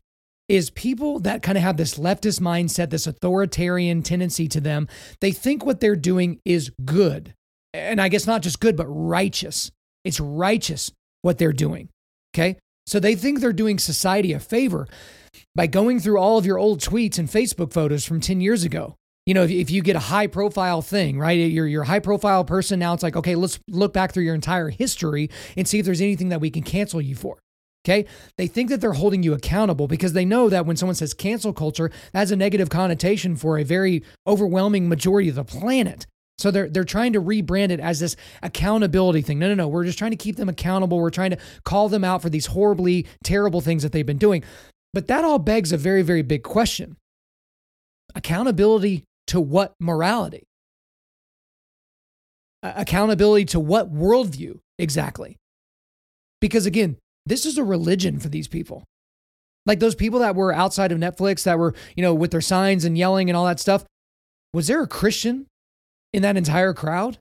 is 0.48 0.70
people 0.70 1.20
that 1.20 1.42
kind 1.42 1.56
of 1.56 1.64
have 1.64 1.76
this 1.76 1.94
leftist 1.94 2.40
mindset, 2.40 2.90
this 2.90 3.06
authoritarian 3.06 4.02
tendency 4.02 4.46
to 4.48 4.60
them, 4.60 4.88
they 5.20 5.32
think 5.32 5.64
what 5.64 5.80
they're 5.80 5.96
doing 5.96 6.38
is 6.44 6.70
good 6.84 7.34
and 7.74 8.00
I 8.00 8.08
guess 8.08 8.26
not 8.26 8.42
just 8.42 8.60
good, 8.60 8.76
but 8.76 8.87
righteous. 8.87 9.70
It's 10.04 10.20
righteous 10.20 10.92
what 11.22 11.38
they're 11.38 11.52
doing. 11.52 11.88
Okay. 12.34 12.56
So 12.87 13.00
they 13.00 13.14
think 13.14 13.40
they're 13.40 13.52
doing 13.52 13.78
society 13.78 14.32
a 14.32 14.38
favor 14.38 14.87
by 15.54 15.66
going 15.66 16.00
through 16.00 16.18
all 16.18 16.38
of 16.38 16.46
your 16.46 16.58
old 16.58 16.80
tweets 16.80 17.18
and 17.18 17.28
Facebook 17.28 17.72
photos 17.72 18.04
from 18.04 18.20
10 18.20 18.40
years 18.40 18.62
ago. 18.62 18.94
You 19.26 19.32
know, 19.32 19.42
if, 19.42 19.50
if 19.50 19.70
you 19.70 19.82
get 19.82 19.96
a 19.96 20.00
high 20.00 20.26
profile 20.26 20.82
thing, 20.82 21.18
right? 21.18 21.32
You're, 21.32 21.66
you're 21.66 21.82
a 21.82 21.87
high 21.87 21.98
profile 21.98 22.44
person. 22.44 22.78
Now 22.78 22.92
it's 22.92 23.02
like, 23.02 23.16
okay, 23.16 23.34
let's 23.34 23.58
look 23.68 23.94
back 23.94 24.12
through 24.12 24.24
your 24.24 24.34
entire 24.34 24.68
history 24.68 25.30
and 25.56 25.66
see 25.66 25.78
if 25.78 25.87
there's 25.87 26.02
anything 26.02 26.28
that 26.28 26.42
we 26.42 26.50
can 26.50 26.62
cancel 26.62 27.00
you 27.00 27.14
for. 27.14 27.38
Okay. 27.87 28.06
They 28.37 28.46
think 28.46 28.70
that 28.70 28.80
they're 28.80 28.92
holding 28.92 29.22
you 29.22 29.32
accountable 29.32 29.88
because 29.88 30.12
they 30.12 30.24
know 30.24 30.48
that 30.50 30.66
when 30.66 30.76
someone 30.76 30.94
says 30.94 31.14
cancel 31.14 31.52
culture, 31.52 31.90
that 32.12 32.18
has 32.18 32.30
a 32.30 32.37
negative 32.37 32.68
connotation 32.68 33.34
for 33.37 33.58
a 33.58 33.64
very 33.64 34.02
overwhelming 34.26 34.88
majority 34.88 35.28
of 35.30 35.34
the 35.34 35.44
planet. 35.44 36.06
So 36.38 36.51
they're 36.51 36.68
they're 36.68 36.85
trying 36.85 37.12
to 37.12 37.23
rebrand 37.23 37.70
it 37.70 37.81
as 37.81 38.01
this 38.01 38.16
accountability 38.42 39.23
thing. 39.23 39.38
No, 39.38 39.49
no, 39.49 39.55
no. 39.55 39.68
We're 39.68 39.85
just 39.85 39.99
trying 39.99 40.11
to 40.11 40.16
keep 40.16 40.37
them 40.37 40.49
accountable. 40.49 40.99
We're 40.99 41.11
trying 41.11 41.31
to 41.31 41.38
call 41.64 41.88
them 41.88 42.05
out 42.05 42.23
for 42.23 42.29
these 42.29 42.47
horribly 42.47 43.07
terrible 43.23 43.61
things 43.61 43.83
that 43.83 43.92
they've 43.92 44.05
been 44.05 44.18
doing. 44.18 44.42
But 44.92 45.07
that 45.09 45.25
all 45.25 45.38
begs 45.38 45.73
a 45.73 45.77
very, 45.77 46.03
very 46.03 46.23
big 46.23 46.42
question. 46.42 46.97
Accountability 48.14 49.05
to 49.29 49.40
what 49.40 49.75
morality? 49.81 50.44
Accountability 52.62 53.44
to 53.47 53.61
what 53.61 53.92
worldview 53.92 54.59
exactly? 54.79 55.37
Because 56.40 56.66
again, 56.66 56.97
this 57.27 57.47
is 57.47 57.59
a 57.59 57.64
religion 57.64 58.18
for 58.18 58.29
these 58.29 58.49
people. 58.49 58.85
Like 59.66 59.81
those 59.81 59.94
people 59.94 60.20
that 60.20 60.37
were 60.37 60.53
outside 60.53 60.92
of 60.92 60.99
Netflix 60.99 61.44
that 61.44 61.59
were, 61.59 61.75
you 61.97 62.03
know, 62.03 62.14
with 62.14 62.31
their 62.31 62.40
signs 62.40 62.85
and 62.85 62.99
yelling 62.99 63.31
and 63.31 63.37
all 63.37 63.47
that 63.47 63.61
stuff. 63.61 63.85
Was 64.53 64.66
there 64.66 64.83
a 64.83 64.87
Christian 64.87 65.47
in 66.14 66.22
that 66.22 66.37
entire 66.37 66.72
crowd? 66.72 67.18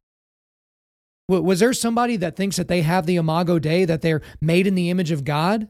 Was 1.28 1.60
there 1.60 1.74
somebody 1.74 2.16
that 2.18 2.36
thinks 2.36 2.58
that 2.58 2.68
they 2.68 2.84
have 2.84 3.06
the 3.06 3.16
imago 3.16 3.58
Dei, 3.58 3.86
that 3.86 4.02
they're 4.02 4.22
made 4.40 4.68
in 4.68 4.76
the 4.76 4.90
image 4.90 5.10
of 5.10 5.24
God? 5.24 5.68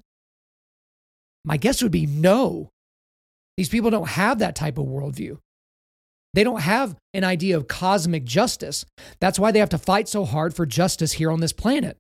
My 1.46 1.58
guess 1.58 1.82
would 1.82 1.92
be 1.92 2.06
no. 2.06 2.70
These 3.56 3.70
people 3.70 3.90
don't 3.90 4.10
have 4.10 4.40
that 4.40 4.56
type 4.56 4.78
of 4.78 4.88
worldview. 4.88 5.38
They 6.34 6.44
don't 6.44 6.62
have 6.62 6.98
an 7.14 7.24
idea 7.24 7.56
of 7.56 7.68
cosmic 7.68 8.26
justice. 8.26 8.86
That's 9.22 9.40
why 9.40 9.52
they 9.52 9.60
have 9.60 9.70
to 9.70 9.78
fight 9.78 10.10
so 10.10 10.26
hard 10.26 10.54
for 10.54 10.66
justice 10.66 11.14
here 11.14 11.32
on 11.32 11.40
this 11.40 11.54
planet. 11.54 11.98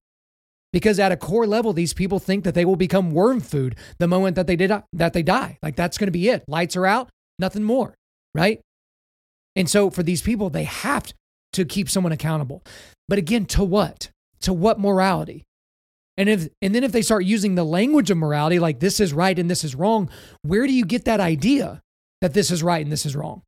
Because 0.73 0.99
at 0.99 1.11
a 1.11 1.17
core 1.17 1.45
level, 1.45 1.71
these 1.71 1.93
people 1.93 2.19
think 2.19 2.43
that 2.43 2.55
they 2.55 2.65
will 2.65 2.75
become 2.75 3.11
worm 3.11 3.39
food 3.39 3.75
the 3.99 4.07
moment 4.07 4.35
that 4.35 4.47
they 4.47 4.55
did 4.55 4.71
that 4.91 5.13
they 5.13 5.23
die. 5.23 5.59
Like 5.61 5.75
that's 5.75 5.99
going 5.99 6.07
to 6.07 6.11
be 6.11 6.27
it. 6.27 6.43
Lights 6.47 6.75
are 6.75 6.87
out, 6.87 7.09
nothing 7.37 7.63
more, 7.63 7.93
right? 8.33 8.59
And 9.55 9.69
so 9.69 9.89
for 9.89 10.03
these 10.03 10.21
people, 10.21 10.49
they 10.49 10.63
have 10.63 11.13
to 11.53 11.65
keep 11.65 11.89
someone 11.89 12.11
accountable. 12.11 12.63
But 13.07 13.19
again, 13.19 13.45
to 13.47 13.63
what? 13.63 14.09
To 14.41 14.53
what 14.53 14.79
morality? 14.79 15.43
And 16.17 16.29
if 16.29 16.47
and 16.61 16.75
then 16.75 16.83
if 16.83 16.91
they 16.91 17.01
start 17.01 17.25
using 17.25 17.55
the 17.55 17.63
language 17.63 18.11
of 18.11 18.17
morality 18.17 18.59
like 18.59 18.79
this 18.79 18.99
is 18.99 19.13
right 19.13 19.37
and 19.37 19.49
this 19.49 19.63
is 19.63 19.75
wrong, 19.75 20.09
where 20.43 20.67
do 20.67 20.73
you 20.73 20.85
get 20.85 21.05
that 21.05 21.19
idea 21.19 21.81
that 22.21 22.33
this 22.33 22.51
is 22.51 22.61
right 22.61 22.83
and 22.83 22.91
this 22.91 23.05
is 23.05 23.15
wrong? 23.15 23.41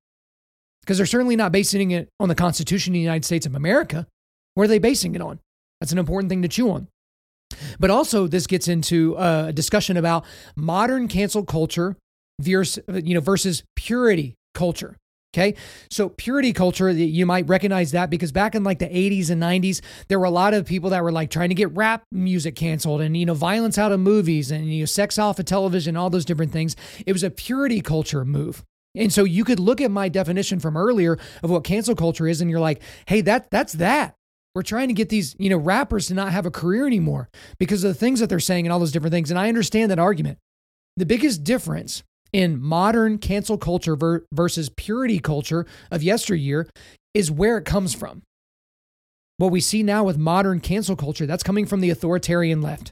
Because 0.82 0.98
they're 0.98 1.06
certainly 1.06 1.36
not 1.36 1.52
basing 1.52 1.92
it 1.92 2.10
on 2.20 2.30
the 2.30 2.36
Constitution 2.36 2.92
of 2.92 2.96
the 2.96 3.00
United 3.00 3.26
States 3.26 3.46
of 3.46 3.56
America. 3.56 4.08
Where 4.56 4.66
are 4.66 4.68
they 4.68 4.80
basing 4.80 5.16
it 5.16 5.22
on? 5.22 5.40
That's 5.80 5.92
an 5.92 5.98
important 6.00 6.30
thing 6.30 6.42
to 6.42 6.48
chew 6.48 6.72
on. 6.72 6.88
But 7.80 7.90
also, 7.90 8.28
this 8.28 8.48
gets 8.48 8.68
into 8.68 9.16
uh, 9.18 9.46
a 9.50 9.54
discussion 9.54 9.98
about 9.98 10.26
modern 10.56 11.08
cancel 11.08 11.44
culture 11.44 11.96
versus, 12.42 12.84
you 13.04 13.14
know, 13.14 13.20
versus 13.20 13.64
purity 13.76 14.36
culture. 14.54 14.98
Okay. 15.36 15.56
So, 15.90 16.08
purity 16.08 16.54
culture, 16.54 16.90
you 16.90 17.26
might 17.26 17.46
recognize 17.50 17.92
that 17.92 18.10
because 18.10 18.32
back 18.32 18.56
in 18.56 18.64
like 18.64 18.80
the 18.80 18.86
80s 18.86 19.30
and 19.30 19.42
90s, 19.44 19.82
there 20.08 20.18
were 20.18 20.26
a 20.26 20.32
lot 20.32 20.54
of 20.54 20.66
people 20.66 20.92
that 20.92 21.04
were 21.04 21.12
like 21.12 21.30
trying 21.30 21.50
to 21.50 21.56
get 21.56 21.76
rap 21.76 22.04
music 22.10 22.56
canceled 22.56 23.02
and, 23.02 23.18
you 23.18 23.26
know, 23.26 23.34
violence 23.34 23.78
out 23.78 23.92
of 23.92 24.00
movies 24.00 24.50
and, 24.50 24.74
you 24.74 24.80
know, 24.80 24.86
sex 24.86 25.20
off 25.20 25.38
of 25.38 25.46
television, 25.46 25.98
all 25.98 26.10
those 26.10 26.24
different 26.24 26.54
things. 26.54 26.78
It 27.06 27.12
was 27.12 27.22
a 27.22 27.30
purity 27.30 27.82
culture 27.82 28.24
move. 28.24 28.64
And 28.96 29.12
so 29.12 29.26
you 29.26 29.44
could 29.44 29.60
look 29.60 29.82
at 29.82 29.92
my 29.92 30.08
definition 30.08 30.62
from 30.62 30.78
earlier 30.78 31.20
of 31.44 31.50
what 31.50 31.66
cancel 31.66 31.96
culture 31.96 32.30
is, 32.30 32.40
and 32.40 32.50
you're 32.50 32.62
like, 32.62 32.82
hey, 33.08 33.20
that 33.22 33.52
that's 33.52 33.74
that. 33.74 34.16
We're 34.54 34.62
trying 34.62 34.88
to 34.88 34.94
get 34.94 35.10
these, 35.10 35.36
you 35.38 35.50
know, 35.50 35.58
rappers 35.58 36.08
to 36.08 36.14
not 36.14 36.32
have 36.32 36.46
a 36.46 36.52
career 36.52 36.88
anymore 36.88 37.28
because 37.60 37.84
of 37.84 37.90
the 37.90 38.00
things 38.00 38.22
that 38.22 38.30
they're 38.30 38.40
saying 38.40 38.66
and 38.66 38.72
all 38.72 38.80
those 38.80 38.94
different 38.94 39.12
things. 39.12 39.30
And 39.30 39.38
I 39.38 39.50
understand 39.50 39.92
that 39.92 40.00
argument. 40.00 40.38
The 40.96 41.06
biggest 41.06 41.44
difference 41.44 42.04
in 42.36 42.62
modern 42.62 43.18
cancel 43.18 43.58
culture 43.58 43.96
ver- 43.96 44.26
versus 44.34 44.70
purity 44.76 45.20
culture 45.20 45.66
of 45.90 46.04
yesteryear 46.04 46.68
is 47.14 47.32
where 47.32 47.58
it 47.58 47.64
comes 47.64 47.96
from. 47.96 48.24
What 49.38 49.54
we 49.54 49.62
see 49.62 49.84
now 49.84 50.04
with 50.04 50.18
modern 50.18 50.60
cancel 50.60 50.98
culture, 50.98 51.26
that's 51.26 51.44
coming 51.44 51.66
from 51.66 51.80
the 51.80 51.90
authoritarian 51.90 52.62
left. 52.62 52.92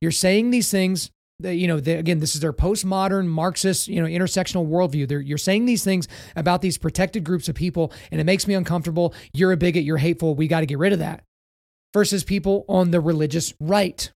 You're 0.00 0.10
saying 0.10 0.50
these 0.50 0.68
things 0.68 1.12
you 1.38 1.68
know, 1.68 1.76
again, 1.76 2.18
this 2.18 2.34
is 2.34 2.40
their 2.40 2.52
postmodern 2.52 3.26
Marxist, 3.26 3.88
you 3.88 4.00
know, 4.00 4.08
intersectional 4.08 4.66
worldview. 4.66 5.06
They're, 5.06 5.20
you're 5.20 5.38
saying 5.38 5.66
these 5.66 5.84
things 5.84 6.08
about 6.34 6.62
these 6.62 6.78
protected 6.78 7.24
groups 7.24 7.48
of 7.48 7.54
people, 7.54 7.92
and 8.10 8.20
it 8.20 8.24
makes 8.24 8.48
me 8.48 8.54
uncomfortable. 8.54 9.14
You're 9.32 9.52
a 9.52 9.56
bigot. 9.56 9.84
You're 9.84 9.98
hateful. 9.98 10.34
We 10.34 10.48
got 10.48 10.60
to 10.60 10.66
get 10.66 10.78
rid 10.78 10.92
of 10.94 10.98
that. 11.00 11.22
Versus 11.92 12.24
people 12.24 12.64
on 12.68 12.90
the 12.90 13.00
religious 13.00 13.52
right. 13.60 14.10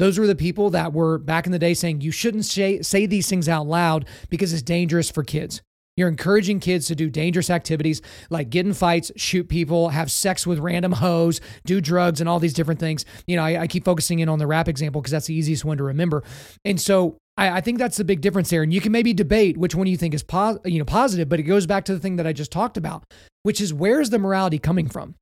Those 0.00 0.18
were 0.18 0.26
the 0.26 0.34
people 0.34 0.70
that 0.70 0.94
were 0.94 1.18
back 1.18 1.44
in 1.44 1.52
the 1.52 1.58
day 1.58 1.74
saying 1.74 2.00
you 2.00 2.10
shouldn't 2.10 2.46
say, 2.46 2.80
say 2.80 3.04
these 3.04 3.28
things 3.28 3.50
out 3.50 3.66
loud 3.66 4.08
because 4.30 4.50
it's 4.54 4.62
dangerous 4.62 5.10
for 5.10 5.22
kids. 5.22 5.60
You're 5.94 6.08
encouraging 6.08 6.60
kids 6.60 6.86
to 6.86 6.94
do 6.94 7.10
dangerous 7.10 7.50
activities 7.50 8.00
like 8.30 8.48
get 8.48 8.64
in 8.64 8.72
fights, 8.72 9.12
shoot 9.16 9.50
people, 9.50 9.90
have 9.90 10.10
sex 10.10 10.46
with 10.46 10.58
random 10.58 10.92
hoes, 10.92 11.42
do 11.66 11.82
drugs, 11.82 12.18
and 12.18 12.30
all 12.30 12.38
these 12.38 12.54
different 12.54 12.80
things. 12.80 13.04
You 13.26 13.36
know, 13.36 13.42
I, 13.42 13.60
I 13.60 13.66
keep 13.66 13.84
focusing 13.84 14.20
in 14.20 14.30
on 14.30 14.38
the 14.38 14.46
rap 14.46 14.68
example 14.68 15.02
because 15.02 15.12
that's 15.12 15.26
the 15.26 15.34
easiest 15.34 15.66
one 15.66 15.76
to 15.76 15.84
remember. 15.84 16.24
And 16.64 16.80
so 16.80 17.18
I, 17.36 17.58
I, 17.58 17.60
think 17.60 17.78
that's 17.78 17.98
the 17.98 18.04
big 18.04 18.22
difference 18.22 18.48
there. 18.48 18.62
And 18.62 18.72
you 18.72 18.80
can 18.80 18.92
maybe 18.92 19.12
debate 19.12 19.58
which 19.58 19.74
one 19.74 19.86
you 19.86 19.98
think 19.98 20.14
is 20.14 20.22
pos- 20.22 20.60
you 20.64 20.78
know 20.78 20.86
positive, 20.86 21.28
but 21.28 21.40
it 21.40 21.42
goes 21.42 21.66
back 21.66 21.84
to 21.84 21.92
the 21.92 22.00
thing 22.00 22.16
that 22.16 22.26
I 22.26 22.32
just 22.32 22.50
talked 22.52 22.78
about, 22.78 23.04
which 23.42 23.60
is 23.60 23.74
where's 23.74 24.08
the 24.08 24.18
morality 24.18 24.58
coming 24.58 24.88
from? 24.88 25.16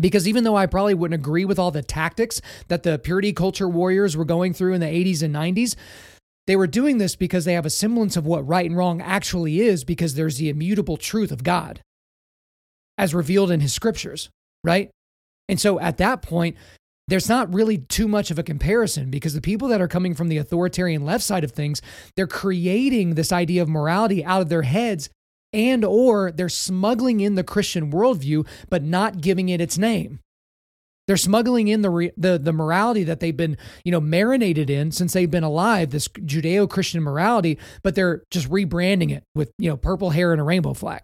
Because 0.00 0.26
even 0.26 0.44
though 0.44 0.56
I 0.56 0.66
probably 0.66 0.94
wouldn't 0.94 1.20
agree 1.20 1.44
with 1.44 1.58
all 1.58 1.70
the 1.70 1.82
tactics 1.82 2.40
that 2.68 2.82
the 2.82 2.98
purity 2.98 3.32
culture 3.32 3.68
warriors 3.68 4.16
were 4.16 4.24
going 4.24 4.54
through 4.54 4.74
in 4.74 4.80
the 4.80 4.86
80s 4.86 5.22
and 5.22 5.34
90s, 5.34 5.76
they 6.46 6.56
were 6.56 6.66
doing 6.66 6.98
this 6.98 7.14
because 7.14 7.44
they 7.44 7.52
have 7.52 7.66
a 7.66 7.70
semblance 7.70 8.16
of 8.16 8.26
what 8.26 8.46
right 8.46 8.66
and 8.66 8.76
wrong 8.76 9.00
actually 9.00 9.60
is 9.60 9.84
because 9.84 10.14
there's 10.14 10.38
the 10.38 10.48
immutable 10.48 10.96
truth 10.96 11.30
of 11.30 11.44
God 11.44 11.82
as 12.98 13.14
revealed 13.14 13.50
in 13.50 13.60
his 13.60 13.72
scriptures, 13.72 14.28
right? 14.64 14.90
And 15.48 15.60
so 15.60 15.78
at 15.78 15.98
that 15.98 16.22
point, 16.22 16.56
there's 17.08 17.28
not 17.28 17.52
really 17.52 17.78
too 17.78 18.08
much 18.08 18.30
of 18.30 18.38
a 18.38 18.42
comparison 18.42 19.10
because 19.10 19.34
the 19.34 19.40
people 19.40 19.68
that 19.68 19.80
are 19.80 19.88
coming 19.88 20.14
from 20.14 20.28
the 20.28 20.38
authoritarian 20.38 21.04
left 21.04 21.24
side 21.24 21.44
of 21.44 21.52
things, 21.52 21.82
they're 22.16 22.26
creating 22.26 23.14
this 23.14 23.32
idea 23.32 23.62
of 23.62 23.68
morality 23.68 24.24
out 24.24 24.40
of 24.40 24.48
their 24.48 24.62
heads 24.62 25.10
and 25.52 25.84
or 25.84 26.32
they're 26.32 26.48
smuggling 26.48 27.20
in 27.20 27.34
the 27.34 27.44
Christian 27.44 27.92
worldview 27.92 28.46
but 28.68 28.82
not 28.82 29.20
giving 29.20 29.48
it 29.48 29.60
its 29.60 29.78
name. 29.78 30.20
They're 31.08 31.16
smuggling 31.16 31.66
in 31.66 31.82
the, 31.82 31.90
re- 31.90 32.12
the 32.16 32.38
the 32.38 32.52
morality 32.52 33.02
that 33.04 33.18
they've 33.18 33.36
been, 33.36 33.58
you 33.84 33.90
know, 33.90 34.00
marinated 34.00 34.70
in 34.70 34.92
since 34.92 35.12
they've 35.12 35.30
been 35.30 35.42
alive, 35.42 35.90
this 35.90 36.06
Judeo-Christian 36.06 37.02
morality, 37.02 37.58
but 37.82 37.96
they're 37.96 38.22
just 38.30 38.48
rebranding 38.48 39.10
it 39.10 39.24
with, 39.34 39.50
you 39.58 39.68
know, 39.68 39.76
purple 39.76 40.10
hair 40.10 40.30
and 40.30 40.40
a 40.40 40.44
rainbow 40.44 40.74
flag. 40.74 41.02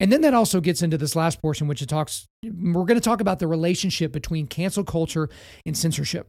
And 0.00 0.12
then 0.12 0.22
that 0.22 0.34
also 0.34 0.60
gets 0.60 0.82
into 0.82 0.98
this 0.98 1.14
last 1.14 1.40
portion, 1.40 1.68
which 1.68 1.80
it 1.82 1.88
talks, 1.88 2.26
we're 2.42 2.84
going 2.84 3.00
to 3.00 3.00
talk 3.00 3.20
about 3.20 3.38
the 3.38 3.46
relationship 3.46 4.12
between 4.12 4.48
cancel 4.48 4.84
culture 4.84 5.30
and 5.64 5.78
censorship. 5.78 6.26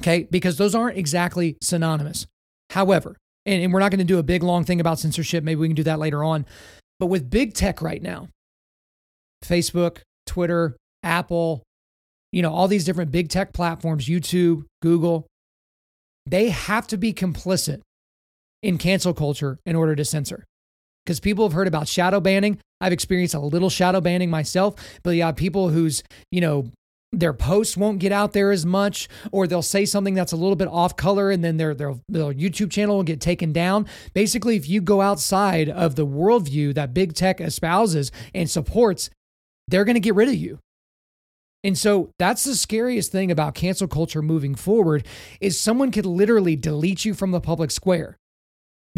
Okay. 0.00 0.26
Because 0.30 0.56
those 0.56 0.74
aren't 0.74 0.96
exactly 0.96 1.58
synonymous. 1.60 2.26
However, 2.70 3.16
and, 3.48 3.64
and 3.64 3.72
we're 3.72 3.80
not 3.80 3.90
going 3.90 3.98
to 3.98 4.04
do 4.04 4.18
a 4.18 4.22
big 4.22 4.42
long 4.42 4.64
thing 4.64 4.80
about 4.80 4.98
censorship. 4.98 5.42
Maybe 5.42 5.60
we 5.60 5.68
can 5.68 5.74
do 5.74 5.84
that 5.84 5.98
later 5.98 6.22
on. 6.22 6.44
But 7.00 7.06
with 7.06 7.30
big 7.30 7.54
tech 7.54 7.80
right 7.80 8.02
now, 8.02 8.28
Facebook, 9.44 9.98
Twitter, 10.26 10.76
Apple, 11.02 11.62
you 12.32 12.42
know, 12.42 12.52
all 12.52 12.68
these 12.68 12.84
different 12.84 13.10
big 13.10 13.30
tech 13.30 13.52
platforms, 13.52 14.06
YouTube, 14.06 14.64
Google, 14.82 15.26
they 16.26 16.50
have 16.50 16.86
to 16.88 16.98
be 16.98 17.14
complicit 17.14 17.80
in 18.62 18.76
cancel 18.76 19.14
culture 19.14 19.58
in 19.64 19.76
order 19.76 19.96
to 19.96 20.04
censor. 20.04 20.44
Because 21.04 21.20
people 21.20 21.46
have 21.46 21.54
heard 21.54 21.68
about 21.68 21.88
shadow 21.88 22.20
banning. 22.20 22.58
I've 22.82 22.92
experienced 22.92 23.34
a 23.34 23.40
little 23.40 23.70
shadow 23.70 24.00
banning 24.00 24.28
myself, 24.28 24.74
but 25.02 25.10
yeah, 25.10 25.32
people 25.32 25.70
whose, 25.70 26.02
you 26.30 26.42
know, 26.42 26.70
their 27.12 27.32
posts 27.32 27.76
won't 27.76 28.00
get 28.00 28.12
out 28.12 28.32
there 28.32 28.50
as 28.50 28.66
much, 28.66 29.08
or 29.32 29.46
they'll 29.46 29.62
say 29.62 29.84
something 29.84 30.14
that's 30.14 30.32
a 30.32 30.36
little 30.36 30.56
bit 30.56 30.68
off 30.68 30.96
color, 30.96 31.30
and 31.30 31.42
then 31.42 31.56
their, 31.56 31.74
their, 31.74 31.94
their 32.08 32.34
YouTube 32.34 32.70
channel 32.70 32.96
will 32.96 33.02
get 33.02 33.20
taken 33.20 33.52
down. 33.52 33.86
Basically, 34.12 34.56
if 34.56 34.68
you 34.68 34.80
go 34.80 35.00
outside 35.00 35.70
of 35.70 35.96
the 35.96 36.06
worldview 36.06 36.74
that 36.74 36.92
big 36.92 37.14
tech 37.14 37.40
espouses 37.40 38.12
and 38.34 38.50
supports, 38.50 39.08
they're 39.68 39.84
going 39.84 39.94
to 39.94 40.00
get 40.00 40.14
rid 40.14 40.28
of 40.28 40.34
you. 40.34 40.58
And 41.64 41.76
so 41.76 42.10
that's 42.18 42.44
the 42.44 42.54
scariest 42.54 43.10
thing 43.10 43.30
about 43.30 43.54
cancel 43.54 43.88
culture 43.88 44.22
moving 44.22 44.54
forward 44.54 45.06
is 45.40 45.60
someone 45.60 45.90
could 45.90 46.06
literally 46.06 46.56
delete 46.56 47.04
you 47.04 47.14
from 47.14 47.32
the 47.32 47.40
public 47.40 47.70
square 47.70 48.17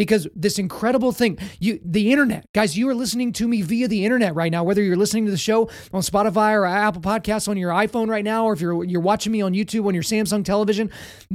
because 0.00 0.26
this 0.34 0.58
incredible 0.58 1.12
thing 1.12 1.38
you 1.58 1.78
the 1.84 2.10
internet 2.10 2.46
guys 2.54 2.74
you 2.74 2.88
are 2.88 2.94
listening 2.94 3.34
to 3.34 3.46
me 3.46 3.60
via 3.60 3.86
the 3.86 4.02
internet 4.02 4.34
right 4.34 4.50
now 4.50 4.64
whether 4.64 4.82
you're 4.82 4.96
listening 4.96 5.26
to 5.26 5.30
the 5.30 5.36
show 5.36 5.68
on 5.92 6.00
spotify 6.00 6.54
or 6.54 6.64
apple 6.64 7.02
podcasts 7.02 7.48
on 7.48 7.58
your 7.58 7.70
iphone 7.72 8.08
right 8.08 8.24
now 8.24 8.46
or 8.46 8.54
if 8.54 8.62
you're 8.62 8.82
you're 8.84 9.00
watching 9.02 9.30
me 9.30 9.42
on 9.42 9.52
youtube 9.52 9.86
on 9.86 9.92
your 9.92 10.02
samsung 10.02 10.42
television 10.42 10.90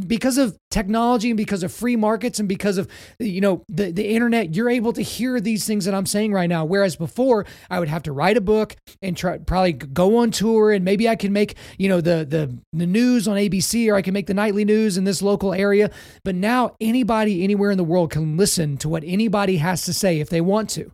because 0.08 0.40
of 0.40 0.58
technology 0.72 1.30
and 1.30 1.38
because 1.38 1.62
of 1.62 1.72
free 1.72 1.96
markets 1.96 2.40
and 2.40 2.50
because 2.50 2.80
of 2.80 2.88
you 3.20 3.40
know 3.40 3.64
the, 3.70 3.92
the 3.92 4.08
internet 4.08 4.56
you're 4.56 4.70
able 4.70 4.92
to 4.92 5.04
hear 5.04 5.40
these 5.40 5.68
things 5.68 5.86
that 5.86 5.94
i'm 5.94 6.06
saying 6.08 6.34
right 6.34 6.50
now. 6.50 6.66
Whereas 6.66 6.96
before 6.96 7.46
i 7.70 7.80
would 7.80 7.88
have 7.88 8.04
to 8.04 8.12
write 8.12 8.36
a 8.36 8.42
book 8.42 8.76
and 9.02 9.16
try 9.16 9.38
probably 9.38 9.74
go 9.74 10.18
on 10.18 10.32
tour 10.32 10.72
and 10.72 10.84
maybe 10.84 11.08
i 11.08 11.16
can 11.16 11.32
make 11.32 11.56
you 11.78 11.88
know 11.88 12.02
the 12.02 12.26
the 12.28 12.58
the 12.74 12.88
news 12.88 13.28
on 13.28 13.38
abc 13.38 13.92
or 13.92 13.96
i 13.96 14.02
can 14.02 14.14
make 14.14 14.26
the 14.26 14.34
nightly 14.34 14.66
news 14.66 14.98
in 14.98 15.04
this 15.04 15.22
local 15.22 15.54
area. 15.54 15.92
But 16.24 16.36
now 16.36 16.76
anybody 16.82 17.44
anywhere 17.44 17.70
in 17.70 17.78
the 17.78 17.84
world 17.84 18.10
can 18.12 18.38
listen 18.38 18.55
listen 18.56 18.78
to 18.78 18.88
what 18.88 19.04
anybody 19.06 19.58
has 19.58 19.84
to 19.84 19.94
say 19.94 20.20
if 20.22 20.30
they 20.30 20.40
want 20.40 20.70
to. 20.70 20.90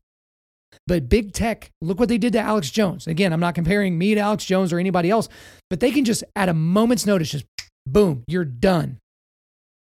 But 0.88 1.10
big 1.10 1.32
tech, 1.32 1.70
look 1.82 2.00
what 2.00 2.10
they 2.10 2.18
did 2.18 2.34
to 2.34 2.40
Alex 2.40 2.72
Jones. 2.72 3.06
Again, 3.06 3.34
I'm 3.34 3.40
not 3.40 3.54
comparing 3.54 3.98
me 3.98 4.16
to 4.16 4.22
Alex 4.22 4.46
Jones 4.46 4.74
or 4.74 4.80
anybody 4.80 5.12
else, 5.12 5.30
but 5.70 5.80
they 5.80 5.92
can 5.92 6.04
just, 6.04 6.24
at 6.36 6.50
a 6.50 6.54
moment's 6.54 7.06
notice, 7.06 7.30
just 7.30 7.46
boom, 7.86 8.24
you're 8.28 8.46
done. 8.46 8.98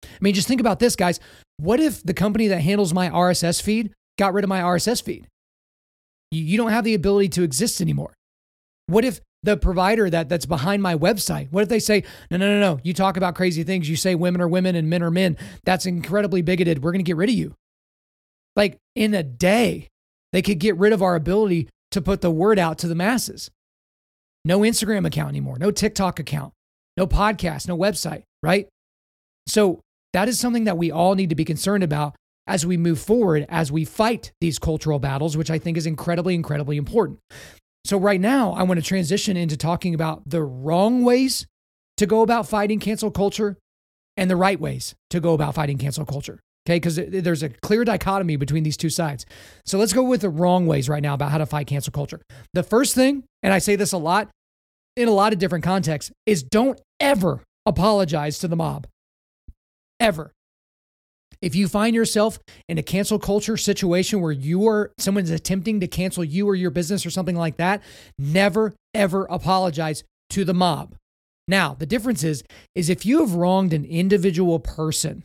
I 0.03 0.17
mean, 0.19 0.33
just 0.33 0.47
think 0.47 0.61
about 0.61 0.79
this, 0.79 0.95
guys. 0.95 1.19
What 1.57 1.79
if 1.79 2.01
the 2.01 2.13
company 2.13 2.47
that 2.47 2.61
handles 2.61 2.93
my 2.93 3.09
RSS 3.09 3.61
feed 3.61 3.91
got 4.17 4.33
rid 4.33 4.43
of 4.43 4.49
my 4.49 4.61
RSS 4.61 5.03
feed? 5.03 5.27
You 6.31 6.57
don't 6.57 6.71
have 6.71 6.85
the 6.85 6.95
ability 6.95 7.29
to 7.29 7.43
exist 7.43 7.81
anymore. 7.81 8.13
What 8.87 9.05
if 9.05 9.19
the 9.43 9.57
provider 9.57 10.09
that 10.09 10.29
that's 10.29 10.45
behind 10.45 10.83
my 10.83 10.95
website. 10.95 11.51
What 11.51 11.63
if 11.63 11.69
they 11.69 11.79
say 11.79 12.03
no 12.29 12.37
no 12.37 12.47
no 12.47 12.59
no. 12.59 12.79
You 12.83 12.93
talk 12.93 13.17
about 13.17 13.35
crazy 13.35 13.63
things. 13.63 13.89
You 13.89 13.95
say 13.95 14.15
women 14.15 14.41
are 14.41 14.47
women 14.47 14.75
and 14.75 14.89
men 14.89 15.03
are 15.03 15.11
men. 15.11 15.37
That's 15.63 15.85
incredibly 15.85 16.41
bigoted. 16.41 16.83
We're 16.83 16.91
going 16.91 17.03
to 17.03 17.09
get 17.09 17.17
rid 17.17 17.29
of 17.29 17.35
you. 17.35 17.55
Like 18.55 18.77
in 18.95 19.13
a 19.13 19.23
day 19.23 19.87
they 20.33 20.41
could 20.41 20.59
get 20.59 20.77
rid 20.77 20.93
of 20.93 21.01
our 21.01 21.15
ability 21.15 21.69
to 21.91 22.01
put 22.01 22.21
the 22.21 22.31
word 22.31 22.59
out 22.59 22.77
to 22.79 22.87
the 22.87 22.95
masses. 22.95 23.49
No 24.45 24.59
instagram 24.59 25.05
account 25.05 25.29
anymore. 25.29 25.57
No 25.57 25.71
tiktok 25.71 26.19
account. 26.19 26.53
No 26.97 27.07
podcast. 27.07 27.67
No 27.67 27.77
website 27.77 28.23
right? 28.41 28.67
So 29.47 29.81
that 30.13 30.27
is 30.27 30.39
something 30.39 30.65
that 30.65 30.77
we 30.77 30.91
all 30.91 31.15
need 31.15 31.29
to 31.29 31.35
be 31.35 31.45
concerned 31.45 31.83
about 31.83 32.15
as 32.47 32.65
we 32.65 32.77
move 32.77 32.99
forward 32.99 33.45
as 33.49 33.71
we 33.71 33.85
fight 33.85 34.31
these 34.41 34.57
cultural 34.57 34.97
battles 34.97 35.37
which 35.37 35.51
i 35.51 35.59
think 35.59 35.77
is 35.77 35.85
incredibly 35.85 36.33
incredibly 36.33 36.77
important 36.77 37.19
so, 37.89 37.97
right 37.97 38.21
now, 38.21 38.51
I 38.51 38.61
want 38.61 38.79
to 38.79 38.85
transition 38.85 39.35
into 39.35 39.57
talking 39.57 39.95
about 39.95 40.21
the 40.29 40.43
wrong 40.43 41.03
ways 41.03 41.47
to 41.97 42.05
go 42.05 42.21
about 42.21 42.47
fighting 42.47 42.79
cancel 42.79 43.09
culture 43.09 43.57
and 44.15 44.29
the 44.29 44.35
right 44.35 44.59
ways 44.59 44.93
to 45.09 45.19
go 45.19 45.33
about 45.33 45.55
fighting 45.55 45.79
cancel 45.79 46.05
culture. 46.05 46.39
Okay, 46.67 46.75
because 46.75 46.97
there's 46.97 47.41
a 47.41 47.49
clear 47.49 47.83
dichotomy 47.83 48.35
between 48.35 48.61
these 48.61 48.77
two 48.77 48.91
sides. 48.91 49.25
So 49.65 49.79
let's 49.79 49.91
go 49.91 50.03
with 50.03 50.21
the 50.21 50.29
wrong 50.29 50.67
ways 50.67 50.87
right 50.87 51.01
now 51.01 51.15
about 51.15 51.31
how 51.31 51.39
to 51.39 51.47
fight 51.47 51.65
cancel 51.65 51.91
culture. 51.91 52.21
The 52.53 52.61
first 52.61 52.93
thing, 52.93 53.23
and 53.41 53.51
I 53.51 53.57
say 53.57 53.75
this 53.75 53.91
a 53.91 53.97
lot 53.97 54.29
in 54.95 55.07
a 55.07 55.11
lot 55.11 55.33
of 55.33 55.39
different 55.39 55.63
contexts, 55.63 56.11
is 56.27 56.43
don't 56.43 56.79
ever 56.99 57.41
apologize 57.65 58.37
to 58.37 58.47
the 58.47 58.55
mob. 58.55 58.85
Ever. 59.99 60.31
If 61.41 61.55
you 61.55 61.67
find 61.67 61.95
yourself 61.95 62.39
in 62.67 62.77
a 62.77 62.83
cancel 62.83 63.17
culture 63.17 63.55
situation 63.55 64.19
where 64.19 64.31
you 64.31 64.67
are 64.67 64.91
someone's 64.97 65.29
attempting 65.29 65.79
to 65.79 65.87
cancel 65.87 66.23
you 66.23 66.47
or 66.47 66.55
your 66.55 66.71
business 66.71 67.05
or 67.05 67.09
something 67.09 67.35
like 67.35 67.57
that, 67.57 67.81
never 68.17 68.73
ever 68.93 69.25
apologize 69.25 70.03
to 70.31 70.43
the 70.43 70.53
mob. 70.53 70.95
Now, 71.47 71.73
the 71.73 71.85
difference 71.85 72.23
is 72.23 72.43
is 72.75 72.89
if 72.89 73.05
you 73.05 73.19
have 73.19 73.35
wronged 73.35 73.73
an 73.73 73.85
individual 73.85 74.59
person, 74.59 75.23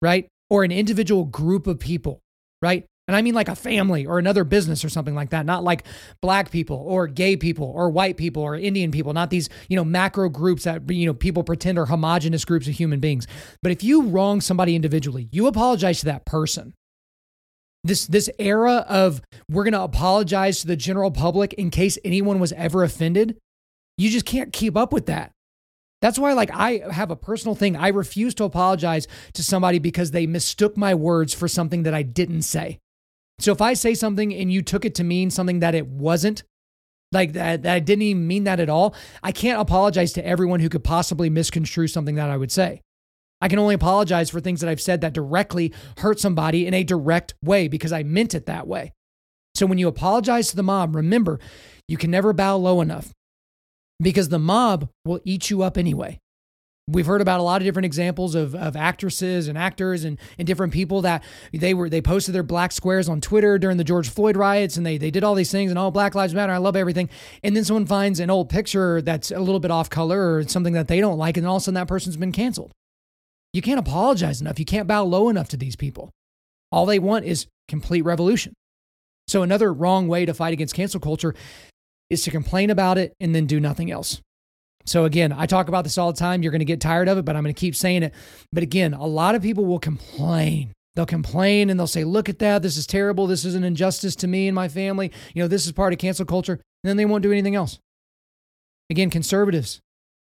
right? 0.00 0.26
Or 0.48 0.64
an 0.64 0.72
individual 0.72 1.24
group 1.24 1.66
of 1.66 1.78
people, 1.78 2.20
right? 2.62 2.86
And 3.08 3.16
I 3.16 3.22
mean 3.22 3.34
like 3.34 3.48
a 3.48 3.54
family 3.54 4.04
or 4.04 4.18
another 4.18 4.42
business 4.42 4.84
or 4.84 4.88
something 4.88 5.14
like 5.14 5.30
that, 5.30 5.46
not 5.46 5.62
like 5.62 5.84
black 6.20 6.50
people 6.50 6.76
or 6.76 7.06
gay 7.06 7.36
people 7.36 7.70
or 7.74 7.88
white 7.88 8.16
people 8.16 8.42
or 8.42 8.56
Indian 8.56 8.90
people, 8.90 9.12
not 9.12 9.30
these, 9.30 9.48
you 9.68 9.76
know, 9.76 9.84
macro 9.84 10.28
groups 10.28 10.64
that, 10.64 10.90
you 10.90 11.06
know, 11.06 11.14
people 11.14 11.44
pretend 11.44 11.78
are 11.78 11.86
homogenous 11.86 12.44
groups 12.44 12.66
of 12.66 12.74
human 12.74 12.98
beings. 12.98 13.26
But 13.62 13.70
if 13.70 13.84
you 13.84 14.02
wrong 14.02 14.40
somebody 14.40 14.74
individually, 14.74 15.28
you 15.30 15.46
apologize 15.46 16.00
to 16.00 16.06
that 16.06 16.26
person. 16.26 16.74
This 17.84 18.08
this 18.08 18.28
era 18.40 18.84
of 18.88 19.22
we're 19.48 19.62
going 19.62 19.72
to 19.72 19.82
apologize 19.82 20.60
to 20.60 20.66
the 20.66 20.74
general 20.76 21.12
public 21.12 21.52
in 21.52 21.70
case 21.70 21.98
anyone 22.04 22.40
was 22.40 22.52
ever 22.52 22.82
offended, 22.82 23.38
you 23.96 24.10
just 24.10 24.26
can't 24.26 24.52
keep 24.52 24.76
up 24.76 24.92
with 24.92 25.06
that. 25.06 25.30
That's 26.02 26.18
why, 26.18 26.34
like, 26.34 26.50
I 26.52 26.82
have 26.90 27.10
a 27.10 27.16
personal 27.16 27.54
thing. 27.54 27.76
I 27.76 27.88
refuse 27.88 28.34
to 28.34 28.44
apologize 28.44 29.06
to 29.34 29.42
somebody 29.42 29.78
because 29.78 30.10
they 30.10 30.26
mistook 30.26 30.76
my 30.76 30.94
words 30.94 31.32
for 31.32 31.48
something 31.48 31.84
that 31.84 31.94
I 31.94 32.02
didn't 32.02 32.42
say. 32.42 32.80
So 33.38 33.52
if 33.52 33.60
I 33.60 33.74
say 33.74 33.94
something 33.94 34.34
and 34.34 34.52
you 34.52 34.62
took 34.62 34.84
it 34.84 34.94
to 34.96 35.04
mean 35.04 35.30
something 35.30 35.60
that 35.60 35.74
it 35.74 35.86
wasn't, 35.86 36.42
like 37.12 37.34
that, 37.34 37.62
that 37.62 37.74
I 37.74 37.78
didn't 37.78 38.02
even 38.02 38.26
mean 38.26 38.44
that 38.44 38.60
at 38.60 38.68
all, 38.68 38.94
I 39.22 39.32
can't 39.32 39.60
apologize 39.60 40.12
to 40.14 40.26
everyone 40.26 40.60
who 40.60 40.68
could 40.68 40.84
possibly 40.84 41.30
misconstrue 41.30 41.86
something 41.86 42.16
that 42.16 42.30
I 42.30 42.36
would 42.36 42.50
say. 42.50 42.80
I 43.40 43.48
can 43.48 43.58
only 43.58 43.74
apologize 43.74 44.30
for 44.30 44.40
things 44.40 44.60
that 44.60 44.70
I've 44.70 44.80
said 44.80 45.02
that 45.02 45.12
directly 45.12 45.72
hurt 45.98 46.18
somebody 46.18 46.66
in 46.66 46.74
a 46.74 46.84
direct 46.84 47.34
way 47.44 47.68
because 47.68 47.92
I 47.92 48.02
meant 48.02 48.34
it 48.34 48.46
that 48.46 48.66
way. 48.66 48.92
So 49.54 49.66
when 49.66 49.78
you 49.78 49.88
apologize 49.88 50.48
to 50.48 50.56
the 50.56 50.62
mob, 50.62 50.96
remember, 50.96 51.38
you 51.86 51.96
can 51.96 52.10
never 52.10 52.32
bow 52.32 52.56
low 52.56 52.80
enough 52.80 53.12
because 54.00 54.28
the 54.28 54.38
mob 54.38 54.88
will 55.04 55.20
eat 55.24 55.50
you 55.50 55.62
up 55.62 55.78
anyway. 55.78 56.18
We've 56.88 57.06
heard 57.06 57.20
about 57.20 57.40
a 57.40 57.42
lot 57.42 57.60
of 57.60 57.64
different 57.64 57.86
examples 57.86 58.36
of, 58.36 58.54
of 58.54 58.76
actresses 58.76 59.48
and 59.48 59.58
actors 59.58 60.04
and, 60.04 60.20
and 60.38 60.46
different 60.46 60.72
people 60.72 61.02
that 61.02 61.24
they 61.52 61.74
were 61.74 61.90
they 61.90 62.00
posted 62.00 62.32
their 62.32 62.44
black 62.44 62.70
squares 62.70 63.08
on 63.08 63.20
Twitter 63.20 63.58
during 63.58 63.76
the 63.76 63.82
George 63.82 64.08
Floyd 64.08 64.36
riots 64.36 64.76
and 64.76 64.86
they 64.86 64.96
they 64.96 65.10
did 65.10 65.24
all 65.24 65.34
these 65.34 65.50
things 65.50 65.72
and 65.72 65.80
all 65.80 65.90
Black 65.90 66.14
Lives 66.14 66.32
Matter. 66.32 66.52
I 66.52 66.58
love 66.58 66.76
everything. 66.76 67.08
And 67.42 67.56
then 67.56 67.64
someone 67.64 67.86
finds 67.86 68.20
an 68.20 68.30
old 68.30 68.48
picture 68.48 69.02
that's 69.02 69.32
a 69.32 69.40
little 69.40 69.58
bit 69.58 69.72
off 69.72 69.90
color 69.90 70.36
or 70.36 70.44
something 70.44 70.74
that 70.74 70.86
they 70.86 71.00
don't 71.00 71.18
like, 71.18 71.36
and 71.36 71.44
all 71.44 71.56
of 71.56 71.62
a 71.62 71.64
sudden 71.64 71.74
that 71.74 71.88
person's 71.88 72.16
been 72.16 72.30
canceled. 72.30 72.70
You 73.52 73.62
can't 73.62 73.80
apologize 73.80 74.40
enough. 74.40 74.60
You 74.60 74.64
can't 74.64 74.86
bow 74.86 75.02
low 75.02 75.28
enough 75.28 75.48
to 75.48 75.56
these 75.56 75.74
people. 75.74 76.10
All 76.70 76.86
they 76.86 77.00
want 77.00 77.24
is 77.24 77.48
complete 77.66 78.02
revolution. 78.02 78.52
So 79.26 79.42
another 79.42 79.72
wrong 79.72 80.06
way 80.06 80.24
to 80.24 80.34
fight 80.34 80.52
against 80.52 80.74
cancel 80.74 81.00
culture 81.00 81.34
is 82.10 82.22
to 82.22 82.30
complain 82.30 82.70
about 82.70 82.96
it 82.96 83.12
and 83.18 83.34
then 83.34 83.46
do 83.46 83.58
nothing 83.58 83.90
else. 83.90 84.20
So 84.86 85.04
again, 85.04 85.32
I 85.32 85.46
talk 85.46 85.68
about 85.68 85.84
this 85.84 85.98
all 85.98 86.12
the 86.12 86.18
time. 86.18 86.42
You're 86.42 86.52
going 86.52 86.60
to 86.60 86.64
get 86.64 86.80
tired 86.80 87.08
of 87.08 87.18
it, 87.18 87.24
but 87.24 87.36
I'm 87.36 87.42
going 87.42 87.54
to 87.54 87.60
keep 87.60 87.74
saying 87.74 88.02
it. 88.02 88.14
But 88.52 88.62
again, 88.62 88.94
a 88.94 89.06
lot 89.06 89.34
of 89.34 89.42
people 89.42 89.64
will 89.64 89.78
complain. 89.78 90.72
They'll 90.94 91.06
complain 91.06 91.68
and 91.68 91.78
they'll 91.78 91.86
say, 91.86 92.04
"Look 92.04 92.28
at 92.28 92.38
that. 92.38 92.62
This 92.62 92.76
is 92.76 92.86
terrible. 92.86 93.26
This 93.26 93.44
is 93.44 93.54
an 93.54 93.64
injustice 93.64 94.16
to 94.16 94.26
me 94.26 94.48
and 94.48 94.54
my 94.54 94.68
family. 94.68 95.12
You 95.34 95.42
know, 95.42 95.48
this 95.48 95.66
is 95.66 95.72
part 95.72 95.92
of 95.92 95.98
cancel 95.98 96.24
culture." 96.24 96.54
And 96.54 96.88
then 96.88 96.96
they 96.96 97.04
won't 97.04 97.22
do 97.22 97.32
anything 97.32 97.54
else. 97.54 97.78
Again, 98.88 99.10
conservatives, 99.10 99.80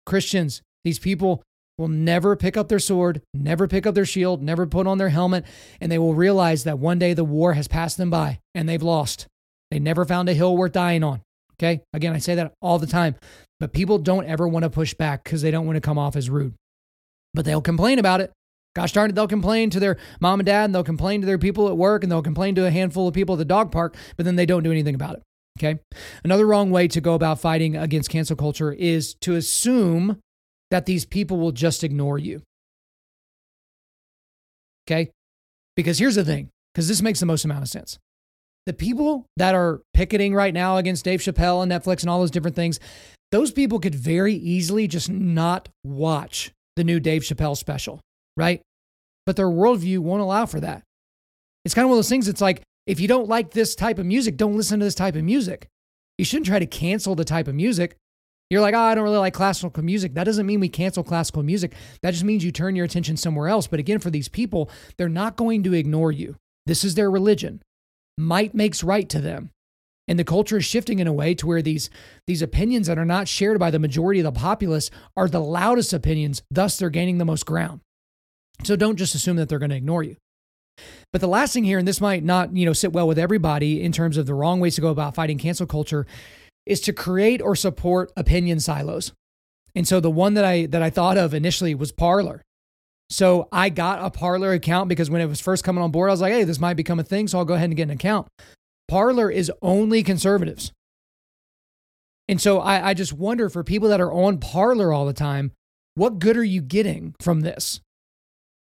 Christians, 0.06 0.62
these 0.84 0.99
people 0.99 1.43
will 1.78 1.88
never 1.88 2.36
pick 2.36 2.56
up 2.56 2.70
their 2.70 2.80
sword, 2.80 3.22
never 3.34 3.68
pick 3.68 3.86
up 3.88 3.95
their 3.95 4.06
shield, 4.06 4.43
never 4.43 4.68
put 4.68 4.86
on 4.86 4.99
their 4.99 5.10
helmet, 5.10 5.43
and 5.82 5.91
they 5.91 5.97
will 5.97 6.14
realize 6.14 6.64
that 6.64 6.80
one 6.80 6.99
day 6.99 7.14
the 7.14 7.24
war 7.24 7.54
has 7.54 7.68
passed 7.68 7.97
them 7.97 8.12
by 8.12 8.39
and 8.54 8.70
they've 8.70 8.84
lost. 8.84 9.26
They 9.72 9.80
never 9.80 10.06
found 10.06 10.30
a 10.30 10.34
hill 10.34 10.56
worth 10.56 10.74
dying 10.74 11.04
on. 11.04 11.22
Okay. 11.56 11.82
Again, 11.93 12.14
I 12.14 12.20
say 12.20 12.36
that 12.36 12.54
all 12.62 12.78
the 12.78 12.88
time, 12.88 13.16
but 13.60 13.74
people 13.74 13.97
don't 13.97 14.26
ever 14.26 14.47
want 14.47 14.64
to 14.64 14.70
push 14.70 14.93
back 14.93 15.24
because 15.24 15.41
they 15.41 15.51
don't 15.51 15.66
want 15.66 15.76
to 15.76 15.82
come 15.82 15.97
off 15.97 16.16
as 16.16 16.30
rude. 16.30 16.54
But 17.34 17.45
they'll 17.45 17.62
complain 17.62 17.99
about 17.99 18.22
it. 18.22 18.32
Gosh 18.76 18.91
darn 18.91 19.10
it, 19.10 19.14
they'll 19.14 19.28
complain 19.28 19.70
to 19.70 19.80
their 19.80 19.97
mom 20.20 20.39
and 20.39 20.47
dad, 20.47 20.66
and 20.66 20.76
they'll 20.76 20.84
complain 20.84 21.22
to 21.22 21.28
their 21.28 21.38
people 21.38 21.68
at 21.68 21.78
work, 21.78 22.04
and 22.04 22.12
they'll 22.12 22.24
complain 22.24 22.56
to 22.56 22.66
a 22.66 22.72
handful 22.72 23.08
of 23.08 23.14
people 23.14 23.36
at 23.36 23.38
the 23.38 23.45
dog 23.45 23.72
park, 23.72 23.95
but 24.18 24.26
then 24.26 24.36
they 24.36 24.47
don't 24.47 24.64
do 24.64 24.72
anything 24.72 24.95
about 24.95 25.16
it. 25.16 25.24
Okay. 25.60 25.80
Another 26.24 26.47
wrong 26.47 26.72
way 26.72 26.88
to 26.88 26.99
go 26.99 27.14
about 27.14 27.39
fighting 27.39 27.76
against 27.76 28.10
cancel 28.10 28.36
culture 28.36 28.72
is 28.72 29.14
to 29.22 29.36
assume 29.36 30.20
that 30.72 30.88
these 30.88 31.06
people 31.06 31.38
will 31.38 31.51
just 31.51 31.84
ignore 31.84 32.18
you. 32.18 32.41
Okay. 34.88 35.12
Because 35.76 35.99
here's 35.99 36.16
the 36.16 36.26
thing, 36.26 36.49
because 36.74 36.88
this 36.88 37.04
makes 37.04 37.20
the 37.20 37.28
most 37.28 37.45
amount 37.45 37.62
of 37.62 37.70
sense 37.70 37.99
the 38.66 38.74
people 38.74 39.26
that 39.38 39.56
are 39.56 39.82
picketing 39.93 40.34
right 40.34 40.54
now 40.54 40.78
against 40.78 41.04
Dave 41.04 41.20
Chappelle 41.20 41.62
and 41.62 41.72
Netflix 41.72 42.01
and 42.01 42.10
all 42.10 42.20
those 42.20 42.32
different 42.32 42.56
things, 42.56 42.80
those 43.34 43.51
people 43.51 43.79
could 43.79 43.95
very 43.95 44.36
easily 44.36 44.88
just 44.88 45.09
not 45.09 45.67
watch 45.84 46.51
the 46.75 46.84
new 46.84 46.99
Dave 46.99 47.23
Chappelle 47.23 47.57
special, 47.57 47.99
right? 48.38 48.61
But 49.25 49.38
their 49.38 49.47
worldview 49.47 49.97
won't 49.97 50.21
allow 50.21 50.45
for 50.45 50.59
that. 50.59 50.84
It's 51.65 51.73
kind 51.73 51.84
of 51.84 51.89
one 51.89 51.95
of 51.95 51.97
those 51.97 52.09
things. 52.09 52.27
It's 52.27 52.41
like, 52.41 52.61
if 52.86 52.99
you 52.99 53.07
don't 53.07 53.27
like 53.27 53.49
this 53.49 53.73
type 53.73 53.97
of 53.97 54.05
music, 54.05 54.38
don't 54.38 54.55
listen 54.55 54.79
to 54.79 54.86
this 54.86 54.93
type 54.93 55.15
of 55.15 55.23
music. 55.23 55.67
You 56.19 56.25
shouldn't 56.25 56.45
try 56.45 56.59
to 56.59 56.67
cancel 56.67 57.15
the 57.15 57.25
type 57.25 57.47
of 57.47 57.55
music. 57.55 57.95
You're 58.51 58.61
like, 58.61 58.75
oh, 58.75 58.79
I 58.79 58.93
don't 58.93 59.03
really 59.03 59.17
like 59.17 59.34
classical 59.34 59.84
music. 59.84 60.13
That 60.13 60.25
doesn't 60.25 60.45
mean 60.45 60.59
we 60.59 60.69
cancel 60.69 61.03
classical 61.03 61.41
music. 61.41 61.73
That 62.03 62.11
just 62.11 62.23
means 62.23 62.45
you 62.45 62.51
turn 62.51 62.75
your 62.75 62.86
attention 62.86 63.17
somewhere 63.17 63.47
else. 63.47 63.65
But 63.65 63.79
again, 63.79 63.97
for 63.97 64.11
these 64.11 64.29
people, 64.29 64.69
they're 64.99 65.09
not 65.09 65.38
going 65.38 65.63
to 65.63 65.73
ignore 65.73 66.11
you. 66.11 66.36
This 66.67 66.84
is 66.84 66.93
their 66.93 67.09
religion 67.09 67.63
might 68.15 68.53
makes 68.53 68.84
right 68.84 69.09
to 69.09 69.19
them. 69.19 69.49
And 70.08 70.20
the 70.20 70.24
culture 70.24 70.58
is 70.58 70.66
shifting 70.66 70.99
in 70.99 71.08
a 71.08 71.14
way 71.14 71.34
to 71.36 71.47
where 71.47 71.62
these, 71.62 71.89
these 72.28 72.41
opinions 72.41 72.88
that 72.88 72.97
are 72.97 73.06
not 73.06 73.28
shared 73.28 73.60
by 73.60 73.72
the 73.72 73.80
majority 73.80 74.20
of 74.20 74.26
the 74.26 74.38
populace 74.38 74.91
are 75.16 75.30
the 75.30 75.39
loudest 75.39 75.93
opinions, 75.93 76.41
thus, 76.51 76.78
they're 76.78 76.89
gaining 76.89 77.20
the 77.20 77.26
most 77.26 77.45
ground. 77.45 77.80
So 78.64 78.76
don't 78.76 78.97
just 78.97 79.16
assume 79.16 79.38
that 79.38 79.49
they're 79.49 79.60
going 79.60 79.72
to 79.72 79.78
ignore 79.78 80.04
you. 80.04 80.18
But 81.12 81.22
the 81.22 81.28
last 81.28 81.54
thing 81.54 81.64
here, 81.64 81.78
and 81.78 81.88
this 81.88 82.01
might 82.01 82.24
not, 82.24 82.56
you 82.56 82.66
know, 82.66 82.74
sit 82.74 82.93
well 82.93 83.08
with 83.08 83.20
everybody 83.20 83.82
in 83.82 83.91
terms 83.91 84.18
of 84.18 84.26
the 84.26 84.34
wrong 84.34 84.60
ways 84.60 84.76
to 84.76 84.82
go 84.82 84.89
about 84.89 85.16
fighting 85.16 85.38
cancel 85.38 85.68
culture, 85.68 86.06
is 86.66 86.82
to 86.82 86.93
create 86.93 87.41
or 87.41 87.56
support 87.56 88.12
opinion 88.18 88.60
silos. 88.60 89.14
And 89.76 89.88
so 89.88 89.99
the 89.99 90.12
one 90.12 90.34
that 90.36 90.45
I 90.45 90.66
that 90.68 90.82
I 90.82 90.89
thought 90.89 91.18
of 91.18 91.34
initially 91.34 91.76
was 91.76 91.91
Parler. 91.91 92.41
So 93.10 93.47
I 93.51 93.70
got 93.70 94.04
a 94.04 94.10
Parler 94.10 94.54
account 94.54 94.89
because 94.89 95.10
when 95.10 95.22
it 95.22 95.28
was 95.28 95.41
first 95.41 95.64
coming 95.64 95.84
on 95.84 95.91
board, 95.91 96.10
I 96.10 96.14
was 96.14 96.22
like, 96.22 96.34
hey, 96.34 96.43
this 96.43 96.60
might 96.60 96.76
become 96.76 96.99
a 96.99 97.04
thing. 97.04 97.28
So 97.28 97.38
I'll 97.38 97.45
go 97.45 97.54
ahead 97.54 97.70
and 97.70 97.78
get 97.78 97.84
an 97.84 97.91
account. 97.91 98.28
Parler 98.94 99.32
is 99.32 99.52
only 99.64 100.04
conservatives. 100.04 100.72
And 102.28 102.39
so 102.39 102.60
I, 102.60 102.89
I 102.89 102.94
just 102.94 103.12
wonder 103.12 103.50
for 103.50 103.64
people 103.64 103.89
that 103.89 104.00
are 104.00 104.14
on 104.14 104.38
Parler 104.38 104.94
all 104.94 105.08
the 105.08 105.14
time, 105.14 105.52
what 105.96 106.20
good 106.20 106.38
are 106.38 106.44
you 106.44 106.62
getting 106.62 107.16
from 107.20 107.41
this? 107.41 107.82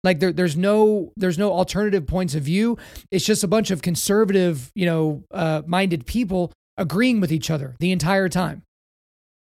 Like 0.04 0.20
there, 0.20 0.34
there's 0.34 0.58
no 0.58 1.14
there's 1.16 1.38
no 1.38 1.54
alternative 1.54 2.06
points 2.06 2.36
of 2.36 2.44
view. 2.44 2.78
It's 3.12 3.24
just 3.24 3.46
a 3.46 3.48
bunch 3.48 3.72
of 3.72 3.82
conservative, 3.82 4.74
you 4.76 4.86
know, 4.86 5.24
uh, 5.32 5.62
minded 5.66 6.06
people 6.06 6.52
agreeing 6.78 7.22
with 7.22 7.32
each 7.32 7.50
other 7.50 7.78
the 7.80 7.94
entire 7.94 8.28
time. 8.28 8.64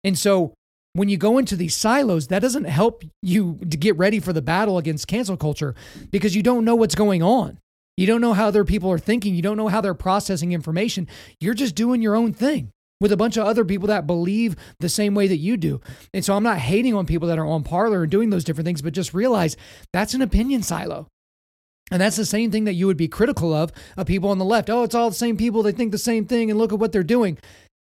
And 0.03 0.17
so 0.17 0.55
when 0.93 1.07
you 1.07 1.17
go 1.17 1.37
into 1.37 1.55
these 1.55 1.75
silos, 1.75 2.29
that 2.29 2.41
doesn't 2.41 2.65
help 2.65 3.03
you 3.21 3.59
to 3.69 3.77
get 3.77 3.95
ready 3.97 4.19
for 4.19 4.33
the 4.33 4.41
battle 4.41 4.79
against 4.79 5.07
cancel 5.07 5.37
culture 5.37 5.75
because 6.09 6.35
you 6.35 6.41
don't 6.41 6.65
know 6.65 6.73
what's 6.73 6.95
going 6.95 7.21
on. 7.21 7.59
You 7.97 8.07
don't 8.07 8.21
know 8.21 8.33
how 8.33 8.47
other 8.47 8.63
people 8.63 8.91
are 8.91 8.99
thinking. 8.99 9.35
You 9.35 9.41
don't 9.41 9.57
know 9.57 9.67
how 9.67 9.81
they're 9.81 9.93
processing 9.93 10.51
information. 10.51 11.07
You're 11.39 11.53
just 11.53 11.75
doing 11.75 12.01
your 12.01 12.15
own 12.15 12.33
thing 12.33 12.71
with 12.99 13.11
a 13.11 13.17
bunch 13.17 13.37
of 13.37 13.45
other 13.45 13.65
people 13.65 13.87
that 13.87 14.07
believe 14.07 14.55
the 14.79 14.89
same 14.89 15.13
way 15.13 15.27
that 15.27 15.37
you 15.37 15.57
do. 15.57 15.81
And 16.13 16.23
so 16.23 16.35
I'm 16.35 16.43
not 16.43 16.57
hating 16.57 16.93
on 16.95 17.05
people 17.05 17.27
that 17.27 17.37
are 17.37 17.45
on 17.45 17.63
Parler 17.63 18.03
and 18.03 18.11
doing 18.11 18.29
those 18.29 18.43
different 18.43 18.65
things, 18.65 18.81
but 18.81 18.93
just 18.93 19.13
realize 19.13 19.57
that's 19.91 20.13
an 20.13 20.21
opinion 20.21 20.63
silo. 20.63 21.07
And 21.91 22.01
that's 22.01 22.15
the 22.15 22.25
same 22.25 22.49
thing 22.49 22.63
that 22.63 22.73
you 22.73 22.87
would 22.87 22.97
be 22.97 23.09
critical 23.09 23.53
of 23.53 23.71
of 23.97 24.07
people 24.07 24.29
on 24.29 24.37
the 24.37 24.45
left. 24.45 24.69
Oh, 24.69 24.83
it's 24.83 24.95
all 24.95 25.09
the 25.09 25.15
same 25.15 25.37
people. 25.37 25.61
They 25.61 25.73
think 25.73 25.91
the 25.91 25.97
same 25.97 26.25
thing 26.25 26.49
and 26.49 26.57
look 26.57 26.71
at 26.73 26.79
what 26.79 26.91
they're 26.91 27.03
doing 27.03 27.37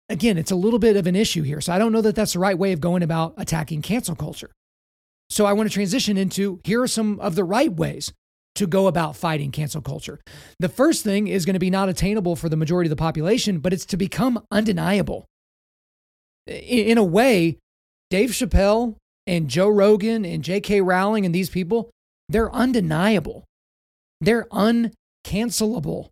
again, 0.10 0.38
it's 0.38 0.52
a 0.52 0.56
little 0.56 0.80
bit 0.80 0.96
of 0.96 1.08
an 1.08 1.16
issue 1.16 1.44
here. 1.44 1.62
So 1.62 1.74
I 1.74 1.80
don't 1.80 1.91
know 1.91 2.02
that 2.02 2.16
that's 2.16 2.34
the 2.34 2.39
right 2.39 2.58
way 2.58 2.72
of 2.72 2.82
going 2.82 3.04
about 3.04 3.34
attacking 3.38 3.82
cancel 3.82 4.16
culture. 4.16 4.52
So 5.30 5.46
I 5.46 5.54
want 5.54 5.70
to 5.70 5.74
transition 5.74 6.18
into 6.18 6.60
here 6.64 6.82
are 6.82 6.88
some 6.88 7.20
of 7.20 7.36
the 7.36 7.44
right 7.44 7.72
ways 7.72 8.14
to 8.56 8.68
go 8.68 8.88
about 8.88 9.16
fighting 9.16 9.51
cancel 9.51 9.82
culture. 9.82 10.20
The 10.60 10.70
first 10.70 11.04
thing 11.04 11.28
is 11.28 11.45
going 11.45 11.56
to 11.56 11.60
be 11.60 11.70
not 11.70 11.89
attainable 11.89 12.36
for 12.36 12.49
the 12.49 12.58
majority 12.58 12.88
of 12.88 12.95
the 12.95 13.01
population, 13.01 13.60
but 13.60 13.74
it's 13.74 13.86
to 13.88 13.97
become 13.97 14.43
undeniable. 14.51 15.26
In 16.45 16.97
a 16.97 17.04
way, 17.04 17.58
Dave 18.10 18.32
Chappelle 18.32 18.95
and 19.26 19.49
Joe 19.49 19.70
Rogan 19.70 20.26
and 20.26 20.43
J.K. 20.43 20.82
Rowling 20.82 21.26
and 21.26 21.34
these 21.34 21.49
people, 21.49 21.89
they're 22.30 22.54
undeniable. 22.54 23.45
They're 24.22 24.45
uncancelable. 24.51 26.10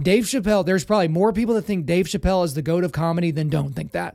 Dave 0.00 0.24
Chappelle, 0.24 0.64
there's 0.64 0.84
probably 0.84 1.08
more 1.08 1.32
people 1.32 1.54
that 1.54 1.62
think 1.62 1.86
Dave 1.86 2.06
Chappelle 2.06 2.44
is 2.44 2.54
the 2.54 2.62
goat 2.62 2.84
of 2.84 2.92
comedy 2.92 3.30
than 3.30 3.48
don't 3.48 3.74
think 3.74 3.92
that. 3.92 4.14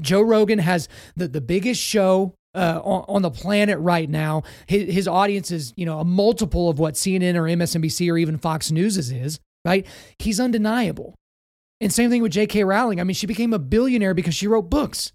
Joe 0.00 0.22
Rogan 0.22 0.58
has 0.58 0.88
the, 1.14 1.28
the 1.28 1.40
biggest 1.40 1.80
show 1.80 2.34
uh, 2.58 2.80
on, 2.82 3.04
on, 3.08 3.22
the 3.22 3.30
planet 3.30 3.78
right 3.78 4.10
now. 4.10 4.42
His, 4.66 4.92
his 4.92 5.08
audience 5.08 5.50
is, 5.50 5.72
you 5.76 5.86
know, 5.86 6.00
a 6.00 6.04
multiple 6.04 6.68
of 6.68 6.78
what 6.78 6.94
CNN 6.94 7.36
or 7.36 7.42
MSNBC 7.44 8.10
or 8.10 8.18
even 8.18 8.36
Fox 8.36 8.70
News 8.72 8.96
is, 8.96 9.38
right? 9.64 9.86
He's 10.18 10.40
undeniable. 10.40 11.14
And 11.80 11.92
same 11.92 12.10
thing 12.10 12.20
with 12.22 12.32
J.K. 12.32 12.64
Rowling. 12.64 13.00
I 13.00 13.04
mean, 13.04 13.14
she 13.14 13.28
became 13.28 13.52
a 13.52 13.58
billionaire 13.60 14.12
because 14.12 14.34
she 14.34 14.48
wrote 14.48 14.68
books. 14.68 15.12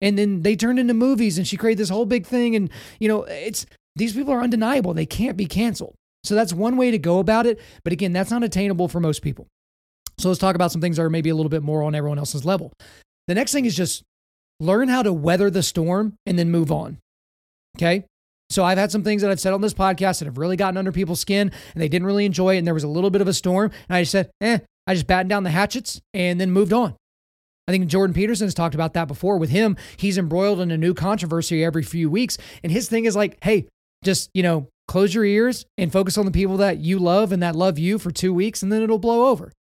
And 0.00 0.18
then 0.18 0.42
they 0.42 0.56
turned 0.56 0.78
into 0.78 0.94
movies 0.94 1.36
and 1.36 1.46
she 1.46 1.58
created 1.58 1.78
this 1.78 1.90
whole 1.90 2.06
big 2.06 2.26
thing. 2.26 2.56
And, 2.56 2.70
you 2.98 3.08
know, 3.08 3.24
it's 3.24 3.66
these 3.94 4.14
people 4.14 4.32
are 4.32 4.40
undeniable. 4.40 4.94
They 4.94 5.06
can't 5.06 5.36
be 5.36 5.46
canceled. 5.46 5.94
So 6.24 6.34
that's 6.34 6.54
one 6.54 6.76
way 6.76 6.90
to 6.90 6.98
go 6.98 7.18
about 7.18 7.46
it. 7.46 7.60
But 7.84 7.92
again, 7.92 8.12
that's 8.12 8.30
not 8.30 8.42
attainable 8.42 8.88
for 8.88 8.98
most 8.98 9.20
people. 9.20 9.46
So 10.18 10.28
let's 10.28 10.40
talk 10.40 10.54
about 10.54 10.72
some 10.72 10.80
things 10.80 10.96
that 10.96 11.02
are 11.02 11.10
maybe 11.10 11.30
a 11.30 11.34
little 11.34 11.50
bit 11.50 11.62
more 11.62 11.82
on 11.82 11.94
everyone 11.94 12.18
else's 12.18 12.44
level. 12.44 12.72
The 13.28 13.34
next 13.34 13.52
thing 13.52 13.66
is 13.66 13.76
just 13.76 14.02
learn 14.62 14.88
how 14.88 15.02
to 15.02 15.12
weather 15.12 15.50
the 15.50 15.62
storm 15.62 16.14
and 16.24 16.38
then 16.38 16.50
move 16.50 16.70
on. 16.70 16.98
Okay. 17.76 18.04
So 18.50 18.64
I've 18.64 18.78
had 18.78 18.92
some 18.92 19.02
things 19.02 19.22
that 19.22 19.30
I've 19.30 19.40
said 19.40 19.54
on 19.54 19.62
this 19.62 19.74
podcast 19.74 20.18
that 20.18 20.26
have 20.26 20.38
really 20.38 20.56
gotten 20.56 20.76
under 20.76 20.92
people's 20.92 21.20
skin 21.20 21.50
and 21.74 21.82
they 21.82 21.88
didn't 21.88 22.06
really 22.06 22.26
enjoy 22.26 22.54
it. 22.54 22.58
And 22.58 22.66
there 22.66 22.74
was 22.74 22.84
a 22.84 22.88
little 22.88 23.10
bit 23.10 23.22
of 23.22 23.28
a 23.28 23.32
storm. 23.32 23.70
And 23.88 23.96
I 23.96 24.02
just 24.02 24.12
said, 24.12 24.30
eh, 24.40 24.58
I 24.86 24.94
just 24.94 25.06
battened 25.06 25.30
down 25.30 25.42
the 25.42 25.50
hatchets 25.50 26.00
and 26.12 26.40
then 26.40 26.50
moved 26.50 26.72
on. 26.72 26.94
I 27.66 27.72
think 27.72 27.86
Jordan 27.86 28.12
Peterson 28.12 28.46
has 28.46 28.54
talked 28.54 28.74
about 28.74 28.92
that 28.94 29.08
before. 29.08 29.38
With 29.38 29.50
him, 29.50 29.76
he's 29.96 30.18
embroiled 30.18 30.60
in 30.60 30.70
a 30.70 30.76
new 30.76 30.94
controversy 30.94 31.64
every 31.64 31.82
few 31.82 32.10
weeks. 32.10 32.36
And 32.62 32.72
his 32.72 32.88
thing 32.88 33.04
is 33.04 33.16
like, 33.16 33.38
hey, 33.42 33.68
just, 34.04 34.30
you 34.34 34.42
know, 34.42 34.68
close 34.88 35.14
your 35.14 35.24
ears 35.24 35.64
and 35.78 35.92
focus 35.92 36.18
on 36.18 36.26
the 36.26 36.32
people 36.32 36.56
that 36.58 36.78
you 36.78 36.98
love 36.98 37.32
and 37.32 37.42
that 37.42 37.56
love 37.56 37.78
you 37.78 37.98
for 37.98 38.10
two 38.10 38.34
weeks, 38.34 38.62
and 38.62 38.72
then 38.72 38.82
it'll 38.82 38.98
blow 38.98 39.28
over. 39.28 39.52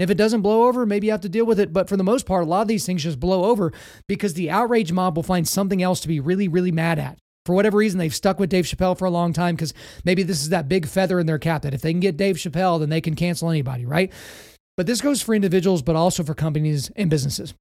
If 0.00 0.10
it 0.10 0.16
doesn't 0.16 0.42
blow 0.42 0.66
over, 0.66 0.86
maybe 0.86 1.06
you 1.06 1.12
have 1.12 1.20
to 1.22 1.28
deal 1.28 1.44
with 1.44 1.60
it. 1.60 1.72
But 1.72 1.88
for 1.88 1.96
the 1.96 2.04
most 2.04 2.26
part, 2.26 2.44
a 2.44 2.46
lot 2.46 2.62
of 2.62 2.68
these 2.68 2.86
things 2.86 3.02
just 3.02 3.20
blow 3.20 3.44
over 3.44 3.72
because 4.06 4.34
the 4.34 4.50
outrage 4.50 4.92
mob 4.92 5.16
will 5.16 5.22
find 5.22 5.46
something 5.46 5.82
else 5.82 6.00
to 6.00 6.08
be 6.08 6.20
really, 6.20 6.48
really 6.48 6.72
mad 6.72 6.98
at. 6.98 7.18
For 7.46 7.54
whatever 7.54 7.78
reason, 7.78 7.98
they've 7.98 8.14
stuck 8.14 8.38
with 8.38 8.50
Dave 8.50 8.64
Chappelle 8.64 8.98
for 8.98 9.06
a 9.06 9.10
long 9.10 9.32
time 9.32 9.56
because 9.56 9.74
maybe 10.04 10.22
this 10.22 10.42
is 10.42 10.50
that 10.50 10.68
big 10.68 10.86
feather 10.86 11.18
in 11.18 11.26
their 11.26 11.38
cap 11.38 11.62
that 11.62 11.74
if 11.74 11.82
they 11.82 11.92
can 11.92 12.00
get 12.00 12.16
Dave 12.16 12.36
Chappelle, 12.36 12.80
then 12.80 12.90
they 12.90 13.00
can 13.00 13.14
cancel 13.14 13.50
anybody, 13.50 13.86
right? 13.86 14.12
But 14.76 14.86
this 14.86 15.00
goes 15.00 15.20
for 15.20 15.34
individuals, 15.34 15.82
but 15.82 15.96
also 15.96 16.22
for 16.22 16.34
companies 16.34 16.90
and 16.96 17.10
businesses 17.10 17.54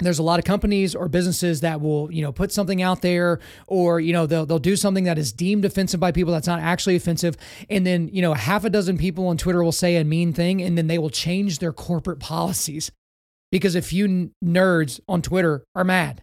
there's 0.00 0.18
a 0.18 0.22
lot 0.22 0.38
of 0.38 0.44
companies 0.44 0.94
or 0.94 1.08
businesses 1.08 1.60
that 1.60 1.80
will 1.80 2.10
you 2.12 2.22
know 2.22 2.32
put 2.32 2.50
something 2.50 2.82
out 2.82 3.02
there 3.02 3.38
or 3.66 4.00
you 4.00 4.12
know 4.12 4.26
they'll, 4.26 4.44
they'll 4.44 4.58
do 4.58 4.76
something 4.76 5.04
that 5.04 5.18
is 5.18 5.32
deemed 5.32 5.64
offensive 5.64 6.00
by 6.00 6.10
people 6.10 6.32
that's 6.32 6.46
not 6.46 6.60
actually 6.60 6.96
offensive 6.96 7.36
and 7.70 7.86
then 7.86 8.08
you 8.08 8.20
know 8.20 8.34
half 8.34 8.64
a 8.64 8.70
dozen 8.70 8.98
people 8.98 9.28
on 9.28 9.36
twitter 9.36 9.62
will 9.62 9.72
say 9.72 9.96
a 9.96 10.04
mean 10.04 10.32
thing 10.32 10.60
and 10.60 10.76
then 10.76 10.88
they 10.88 10.98
will 10.98 11.10
change 11.10 11.60
their 11.60 11.72
corporate 11.72 12.18
policies 12.18 12.90
because 13.52 13.76
a 13.76 13.82
few 13.82 14.30
nerds 14.44 14.98
on 15.08 15.22
twitter 15.22 15.64
are 15.76 15.84
mad 15.84 16.22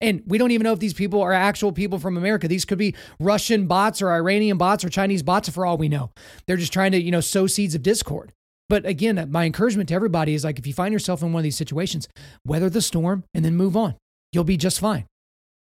and 0.00 0.22
we 0.26 0.36
don't 0.36 0.50
even 0.50 0.64
know 0.64 0.72
if 0.72 0.80
these 0.80 0.94
people 0.94 1.22
are 1.22 1.32
actual 1.32 1.70
people 1.70 2.00
from 2.00 2.16
America. 2.16 2.48
These 2.48 2.64
could 2.64 2.76
be 2.76 2.96
Russian 3.20 3.68
bots 3.68 4.02
or 4.02 4.10
Iranian 4.10 4.58
bots 4.58 4.84
or 4.84 4.88
Chinese 4.88 5.22
bots 5.22 5.48
for 5.48 5.64
all 5.64 5.78
we 5.78 5.88
know. 5.88 6.10
They're 6.46 6.56
just 6.56 6.72
trying 6.72 6.90
to, 6.90 7.00
you 7.00 7.12
know, 7.12 7.20
sow 7.20 7.46
seeds 7.46 7.76
of 7.76 7.82
discord. 7.84 8.32
But 8.68 8.86
again, 8.86 9.18
uh, 9.18 9.26
my 9.26 9.44
encouragement 9.44 9.88
to 9.90 9.94
everybody 9.94 10.34
is 10.34 10.44
like 10.44 10.58
if 10.58 10.66
you 10.66 10.72
find 10.72 10.92
yourself 10.92 11.22
in 11.22 11.32
one 11.32 11.40
of 11.40 11.44
these 11.44 11.56
situations, 11.56 12.08
weather 12.46 12.70
the 12.70 12.80
storm 12.80 13.24
and 13.34 13.44
then 13.44 13.56
move 13.56 13.76
on. 13.76 13.96
You'll 14.32 14.44
be 14.44 14.56
just 14.56 14.80
fine. 14.80 15.06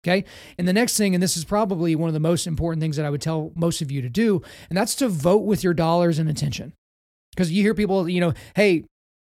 Okay. 0.06 0.24
And 0.58 0.68
the 0.68 0.74
next 0.74 0.98
thing, 0.98 1.14
and 1.14 1.22
this 1.22 1.36
is 1.36 1.44
probably 1.44 1.96
one 1.96 2.08
of 2.08 2.14
the 2.14 2.20
most 2.20 2.48
important 2.48 2.82
things 2.82 2.96
that 2.96 3.06
I 3.06 3.10
would 3.10 3.22
tell 3.22 3.52
most 3.56 3.82
of 3.82 3.92
you 3.92 4.02
to 4.02 4.10
do, 4.10 4.42
and 4.70 4.78
that's 4.78 4.96
to 4.96 5.10
vote 5.10 5.44
with 5.44 5.64
your 5.64 5.74
dollars 5.74 6.20
and 6.20 6.30
attention. 6.30 6.74
Because 7.32 7.52
you 7.52 7.62
hear 7.64 7.74
people, 7.74 8.08
you 8.08 8.22
know, 8.22 8.34
hey, 8.56 8.86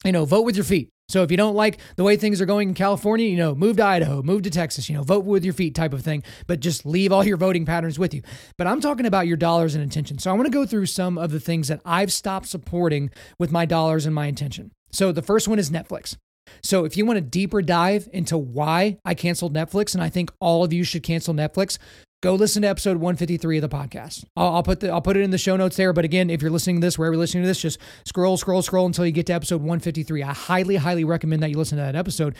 you 0.05 0.13
know, 0.13 0.25
vote 0.25 0.43
with 0.43 0.57
your 0.57 0.65
feet. 0.65 0.91
So 1.11 1.23
if 1.25 1.31
you 1.31 1.37
don't 1.37 1.57
like 1.57 1.79
the 1.97 2.05
way 2.05 2.17
things 2.17 2.41
are 2.41 2.47
going 2.47 2.69
in 2.69 2.75
California, 2.75 3.27
you 3.27 3.37
know, 3.37 3.55
move 3.55 3.77
to 3.79 3.85
Idaho, 3.85 4.23
move 4.23 4.43
to 4.43 4.51
Texas, 4.51 4.89
you 4.89 4.97
know, 4.97 5.03
vote 5.03 5.25
with 5.25 5.45
your 5.45 5.53
feet 5.55 5.75
type 5.75 5.93
of 5.93 6.03
thing, 6.03 6.23
but 6.47 6.61
just 6.61 6.87
leave 6.87 7.11
all 7.11 7.27
your 7.27 7.37
voting 7.37 7.67
patterns 7.67 7.99
with 7.99 8.15
you. 8.15 8.23
But 8.57 8.69
I'm 8.69 8.81
talking 8.81 9.07
about 9.07 9.27
your 9.27 9.37
dollars 9.37 9.75
and 9.75 9.83
intention. 9.83 10.19
So 10.19 10.31
I 10.31 10.35
want 10.35 10.47
to 10.47 10.53
go 10.53 10.65
through 10.65 10.87
some 10.87 11.19
of 11.19 11.33
the 11.33 11.41
things 11.41 11.69
that 11.69 11.81
I've 11.85 12.13
stopped 12.13 12.47
supporting 12.47 13.11
with 13.39 13.51
my 13.51 13.67
dollars 13.67 14.07
and 14.07 14.15
my 14.15 14.27
intention. 14.27 14.71
So 14.93 15.11
the 15.11 15.23
first 15.23 15.49
one 15.49 15.59
is 15.59 15.71
Netflix. 15.71 16.17
So 16.63 16.85
if 16.85 16.97
you 16.97 17.05
want 17.07 17.19
a 17.19 17.23
deeper 17.23 17.63
dive 17.63 18.09
into 18.13 18.37
why 18.39 18.99
I 19.05 19.15
canceled 19.15 19.55
Netflix, 19.55 19.95
and 19.95 20.03
I 20.03 20.09
think 20.09 20.31
all 20.41 20.65
of 20.65 20.73
you 20.73 20.85
should 20.85 21.03
cancel 21.03 21.35
Netflix, 21.35 21.79
go 22.23 22.35
listen 22.35 22.63
to 22.63 22.69
episode 22.69 22.99
153 22.99 23.59
of 23.59 23.63
the 23.63 23.69
podcast. 23.69 24.25
I'll, 24.37 24.57
I'll, 24.57 24.63
put 24.63 24.81
the 24.81 24.91
I'll 24.91 25.01
put 25.01 25.17
it 25.17 25.23
in 25.23 25.31
the 25.31 25.39
show 25.39 25.57
notes 25.57 25.77
there. 25.77 25.93
But 25.93 26.05
again, 26.05 26.31
if 26.31 26.43
you're 26.43 26.51
listening 26.51 26.81
to 26.81 26.87
this, 26.87 26.99
wherever 26.99 27.15
you're 27.15 27.21
listening 27.21 27.45
to 27.45 27.49
this, 27.49 27.61
just 27.61 27.79
scroll, 28.07 28.37
scroll, 28.37 28.63
scroll 28.63 28.87
until 28.87 29.07
you 29.07 29.13
get 29.13 29.27
to 29.27 29.33
episode 29.33 29.61
153. 29.61 30.23
I 30.23 30.33
highly, 30.33 30.77
highly 30.77 31.05
recommend 31.05 31.43
that 31.43 31.51
you 31.51 31.57
listen 31.57 31.79
to 31.79 31.85
that 31.85 31.97
episode 31.97 32.37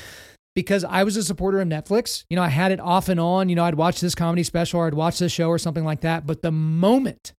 because 0.55 0.85
I 0.85 1.05
was 1.05 1.17
a 1.17 1.23
supporter 1.23 1.61
of 1.61 1.69
Netflix. 1.69 2.25
You 2.29 2.37
know, 2.37 2.43
I 2.43 2.49
had 2.49 2.73
it 2.73 2.81
off 2.81 3.09
and 3.09 3.21
on. 3.21 3.49
You 3.49 3.57
know, 3.57 3.65
I'd 3.65 3.75
watch 3.75 4.01
this 4.01 4.15
comedy 4.15 4.43
special 4.43 4.81
or 4.81 4.87
I'd 4.87 4.95
watch 4.95 5.19
this 5.19 5.33
show 5.33 5.49
or 5.49 5.59
something 5.59 5.85
like 5.85 6.03
that. 6.03 6.27
But 6.27 6.43
the 6.43 6.53
moment 6.53 7.33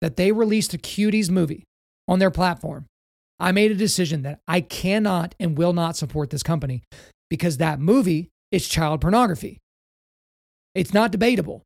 that 0.00 0.16
they 0.16 0.32
released 0.32 0.74
a 0.74 0.78
Cuties 0.78 1.30
movie 1.30 1.64
on 2.08 2.18
their 2.18 2.30
platform, 2.30 2.86
I 3.38 3.52
made 3.52 3.70
a 3.70 3.76
decision 3.76 4.22
that 4.22 4.40
I 4.46 4.60
cannot 4.60 5.34
and 5.38 5.56
will 5.56 5.72
not 5.72 5.96
support 5.96 6.30
this 6.30 6.42
company 6.42 6.82
because 7.30 7.56
that 7.56 7.80
movie 7.80 8.28
is 8.50 8.68
child 8.68 9.00
pornography. 9.00 9.58
It's 10.74 10.94
not 10.94 11.10
debatable. 11.10 11.62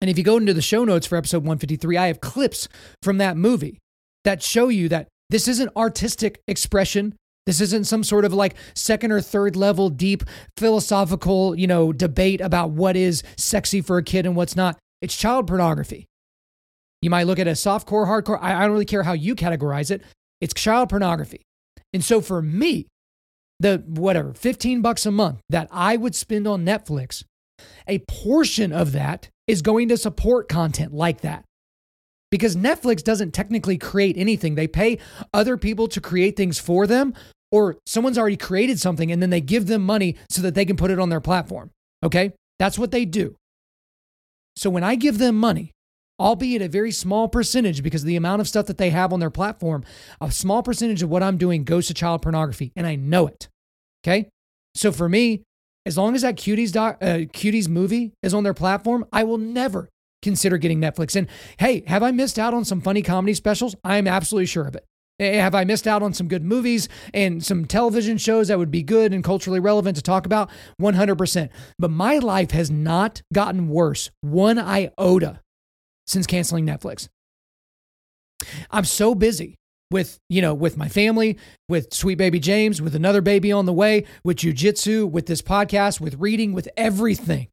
And 0.00 0.10
if 0.10 0.18
you 0.18 0.24
go 0.24 0.36
into 0.36 0.54
the 0.54 0.62
show 0.62 0.84
notes 0.84 1.06
for 1.06 1.16
episode 1.16 1.38
153, 1.38 1.96
I 1.96 2.08
have 2.08 2.20
clips 2.20 2.68
from 3.02 3.18
that 3.18 3.36
movie 3.36 3.78
that 4.24 4.42
show 4.42 4.68
you 4.68 4.88
that 4.88 5.08
this 5.30 5.46
isn't 5.48 5.70
artistic 5.76 6.40
expression. 6.48 7.14
This 7.46 7.60
isn't 7.60 7.86
some 7.86 8.02
sort 8.04 8.24
of 8.24 8.32
like 8.32 8.54
second 8.74 9.12
or 9.12 9.20
third 9.20 9.56
level 9.56 9.90
deep 9.90 10.24
philosophical, 10.56 11.56
you 11.56 11.66
know, 11.66 11.92
debate 11.92 12.40
about 12.40 12.70
what 12.70 12.96
is 12.96 13.22
sexy 13.36 13.80
for 13.80 13.96
a 13.98 14.02
kid 14.02 14.26
and 14.26 14.34
what's 14.34 14.56
not. 14.56 14.78
It's 15.00 15.16
child 15.16 15.46
pornography. 15.46 16.06
You 17.00 17.10
might 17.10 17.26
look 17.26 17.38
at 17.38 17.46
a 17.46 17.50
as 17.50 17.60
softcore, 17.60 18.06
hardcore. 18.06 18.38
I, 18.40 18.54
I 18.54 18.60
don't 18.62 18.72
really 18.72 18.84
care 18.84 19.02
how 19.02 19.12
you 19.12 19.34
categorize 19.34 19.90
it. 19.90 20.02
It's 20.40 20.54
child 20.54 20.88
pornography. 20.88 21.42
And 21.92 22.02
so 22.02 22.20
for 22.20 22.40
me, 22.42 22.86
the 23.60 23.84
whatever, 23.86 24.34
15 24.34 24.82
bucks 24.82 25.06
a 25.06 25.10
month 25.10 25.40
that 25.48 25.68
I 25.70 25.96
would 25.96 26.14
spend 26.14 26.46
on 26.46 26.64
Netflix 26.64 27.24
a 27.92 27.98
portion 27.98 28.72
of 28.72 28.92
that 28.92 29.28
is 29.46 29.60
going 29.60 29.88
to 29.88 29.98
support 29.98 30.48
content 30.48 30.94
like 30.94 31.20
that. 31.20 31.44
Because 32.30 32.56
Netflix 32.56 33.02
doesn't 33.02 33.32
technically 33.32 33.76
create 33.76 34.16
anything. 34.16 34.54
They 34.54 34.66
pay 34.66 34.98
other 35.34 35.58
people 35.58 35.86
to 35.88 36.00
create 36.00 36.34
things 36.34 36.58
for 36.58 36.86
them, 36.86 37.12
or 37.50 37.76
someone's 37.84 38.16
already 38.16 38.38
created 38.38 38.80
something 38.80 39.12
and 39.12 39.20
then 39.20 39.28
they 39.28 39.42
give 39.42 39.66
them 39.66 39.84
money 39.84 40.16
so 40.30 40.40
that 40.40 40.54
they 40.54 40.64
can 40.64 40.76
put 40.76 40.90
it 40.90 40.98
on 40.98 41.10
their 41.10 41.20
platform. 41.20 41.70
Okay? 42.02 42.32
That's 42.58 42.78
what 42.78 42.90
they 42.90 43.04
do. 43.04 43.36
So 44.56 44.70
when 44.70 44.84
I 44.84 44.94
give 44.94 45.18
them 45.18 45.36
money, 45.36 45.72
albeit 46.18 46.62
a 46.62 46.68
very 46.68 46.92
small 46.92 47.28
percentage 47.28 47.82
because 47.82 48.02
of 48.02 48.06
the 48.06 48.16
amount 48.16 48.40
of 48.40 48.48
stuff 48.48 48.66
that 48.66 48.78
they 48.78 48.88
have 48.88 49.12
on 49.12 49.20
their 49.20 49.30
platform, 49.30 49.84
a 50.18 50.32
small 50.32 50.62
percentage 50.62 51.02
of 51.02 51.10
what 51.10 51.22
I'm 51.22 51.36
doing 51.36 51.64
goes 51.64 51.88
to 51.88 51.94
child 51.94 52.22
pornography, 52.22 52.72
and 52.74 52.86
I 52.86 52.96
know 52.96 53.26
it. 53.26 53.48
Okay? 54.02 54.30
So 54.74 54.90
for 54.90 55.08
me, 55.08 55.42
as 55.84 55.98
long 55.98 56.14
as 56.14 56.22
that 56.22 56.36
cuties 56.36 56.72
doc, 56.72 56.98
uh, 57.00 57.26
cuties 57.32 57.68
movie 57.68 58.12
is 58.22 58.34
on 58.34 58.44
their 58.44 58.54
platform, 58.54 59.04
I 59.12 59.24
will 59.24 59.38
never 59.38 59.88
consider 60.22 60.56
getting 60.56 60.80
Netflix. 60.80 61.16
And 61.16 61.28
hey, 61.58 61.82
have 61.86 62.02
I 62.02 62.12
missed 62.12 62.38
out 62.38 62.54
on 62.54 62.64
some 62.64 62.80
funny 62.80 63.02
comedy 63.02 63.34
specials? 63.34 63.74
I'm 63.84 64.06
absolutely 64.06 64.46
sure 64.46 64.66
of 64.66 64.76
it. 64.76 64.84
Eh, 65.18 65.40
have 65.40 65.54
I 65.54 65.64
missed 65.64 65.86
out 65.86 66.02
on 66.02 66.14
some 66.14 66.28
good 66.28 66.42
movies 66.44 66.88
and 67.12 67.44
some 67.44 67.64
television 67.66 68.18
shows 68.18 68.48
that 68.48 68.58
would 68.58 68.70
be 68.70 68.82
good 68.82 69.12
and 69.12 69.22
culturally 69.22 69.60
relevant 69.60 69.96
to 69.96 70.02
talk 70.02 70.26
about? 70.26 70.50
100%. 70.80 71.50
But 71.78 71.90
my 71.90 72.18
life 72.18 72.52
has 72.52 72.70
not 72.70 73.22
gotten 73.32 73.68
worse 73.68 74.10
one 74.20 74.58
iota 74.58 75.40
since 76.06 76.26
canceling 76.26 76.66
Netflix. 76.66 77.08
I'm 78.70 78.84
so 78.84 79.14
busy 79.14 79.56
with, 79.92 80.18
you 80.28 80.42
know, 80.42 80.54
with 80.54 80.76
my 80.76 80.88
family, 80.88 81.38
with 81.68 81.92
sweet 81.92 82.16
baby 82.16 82.40
James, 82.40 82.80
with 82.80 82.94
another 82.94 83.20
baby 83.20 83.52
on 83.52 83.66
the 83.66 83.72
way, 83.72 84.04
with 84.24 84.38
jujitsu, 84.38 85.10
with 85.10 85.26
this 85.26 85.42
podcast, 85.42 86.00
with 86.00 86.16
reading, 86.18 86.52
with 86.52 86.68
everything. 86.76 87.48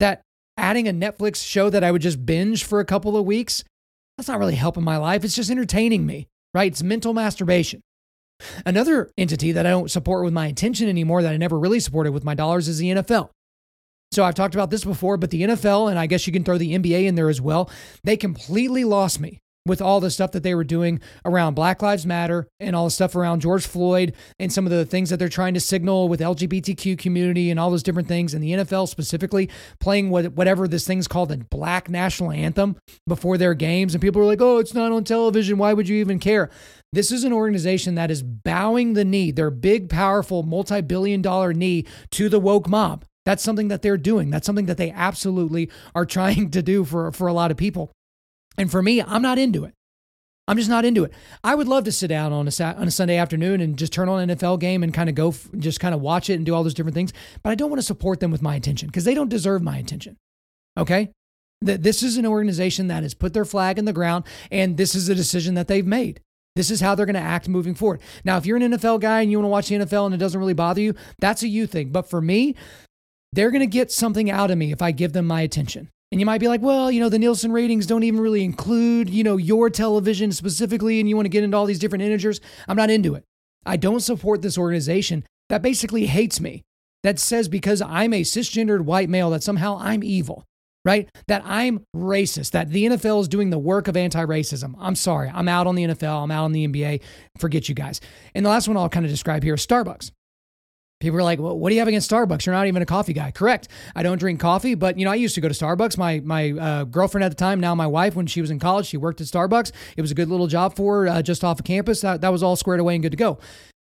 That 0.00 0.22
adding 0.56 0.88
a 0.88 0.92
Netflix 0.92 1.44
show 1.46 1.70
that 1.70 1.84
I 1.84 1.90
would 1.90 2.02
just 2.02 2.24
binge 2.24 2.64
for 2.64 2.80
a 2.80 2.84
couple 2.84 3.16
of 3.16 3.24
weeks, 3.24 3.64
that's 4.16 4.28
not 4.28 4.38
really 4.38 4.54
helping 4.54 4.84
my 4.84 4.96
life. 4.96 5.24
It's 5.24 5.36
just 5.36 5.50
entertaining 5.50 6.06
me, 6.06 6.28
right? 6.52 6.70
It's 6.70 6.82
mental 6.82 7.14
masturbation. 7.14 7.80
Another 8.66 9.10
entity 9.16 9.52
that 9.52 9.66
I 9.66 9.70
don't 9.70 9.90
support 9.90 10.24
with 10.24 10.32
my 10.32 10.46
intention 10.46 10.88
anymore 10.88 11.22
that 11.22 11.32
I 11.32 11.36
never 11.36 11.58
really 11.58 11.80
supported 11.80 12.12
with 12.12 12.24
my 12.24 12.34
dollars 12.34 12.68
is 12.68 12.78
the 12.78 12.90
NFL. 12.90 13.30
So 14.12 14.24
I've 14.24 14.34
talked 14.34 14.54
about 14.54 14.70
this 14.70 14.84
before, 14.84 15.16
but 15.16 15.30
the 15.30 15.42
NFL, 15.42 15.90
and 15.90 15.98
I 15.98 16.06
guess 16.06 16.26
you 16.26 16.32
can 16.32 16.44
throw 16.44 16.58
the 16.58 16.76
NBA 16.76 17.04
in 17.04 17.14
there 17.14 17.28
as 17.28 17.40
well, 17.40 17.70
they 18.04 18.16
completely 18.16 18.84
lost 18.84 19.18
me 19.20 19.40
with 19.66 19.80
all 19.80 20.00
the 20.00 20.10
stuff 20.10 20.32
that 20.32 20.42
they 20.42 20.54
were 20.54 20.64
doing 20.64 21.00
around 21.24 21.54
Black 21.54 21.80
Lives 21.80 22.04
Matter 22.04 22.46
and 22.60 22.76
all 22.76 22.84
the 22.84 22.90
stuff 22.90 23.16
around 23.16 23.40
George 23.40 23.66
Floyd 23.66 24.14
and 24.38 24.52
some 24.52 24.66
of 24.66 24.70
the 24.70 24.84
things 24.84 25.10
that 25.10 25.16
they're 25.18 25.28
trying 25.28 25.54
to 25.54 25.60
signal 25.60 26.08
with 26.08 26.20
LGBTQ 26.20 26.98
community 26.98 27.50
and 27.50 27.58
all 27.58 27.70
those 27.70 27.82
different 27.82 28.08
things. 28.08 28.34
And 28.34 28.42
the 28.42 28.52
NFL 28.52 28.88
specifically 28.88 29.48
playing 29.80 30.10
what, 30.10 30.32
whatever 30.32 30.68
this 30.68 30.86
thing's 30.86 31.08
called 31.08 31.30
the 31.30 31.38
Black 31.38 31.88
National 31.88 32.30
Anthem 32.30 32.76
before 33.06 33.38
their 33.38 33.54
games. 33.54 33.94
And 33.94 34.02
people 34.02 34.20
are 34.20 34.26
like, 34.26 34.42
oh, 34.42 34.58
it's 34.58 34.74
not 34.74 34.92
on 34.92 35.04
television. 35.04 35.56
Why 35.56 35.72
would 35.72 35.88
you 35.88 35.96
even 35.96 36.18
care? 36.18 36.50
This 36.92 37.10
is 37.10 37.24
an 37.24 37.32
organization 37.32 37.94
that 37.94 38.10
is 38.10 38.22
bowing 38.22 38.92
the 38.92 39.04
knee, 39.04 39.30
their 39.30 39.50
big, 39.50 39.88
powerful, 39.88 40.42
multi 40.42 40.80
billion 40.82 41.22
dollar 41.22 41.52
knee 41.52 41.86
to 42.12 42.28
the 42.28 42.38
woke 42.38 42.68
mob. 42.68 43.04
That's 43.24 43.42
something 43.42 43.68
that 43.68 43.80
they're 43.80 43.96
doing. 43.96 44.30
That's 44.30 44.46
something 44.46 44.66
that 44.66 44.76
they 44.76 44.90
absolutely 44.90 45.70
are 45.94 46.04
trying 46.06 46.50
to 46.50 46.62
do 46.62 46.84
for, 46.84 47.10
for 47.12 47.26
a 47.28 47.32
lot 47.32 47.50
of 47.50 47.56
people. 47.56 47.90
And 48.56 48.70
for 48.70 48.82
me, 48.82 49.02
I'm 49.02 49.22
not 49.22 49.38
into 49.38 49.64
it. 49.64 49.74
I'm 50.46 50.58
just 50.58 50.68
not 50.68 50.84
into 50.84 51.04
it. 51.04 51.12
I 51.42 51.54
would 51.54 51.68
love 51.68 51.84
to 51.84 51.92
sit 51.92 52.08
down 52.08 52.32
on 52.32 52.46
a 52.46 52.64
on 52.64 52.86
a 52.86 52.90
Sunday 52.90 53.16
afternoon 53.16 53.60
and 53.62 53.78
just 53.78 53.92
turn 53.92 54.10
on 54.10 54.28
an 54.28 54.36
NFL 54.36 54.60
game 54.60 54.82
and 54.82 54.92
kind 54.92 55.08
of 55.08 55.14
go, 55.14 55.34
just 55.56 55.80
kind 55.80 55.94
of 55.94 56.02
watch 56.02 56.28
it 56.28 56.34
and 56.34 56.44
do 56.44 56.54
all 56.54 56.62
those 56.62 56.74
different 56.74 56.94
things. 56.94 57.14
But 57.42 57.50
I 57.50 57.54
don't 57.54 57.70
want 57.70 57.80
to 57.80 57.86
support 57.86 58.20
them 58.20 58.30
with 58.30 58.42
my 58.42 58.54
attention 58.54 58.88
because 58.88 59.04
they 59.04 59.14
don't 59.14 59.30
deserve 59.30 59.62
my 59.62 59.78
attention. 59.78 60.16
Okay, 60.76 61.12
that 61.62 61.82
this 61.82 62.02
is 62.02 62.18
an 62.18 62.26
organization 62.26 62.88
that 62.88 63.02
has 63.02 63.14
put 63.14 63.32
their 63.32 63.46
flag 63.46 63.78
in 63.78 63.86
the 63.86 63.92
ground, 63.92 64.24
and 64.50 64.76
this 64.76 64.94
is 64.94 65.08
a 65.08 65.14
decision 65.14 65.54
that 65.54 65.66
they've 65.66 65.86
made. 65.86 66.20
This 66.56 66.70
is 66.70 66.80
how 66.80 66.94
they're 66.94 67.06
going 67.06 67.14
to 67.14 67.20
act 67.20 67.48
moving 67.48 67.74
forward. 67.74 68.00
Now, 68.24 68.36
if 68.36 68.46
you're 68.46 68.56
an 68.56 68.72
NFL 68.72 69.00
guy 69.00 69.22
and 69.22 69.30
you 69.30 69.38
want 69.38 69.46
to 69.46 69.50
watch 69.50 69.68
the 69.68 69.76
NFL 69.76 70.06
and 70.06 70.14
it 70.14 70.18
doesn't 70.18 70.38
really 70.38 70.54
bother 70.54 70.80
you, 70.80 70.94
that's 71.18 71.42
a 71.42 71.48
you 71.48 71.66
thing. 71.66 71.90
But 71.90 72.08
for 72.08 72.20
me, 72.20 72.54
they're 73.32 73.50
going 73.50 73.60
to 73.60 73.66
get 73.66 73.90
something 73.90 74.30
out 74.30 74.52
of 74.52 74.58
me 74.58 74.70
if 74.70 74.80
I 74.80 74.92
give 74.92 75.14
them 75.14 75.26
my 75.26 75.40
attention. 75.40 75.90
And 76.14 76.20
you 76.20 76.26
might 76.26 76.38
be 76.38 76.46
like, 76.46 76.62
well, 76.62 76.92
you 76.92 77.00
know, 77.00 77.08
the 77.08 77.18
Nielsen 77.18 77.50
ratings 77.50 77.86
don't 77.86 78.04
even 78.04 78.20
really 78.20 78.44
include, 78.44 79.10
you 79.10 79.24
know, 79.24 79.36
your 79.36 79.68
television 79.68 80.30
specifically, 80.30 81.00
and 81.00 81.08
you 81.08 81.16
want 81.16 81.24
to 81.24 81.28
get 81.28 81.42
into 81.42 81.56
all 81.56 81.66
these 81.66 81.80
different 81.80 82.04
integers. 82.04 82.40
I'm 82.68 82.76
not 82.76 82.88
into 82.88 83.16
it. 83.16 83.24
I 83.66 83.76
don't 83.76 83.98
support 83.98 84.40
this 84.40 84.56
organization 84.56 85.26
that 85.48 85.60
basically 85.60 86.06
hates 86.06 86.40
me, 86.40 86.62
that 87.02 87.18
says 87.18 87.48
because 87.48 87.82
I'm 87.82 88.12
a 88.12 88.20
cisgendered 88.20 88.82
white 88.82 89.08
male 89.08 89.30
that 89.30 89.42
somehow 89.42 89.76
I'm 89.80 90.04
evil, 90.04 90.44
right? 90.84 91.10
That 91.26 91.42
I'm 91.44 91.84
racist, 91.96 92.52
that 92.52 92.70
the 92.70 92.86
NFL 92.86 93.22
is 93.22 93.26
doing 93.26 93.50
the 93.50 93.58
work 93.58 93.88
of 93.88 93.96
anti 93.96 94.24
racism. 94.24 94.76
I'm 94.78 94.94
sorry. 94.94 95.32
I'm 95.34 95.48
out 95.48 95.66
on 95.66 95.74
the 95.74 95.82
NFL. 95.82 96.22
I'm 96.22 96.30
out 96.30 96.44
on 96.44 96.52
the 96.52 96.68
NBA. 96.68 97.02
Forget 97.38 97.68
you 97.68 97.74
guys. 97.74 98.00
And 98.36 98.46
the 98.46 98.50
last 98.50 98.68
one 98.68 98.76
I'll 98.76 98.88
kind 98.88 99.04
of 99.04 99.10
describe 99.10 99.42
here 99.42 99.54
is 99.54 99.66
Starbucks. 99.66 100.12
People 101.04 101.18
are 101.18 101.22
like, 101.22 101.38
well, 101.38 101.56
what 101.56 101.68
do 101.68 101.74
you 101.74 101.80
have 101.80 101.88
against 101.88 102.10
Starbucks? 102.10 102.46
You're 102.46 102.54
not 102.54 102.66
even 102.66 102.82
a 102.82 102.86
coffee 102.86 103.12
guy. 103.12 103.30
Correct. 103.30 103.68
I 103.94 104.02
don't 104.02 104.18
drink 104.18 104.40
coffee, 104.40 104.74
but 104.74 104.98
you 104.98 105.04
know, 105.04 105.10
I 105.10 105.16
used 105.16 105.34
to 105.34 105.40
go 105.40 105.48
to 105.48 105.54
Starbucks. 105.54 105.96
My 105.98 106.20
my 106.20 106.52
uh, 106.52 106.84
girlfriend 106.84 107.24
at 107.24 107.28
the 107.28 107.36
time, 107.36 107.60
now 107.60 107.74
my 107.74 107.86
wife, 107.86 108.16
when 108.16 108.26
she 108.26 108.40
was 108.40 108.50
in 108.50 108.58
college, 108.58 108.86
she 108.86 108.96
worked 108.96 109.20
at 109.20 109.26
Starbucks. 109.26 109.70
It 109.96 110.00
was 110.00 110.10
a 110.10 110.14
good 110.14 110.28
little 110.28 110.46
job 110.46 110.74
for 110.74 111.02
her 111.02 111.08
uh, 111.08 111.22
just 111.22 111.44
off 111.44 111.60
of 111.60 111.64
campus. 111.64 112.00
That, 112.00 112.20
that 112.22 112.32
was 112.32 112.42
all 112.42 112.56
squared 112.56 112.80
away 112.80 112.94
and 112.94 113.02
good 113.02 113.12
to 113.12 113.16
go. 113.16 113.38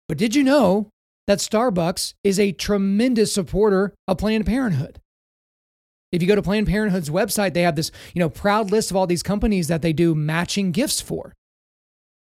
But 0.08 0.18
did 0.18 0.34
you 0.34 0.44
know 0.44 0.90
that 1.26 1.38
Starbucks 1.38 2.14
is 2.22 2.38
a 2.38 2.52
tremendous 2.52 3.32
supporter 3.32 3.94
of 4.06 4.18
Planned 4.18 4.46
Parenthood? 4.46 5.00
If 6.12 6.22
you 6.22 6.28
go 6.28 6.36
to 6.36 6.42
Planned 6.42 6.68
Parenthood's 6.68 7.10
website, 7.10 7.52
they 7.52 7.62
have 7.62 7.76
this, 7.76 7.90
you 8.14 8.20
know, 8.20 8.28
proud 8.28 8.70
list 8.70 8.90
of 8.90 8.96
all 8.96 9.06
these 9.06 9.22
companies 9.22 9.68
that 9.68 9.82
they 9.82 9.92
do 9.92 10.14
matching 10.14 10.70
gifts 10.70 11.00
for. 11.00 11.32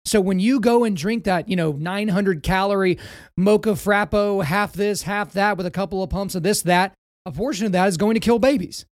So 0.09 0.21
when 0.21 0.41
you 0.41 0.59
go 0.59 0.85
and 0.85 0.97
drink 0.97 1.25
that, 1.25 1.49
you 1.49 1.57
know, 1.57 1.73
900 1.73 2.43
calorie 2.43 2.99
mocha 3.37 3.71
frappo, 3.71 4.43
half 4.43 4.73
this, 4.73 5.03
half 5.03 5.33
that, 5.33 5.57
with 5.57 5.67
a 5.67 5.71
couple 5.71 6.03
of 6.03 6.11
pumps 6.11 6.35
of 6.35 6.43
this, 6.43 6.63
that, 6.63 6.95
a 7.27 7.33
portion 7.33 7.67
of 7.67 7.73
that 7.73 7.89
is 7.89 7.99
going 7.99 8.15
to 8.15 8.21
kill 8.21 8.39
babies. 8.39 8.87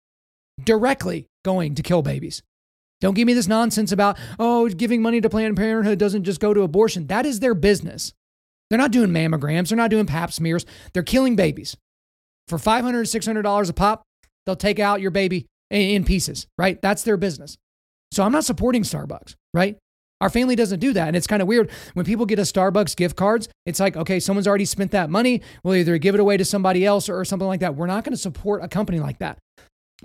Directly 0.63 1.27
going 1.45 1.75
to 1.75 1.83
kill 1.83 2.01
babies. 2.01 2.41
Don't 2.99 3.13
give 3.13 3.27
me 3.27 3.33
this 3.33 3.47
nonsense 3.47 3.91
about, 3.91 4.17
oh, 4.39 4.67
giving 4.69 5.01
money 5.01 5.21
to 5.21 5.29
Planned 5.29 5.55
Parenthood 5.55 5.99
doesn't 5.99 6.23
just 6.23 6.39
go 6.39 6.53
to 6.53 6.61
abortion. 6.61 7.07
That 7.07 7.25
is 7.25 7.39
their 7.39 7.53
business. 7.53 8.13
They're 8.69 8.79
not 8.79 8.91
doing 8.91 9.09
mammograms, 9.09 9.69
they're 9.69 9.77
not 9.77 9.91
doing 9.91 10.07
pap 10.07 10.31
smears, 10.31 10.65
they're 10.93 11.03
killing 11.03 11.35
babies. 11.35 11.77
For 12.47 12.57
$500, 12.57 12.83
$600 12.83 13.69
a 13.69 13.73
pop, 13.73 14.03
they'll 14.45 14.55
take 14.55 14.79
out 14.79 15.01
your 15.01 15.11
baby 15.11 15.45
in 15.69 16.05
pieces, 16.05 16.47
right? 16.57 16.81
That's 16.81 17.03
their 17.03 17.17
business. 17.17 17.57
So 18.11 18.23
I'm 18.23 18.31
not 18.31 18.45
supporting 18.45 18.83
Starbucks, 18.83 19.35
right? 19.53 19.77
Our 20.23 20.29
family 20.29 20.55
doesn't 20.55 20.79
do 20.79 20.93
that. 20.93 21.09
And 21.09 21.17
it's 21.17 21.27
kind 21.27 21.41
of 21.41 21.49
weird 21.49 21.69
when 21.95 22.05
people 22.05 22.25
get 22.25 22.39
a 22.39 22.43
Starbucks 22.43 22.95
gift 22.95 23.17
cards, 23.17 23.49
it's 23.65 23.81
like, 23.81 23.97
okay, 23.97 24.21
someone's 24.21 24.47
already 24.47 24.63
spent 24.63 24.91
that 24.91 25.09
money. 25.09 25.41
We'll 25.65 25.75
either 25.75 25.97
give 25.97 26.15
it 26.15 26.21
away 26.21 26.37
to 26.37 26.45
somebody 26.45 26.85
else 26.85 27.09
or 27.09 27.25
something 27.25 27.47
like 27.47 27.59
that. 27.59 27.75
We're 27.75 27.87
not 27.87 28.05
going 28.05 28.13
to 28.13 28.17
support 28.17 28.63
a 28.63 28.69
company 28.69 29.01
like 29.01 29.19
that. 29.19 29.37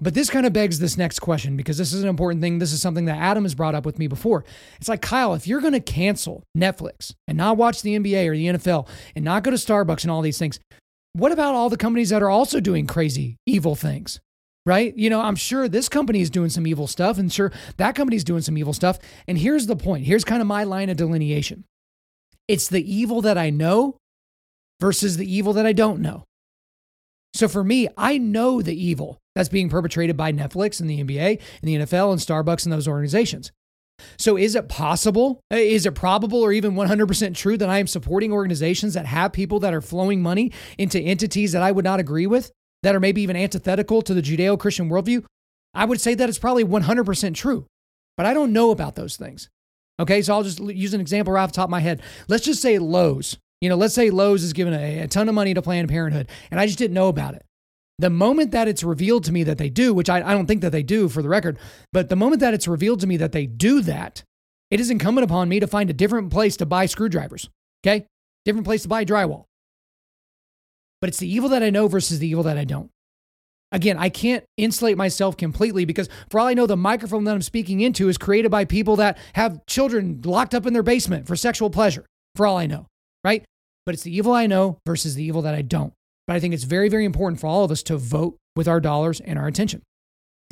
But 0.00 0.14
this 0.14 0.28
kind 0.28 0.44
of 0.44 0.52
begs 0.52 0.80
this 0.80 0.98
next 0.98 1.20
question 1.20 1.56
because 1.56 1.78
this 1.78 1.92
is 1.92 2.02
an 2.02 2.08
important 2.08 2.42
thing. 2.42 2.58
This 2.58 2.72
is 2.72 2.82
something 2.82 3.04
that 3.04 3.16
Adam 3.16 3.44
has 3.44 3.54
brought 3.54 3.76
up 3.76 3.86
with 3.86 4.00
me 4.00 4.08
before. 4.08 4.44
It's 4.78 4.88
like, 4.88 5.02
Kyle, 5.02 5.34
if 5.34 5.46
you're 5.46 5.60
going 5.60 5.72
to 5.72 5.80
cancel 5.80 6.42
Netflix 6.56 7.14
and 7.28 7.38
not 7.38 7.56
watch 7.56 7.82
the 7.82 7.96
NBA 7.96 8.26
or 8.26 8.34
the 8.34 8.58
NFL 8.58 8.88
and 9.14 9.24
not 9.24 9.44
go 9.44 9.52
to 9.52 9.56
Starbucks 9.56 10.02
and 10.02 10.10
all 10.10 10.22
these 10.22 10.38
things, 10.38 10.58
what 11.12 11.30
about 11.30 11.54
all 11.54 11.70
the 11.70 11.76
companies 11.76 12.10
that 12.10 12.24
are 12.24 12.30
also 12.30 12.58
doing 12.58 12.88
crazy, 12.88 13.36
evil 13.46 13.76
things? 13.76 14.18
Right? 14.68 14.94
You 14.96 15.08
know, 15.08 15.22
I'm 15.22 15.34
sure 15.34 15.66
this 15.66 15.88
company 15.88 16.20
is 16.20 16.28
doing 16.28 16.50
some 16.50 16.66
evil 16.66 16.86
stuff, 16.86 17.18
and 17.18 17.32
sure 17.32 17.50
that 17.78 17.94
company's 17.94 18.22
doing 18.22 18.42
some 18.42 18.58
evil 18.58 18.74
stuff. 18.74 18.98
And 19.26 19.38
here's 19.38 19.66
the 19.66 19.74
point 19.74 20.04
here's 20.04 20.24
kind 20.24 20.42
of 20.42 20.46
my 20.46 20.62
line 20.62 20.90
of 20.90 20.96
delineation 20.98 21.64
it's 22.46 22.68
the 22.68 22.94
evil 22.94 23.22
that 23.22 23.38
I 23.38 23.50
know 23.50 23.96
versus 24.80 25.16
the 25.16 25.30
evil 25.30 25.52
that 25.54 25.66
I 25.66 25.72
don't 25.72 26.00
know. 26.00 26.24
So 27.34 27.48
for 27.48 27.64
me, 27.64 27.88
I 27.96 28.18
know 28.18 28.62
the 28.62 28.74
evil 28.74 29.18
that's 29.34 29.48
being 29.48 29.68
perpetrated 29.68 30.16
by 30.16 30.32
Netflix 30.32 30.80
and 30.80 30.88
the 30.88 31.02
NBA 31.02 31.40
and 31.62 31.68
the 31.68 31.76
NFL 31.76 32.12
and 32.12 32.20
Starbucks 32.20 32.64
and 32.64 32.72
those 32.72 32.88
organizations. 32.88 33.52
So 34.18 34.36
is 34.36 34.54
it 34.54 34.68
possible, 34.68 35.40
eh, 35.50 35.58
is 35.58 35.84
it 35.86 35.94
probable 35.94 36.40
or 36.40 36.52
even 36.52 36.74
100% 36.74 37.34
true 37.34 37.56
that 37.56 37.68
I 37.68 37.78
am 37.78 37.86
supporting 37.86 38.32
organizations 38.32 38.94
that 38.94 39.06
have 39.06 39.32
people 39.32 39.60
that 39.60 39.74
are 39.74 39.80
flowing 39.80 40.22
money 40.22 40.52
into 40.78 41.00
entities 41.00 41.52
that 41.52 41.62
I 41.62 41.72
would 41.72 41.84
not 41.84 42.00
agree 42.00 42.26
with? 42.26 42.52
That 42.82 42.94
are 42.94 43.00
maybe 43.00 43.22
even 43.22 43.36
antithetical 43.36 44.02
to 44.02 44.14
the 44.14 44.22
Judeo 44.22 44.58
Christian 44.58 44.88
worldview, 44.88 45.24
I 45.74 45.84
would 45.84 46.00
say 46.00 46.14
that 46.14 46.28
it's 46.28 46.38
probably 46.38 46.64
100% 46.64 47.34
true. 47.34 47.66
But 48.16 48.26
I 48.26 48.34
don't 48.34 48.52
know 48.52 48.70
about 48.70 48.96
those 48.96 49.16
things. 49.16 49.48
Okay, 50.00 50.22
so 50.22 50.34
I'll 50.34 50.42
just 50.42 50.60
use 50.60 50.94
an 50.94 51.00
example 51.00 51.32
right 51.32 51.42
off 51.42 51.52
the 51.52 51.56
top 51.56 51.66
of 51.66 51.70
my 51.70 51.80
head. 51.80 52.02
Let's 52.28 52.44
just 52.44 52.62
say 52.62 52.78
Lowe's. 52.78 53.36
You 53.60 53.68
know, 53.68 53.76
let's 53.76 53.94
say 53.94 54.10
Lowe's 54.10 54.44
is 54.44 54.52
giving 54.52 54.74
a, 54.74 55.00
a 55.00 55.08
ton 55.08 55.28
of 55.28 55.34
money 55.34 55.54
to 55.54 55.62
Planned 55.62 55.88
Parenthood, 55.88 56.28
and 56.50 56.60
I 56.60 56.66
just 56.66 56.78
didn't 56.78 56.94
know 56.94 57.08
about 57.08 57.34
it. 57.34 57.44
The 57.98 58.10
moment 58.10 58.52
that 58.52 58.68
it's 58.68 58.84
revealed 58.84 59.24
to 59.24 59.32
me 59.32 59.42
that 59.42 59.58
they 59.58 59.68
do, 59.68 59.92
which 59.92 60.08
I, 60.08 60.18
I 60.18 60.32
don't 60.32 60.46
think 60.46 60.60
that 60.60 60.70
they 60.70 60.84
do 60.84 61.08
for 61.08 61.20
the 61.20 61.28
record, 61.28 61.58
but 61.92 62.08
the 62.08 62.16
moment 62.16 62.38
that 62.40 62.54
it's 62.54 62.68
revealed 62.68 63.00
to 63.00 63.08
me 63.08 63.16
that 63.16 63.32
they 63.32 63.46
do 63.46 63.80
that, 63.82 64.22
it 64.70 64.78
is 64.78 64.90
incumbent 64.90 65.24
upon 65.24 65.48
me 65.48 65.58
to 65.58 65.66
find 65.66 65.90
a 65.90 65.94
different 65.94 66.30
place 66.30 66.56
to 66.58 66.66
buy 66.66 66.86
screwdrivers. 66.86 67.50
Okay? 67.84 68.06
Different 68.44 68.66
place 68.66 68.82
to 68.82 68.88
buy 68.88 69.04
drywall 69.04 69.47
but 71.00 71.08
it's 71.08 71.18
the 71.18 71.32
evil 71.32 71.48
that 71.50 71.62
I 71.62 71.70
know 71.70 71.88
versus 71.88 72.18
the 72.18 72.28
evil 72.28 72.44
that 72.44 72.58
I 72.58 72.64
don't. 72.64 72.90
Again, 73.70 73.98
I 73.98 74.08
can't 74.08 74.44
insulate 74.56 74.96
myself 74.96 75.36
completely 75.36 75.84
because 75.84 76.08
for 76.30 76.40
all 76.40 76.46
I 76.46 76.54
know, 76.54 76.66
the 76.66 76.76
microphone 76.76 77.24
that 77.24 77.34
I'm 77.34 77.42
speaking 77.42 77.80
into 77.80 78.08
is 78.08 78.16
created 78.16 78.50
by 78.50 78.64
people 78.64 78.96
that 78.96 79.18
have 79.34 79.64
children 79.66 80.22
locked 80.24 80.54
up 80.54 80.66
in 80.66 80.72
their 80.72 80.82
basement 80.82 81.26
for 81.26 81.36
sexual 81.36 81.68
pleasure, 81.68 82.06
for 82.34 82.46
all 82.46 82.56
I 82.56 82.66
know, 82.66 82.86
right? 83.24 83.44
But 83.84 83.94
it's 83.94 84.04
the 84.04 84.16
evil 84.16 84.32
I 84.32 84.46
know 84.46 84.78
versus 84.86 85.14
the 85.14 85.24
evil 85.24 85.42
that 85.42 85.54
I 85.54 85.62
don't. 85.62 85.92
But 86.26 86.36
I 86.36 86.40
think 86.40 86.54
it's 86.54 86.64
very, 86.64 86.88
very 86.88 87.04
important 87.04 87.40
for 87.40 87.46
all 87.46 87.64
of 87.64 87.70
us 87.70 87.82
to 87.84 87.96
vote 87.96 88.36
with 88.56 88.68
our 88.68 88.80
dollars 88.80 89.20
and 89.20 89.38
our 89.38 89.46
attention. 89.46 89.82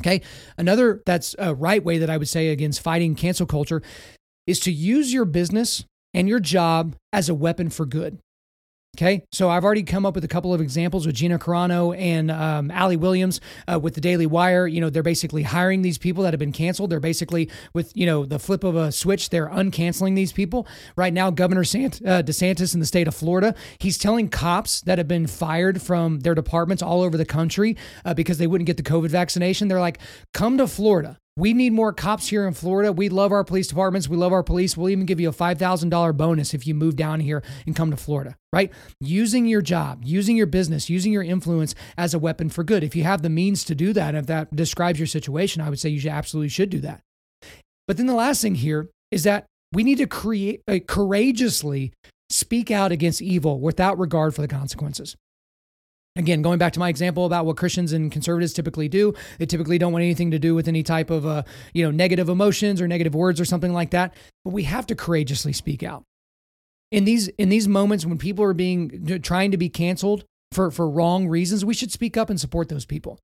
Okay. 0.01 0.21
Another 0.57 1.01
that's 1.05 1.35
a 1.39 1.55
right 1.55 1.83
way 1.83 1.97
that 1.97 2.09
I 2.09 2.17
would 2.17 2.27
say 2.27 2.49
against 2.49 2.81
fighting 2.81 3.15
cancel 3.15 3.47
culture 3.47 3.81
is 4.45 4.59
to 4.61 4.71
use 4.71 5.11
your 5.11 5.25
business 5.25 5.85
and 6.13 6.29
your 6.29 6.39
job 6.39 6.95
as 7.11 7.29
a 7.29 7.35
weapon 7.35 7.69
for 7.69 7.85
good. 7.85 8.19
Okay, 8.97 9.21
so 9.31 9.47
I've 9.47 9.63
already 9.63 9.83
come 9.83 10.07
up 10.07 10.15
with 10.15 10.23
a 10.23 10.27
couple 10.27 10.55
of 10.55 10.59
examples 10.59 11.05
with 11.05 11.13
Gina 11.13 11.37
Carano 11.37 11.95
and 11.95 12.31
um, 12.31 12.71
Ali 12.71 12.97
Williams 12.97 13.39
uh, 13.71 13.79
with 13.79 13.93
the 13.93 14.01
Daily 14.01 14.25
Wire. 14.25 14.65
You 14.65 14.81
know, 14.81 14.89
they're 14.89 15.03
basically 15.03 15.43
hiring 15.43 15.83
these 15.83 15.99
people 15.99 16.23
that 16.23 16.33
have 16.33 16.39
been 16.39 16.51
canceled. 16.51 16.89
They're 16.89 16.99
basically 16.99 17.47
with 17.75 17.95
you 17.95 18.07
know 18.07 18.25
the 18.25 18.39
flip 18.39 18.63
of 18.63 18.75
a 18.75 18.91
switch, 18.91 19.29
they're 19.29 19.49
uncanceling 19.49 20.15
these 20.15 20.31
people. 20.31 20.65
Right 20.95 21.13
now, 21.13 21.29
Governor 21.29 21.63
Sant- 21.63 22.01
uh, 22.03 22.23
DeSantis 22.23 22.73
in 22.73 22.79
the 22.79 22.87
state 22.87 23.07
of 23.07 23.13
Florida, 23.13 23.53
he's 23.77 23.99
telling 23.99 24.29
cops 24.29 24.81
that 24.81 24.97
have 24.97 25.07
been 25.07 25.27
fired 25.27 25.79
from 25.79 26.21
their 26.21 26.33
departments 26.33 26.81
all 26.81 27.03
over 27.03 27.17
the 27.17 27.25
country 27.25 27.77
uh, 28.03 28.15
because 28.15 28.39
they 28.39 28.47
wouldn't 28.47 28.65
get 28.65 28.77
the 28.77 28.83
COVID 28.83 29.09
vaccination. 29.09 29.67
They're 29.67 29.79
like, 29.79 29.99
come 30.33 30.57
to 30.57 30.65
Florida. 30.65 31.19
We 31.37 31.53
need 31.53 31.71
more 31.71 31.93
cops 31.93 32.27
here 32.27 32.47
in 32.47 32.55
Florida. 32.55 32.91
We 32.91 33.09
love 33.09 33.31
our 33.31 33.43
police 33.43 33.67
departments. 33.67 34.09
We 34.09 34.17
love 34.17 34.33
our 34.33 34.41
police. 34.41 34.75
We'll 34.75 34.89
even 34.89 35.05
give 35.05 35.19
you 35.19 35.29
a 35.29 35.33
$5,000 35.33 36.17
bonus 36.17 36.55
if 36.55 36.65
you 36.65 36.73
move 36.73 36.95
down 36.95 37.19
here 37.19 37.43
and 37.67 37.75
come 37.75 37.91
to 37.91 37.97
Florida, 37.97 38.35
right? 38.51 38.73
Using 38.99 39.45
your 39.45 39.61
job, 39.61 40.01
using 40.03 40.35
your 40.35 40.47
business, 40.47 40.89
using 40.89 41.13
your 41.13 41.21
influence 41.21 41.75
as 41.95 42.15
a 42.15 42.19
weapon 42.19 42.49
for 42.49 42.63
good. 42.63 42.83
If 42.83 42.95
you 42.95 43.03
have 43.03 43.21
the 43.21 43.29
means 43.29 43.63
to 43.65 43.75
do 43.75 43.93
that, 43.93 44.15
if 44.15 44.25
that 44.25 44.55
describes 44.55 44.99
your 44.99 45.05
situation, 45.05 45.61
I 45.61 45.69
would 45.69 45.79
say 45.79 45.89
you 45.89 45.99
should 45.99 46.11
absolutely 46.11 46.49
should 46.49 46.71
do 46.71 46.79
that. 46.79 47.01
But 47.87 47.97
then 47.97 48.07
the 48.07 48.15
last 48.15 48.41
thing 48.41 48.55
here 48.55 48.89
is 49.11 49.23
that 49.23 49.45
we 49.71 49.83
need 49.83 49.99
to 49.99 50.07
create 50.07 50.61
uh, 50.67 50.79
courageously 50.87 51.93
speak 52.31 52.71
out 52.71 52.91
against 52.91 53.21
evil 53.21 53.59
without 53.59 53.99
regard 53.99 54.33
for 54.33 54.41
the 54.41 54.47
consequences. 54.47 55.15
Again, 56.17 56.41
going 56.41 56.57
back 56.57 56.73
to 56.73 56.79
my 56.79 56.89
example 56.89 57.25
about 57.25 57.45
what 57.45 57.57
Christians 57.57 57.93
and 57.93 58.11
conservatives 58.11 58.53
typically 58.53 58.89
do, 58.89 59.13
they 59.37 59.45
typically 59.45 59.77
don't 59.77 59.93
want 59.93 60.03
anything 60.03 60.31
to 60.31 60.39
do 60.39 60.55
with 60.55 60.67
any 60.67 60.83
type 60.83 61.09
of, 61.09 61.25
uh, 61.25 61.43
you 61.73 61.83
know, 61.83 61.91
negative 61.91 62.27
emotions 62.27 62.81
or 62.81 62.87
negative 62.87 63.13
words 63.13 63.39
or 63.39 63.45
something 63.45 63.71
like 63.71 63.91
that. 63.91 64.13
But 64.43 64.51
we 64.51 64.63
have 64.63 64.87
to 64.87 64.95
courageously 64.95 65.53
speak 65.53 65.83
out 65.83 66.03
in 66.91 67.05
these 67.05 67.27
in 67.29 67.49
these 67.49 67.67
moments 67.67 68.05
when 68.05 68.17
people 68.17 68.43
are 68.43 68.53
being 68.53 69.19
trying 69.21 69.51
to 69.51 69.57
be 69.57 69.69
canceled 69.69 70.25
for 70.51 70.71
for 70.71 70.89
wrong 70.89 71.27
reasons. 71.27 71.63
We 71.63 71.73
should 71.73 71.91
speak 71.91 72.17
up 72.17 72.29
and 72.29 72.39
support 72.39 72.69
those 72.69 72.85
people. 72.85 73.19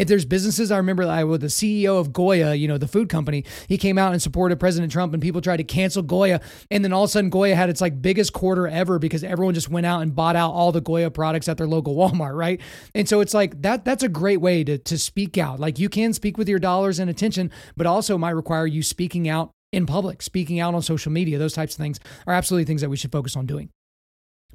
If 0.00 0.08
there's 0.08 0.24
businesses, 0.24 0.72
I 0.72 0.78
remember 0.78 1.02
I 1.04 1.24
with 1.24 1.42
the 1.42 1.48
CEO 1.48 2.00
of 2.00 2.10
Goya, 2.10 2.54
you 2.54 2.66
know, 2.66 2.78
the 2.78 2.88
food 2.88 3.10
company, 3.10 3.44
he 3.68 3.76
came 3.76 3.98
out 3.98 4.12
and 4.12 4.22
supported 4.22 4.58
President 4.58 4.90
Trump 4.90 5.12
and 5.12 5.20
people 5.20 5.42
tried 5.42 5.58
to 5.58 5.64
cancel 5.64 6.02
Goya. 6.02 6.40
And 6.70 6.82
then 6.82 6.90
all 6.90 7.04
of 7.04 7.08
a 7.08 7.12
sudden 7.12 7.28
Goya 7.28 7.54
had 7.54 7.68
its 7.68 7.82
like 7.82 8.00
biggest 8.00 8.32
quarter 8.32 8.66
ever 8.66 8.98
because 8.98 9.22
everyone 9.22 9.52
just 9.52 9.68
went 9.68 9.84
out 9.84 10.00
and 10.00 10.14
bought 10.14 10.36
out 10.36 10.52
all 10.52 10.72
the 10.72 10.80
Goya 10.80 11.10
products 11.10 11.48
at 11.48 11.58
their 11.58 11.66
local 11.66 11.94
Walmart, 11.96 12.34
right? 12.34 12.62
And 12.94 13.06
so 13.06 13.20
it's 13.20 13.34
like 13.34 13.60
that 13.60 13.84
that's 13.84 14.02
a 14.02 14.08
great 14.08 14.40
way 14.40 14.64
to 14.64 14.78
to 14.78 14.96
speak 14.96 15.36
out. 15.36 15.60
Like 15.60 15.78
you 15.78 15.90
can 15.90 16.14
speak 16.14 16.38
with 16.38 16.48
your 16.48 16.58
dollars 16.58 16.98
and 16.98 17.10
attention, 17.10 17.50
but 17.76 17.86
also 17.86 18.16
might 18.16 18.30
require 18.30 18.66
you 18.66 18.82
speaking 18.82 19.28
out 19.28 19.50
in 19.70 19.84
public, 19.84 20.22
speaking 20.22 20.60
out 20.60 20.74
on 20.74 20.80
social 20.80 21.12
media. 21.12 21.36
Those 21.36 21.52
types 21.52 21.74
of 21.74 21.78
things 21.78 22.00
are 22.26 22.32
absolutely 22.32 22.64
things 22.64 22.80
that 22.80 22.88
we 22.88 22.96
should 22.96 23.12
focus 23.12 23.36
on 23.36 23.44
doing. 23.44 23.68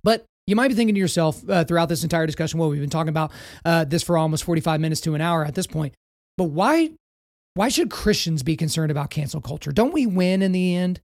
But 0.02 0.26
you 0.48 0.56
might 0.56 0.68
be 0.68 0.76
thinking 0.76 0.96
to 0.96 1.00
yourself 1.00 1.48
uh, 1.50 1.64
throughout 1.64 1.90
this 1.90 2.04
entire 2.04 2.26
discussion, 2.26 2.60
well, 2.60 2.70
we've 2.70 2.82
been 2.82 2.90
talking 2.90 3.10
about 3.10 3.32
uh, 3.64 3.86
this 3.86 4.04
for 4.04 4.18
almost 4.18 4.44
45 4.44 4.80
minutes 4.80 5.02
to 5.02 5.16
an 5.16 5.22
hour 5.22 5.44
at 5.46 5.56
this 5.56 5.68
point, 5.68 5.94
but 6.38 6.46
why, 6.46 6.92
why 7.56 7.70
should 7.70 7.90
Christians 7.90 8.44
be 8.44 8.56
concerned 8.56 8.92
about 8.92 9.10
cancel 9.10 9.42
culture? 9.42 9.72
Don't 9.72 9.94
we 9.94 10.06
win 10.06 10.42
in 10.42 10.52
the 10.52 10.76
end? 10.76 11.02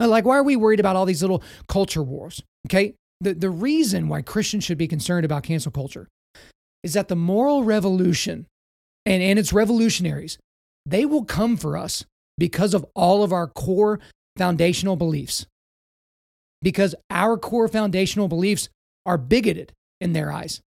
Uh, 0.00 0.08
like, 0.08 0.24
why 0.24 0.36
are 0.36 0.42
we 0.42 0.56
worried 0.56 0.80
about 0.80 0.96
all 0.96 1.06
these 1.06 1.22
little 1.22 1.42
culture 1.68 2.02
wars? 2.02 2.42
Okay. 2.66 2.94
The, 3.20 3.34
the 3.34 3.50
reason 3.50 4.08
why 4.08 4.22
Christians 4.22 4.64
should 4.64 4.78
be 4.78 4.88
concerned 4.88 5.24
about 5.24 5.44
cancel 5.44 5.72
culture 5.72 6.08
is 6.82 6.92
that 6.94 7.08
the 7.08 7.16
moral 7.16 7.64
revolution 7.64 8.46
and, 9.06 9.22
and 9.22 9.38
its 9.38 9.52
revolutionaries, 9.52 10.38
they 10.84 11.06
will 11.06 11.24
come 11.24 11.56
for 11.56 11.76
us 11.76 12.04
because 12.36 12.74
of 12.74 12.84
all 12.94 13.22
of 13.22 13.32
our 13.32 13.46
core 13.46 14.00
foundational 14.36 14.96
beliefs. 14.96 15.46
Because 16.60 16.94
our 17.08 17.36
core 17.36 17.68
foundational 17.68 18.28
beliefs 18.28 18.68
are 19.06 19.18
bigoted 19.18 19.72
in 20.00 20.12
their 20.12 20.32
eyes. 20.32 20.60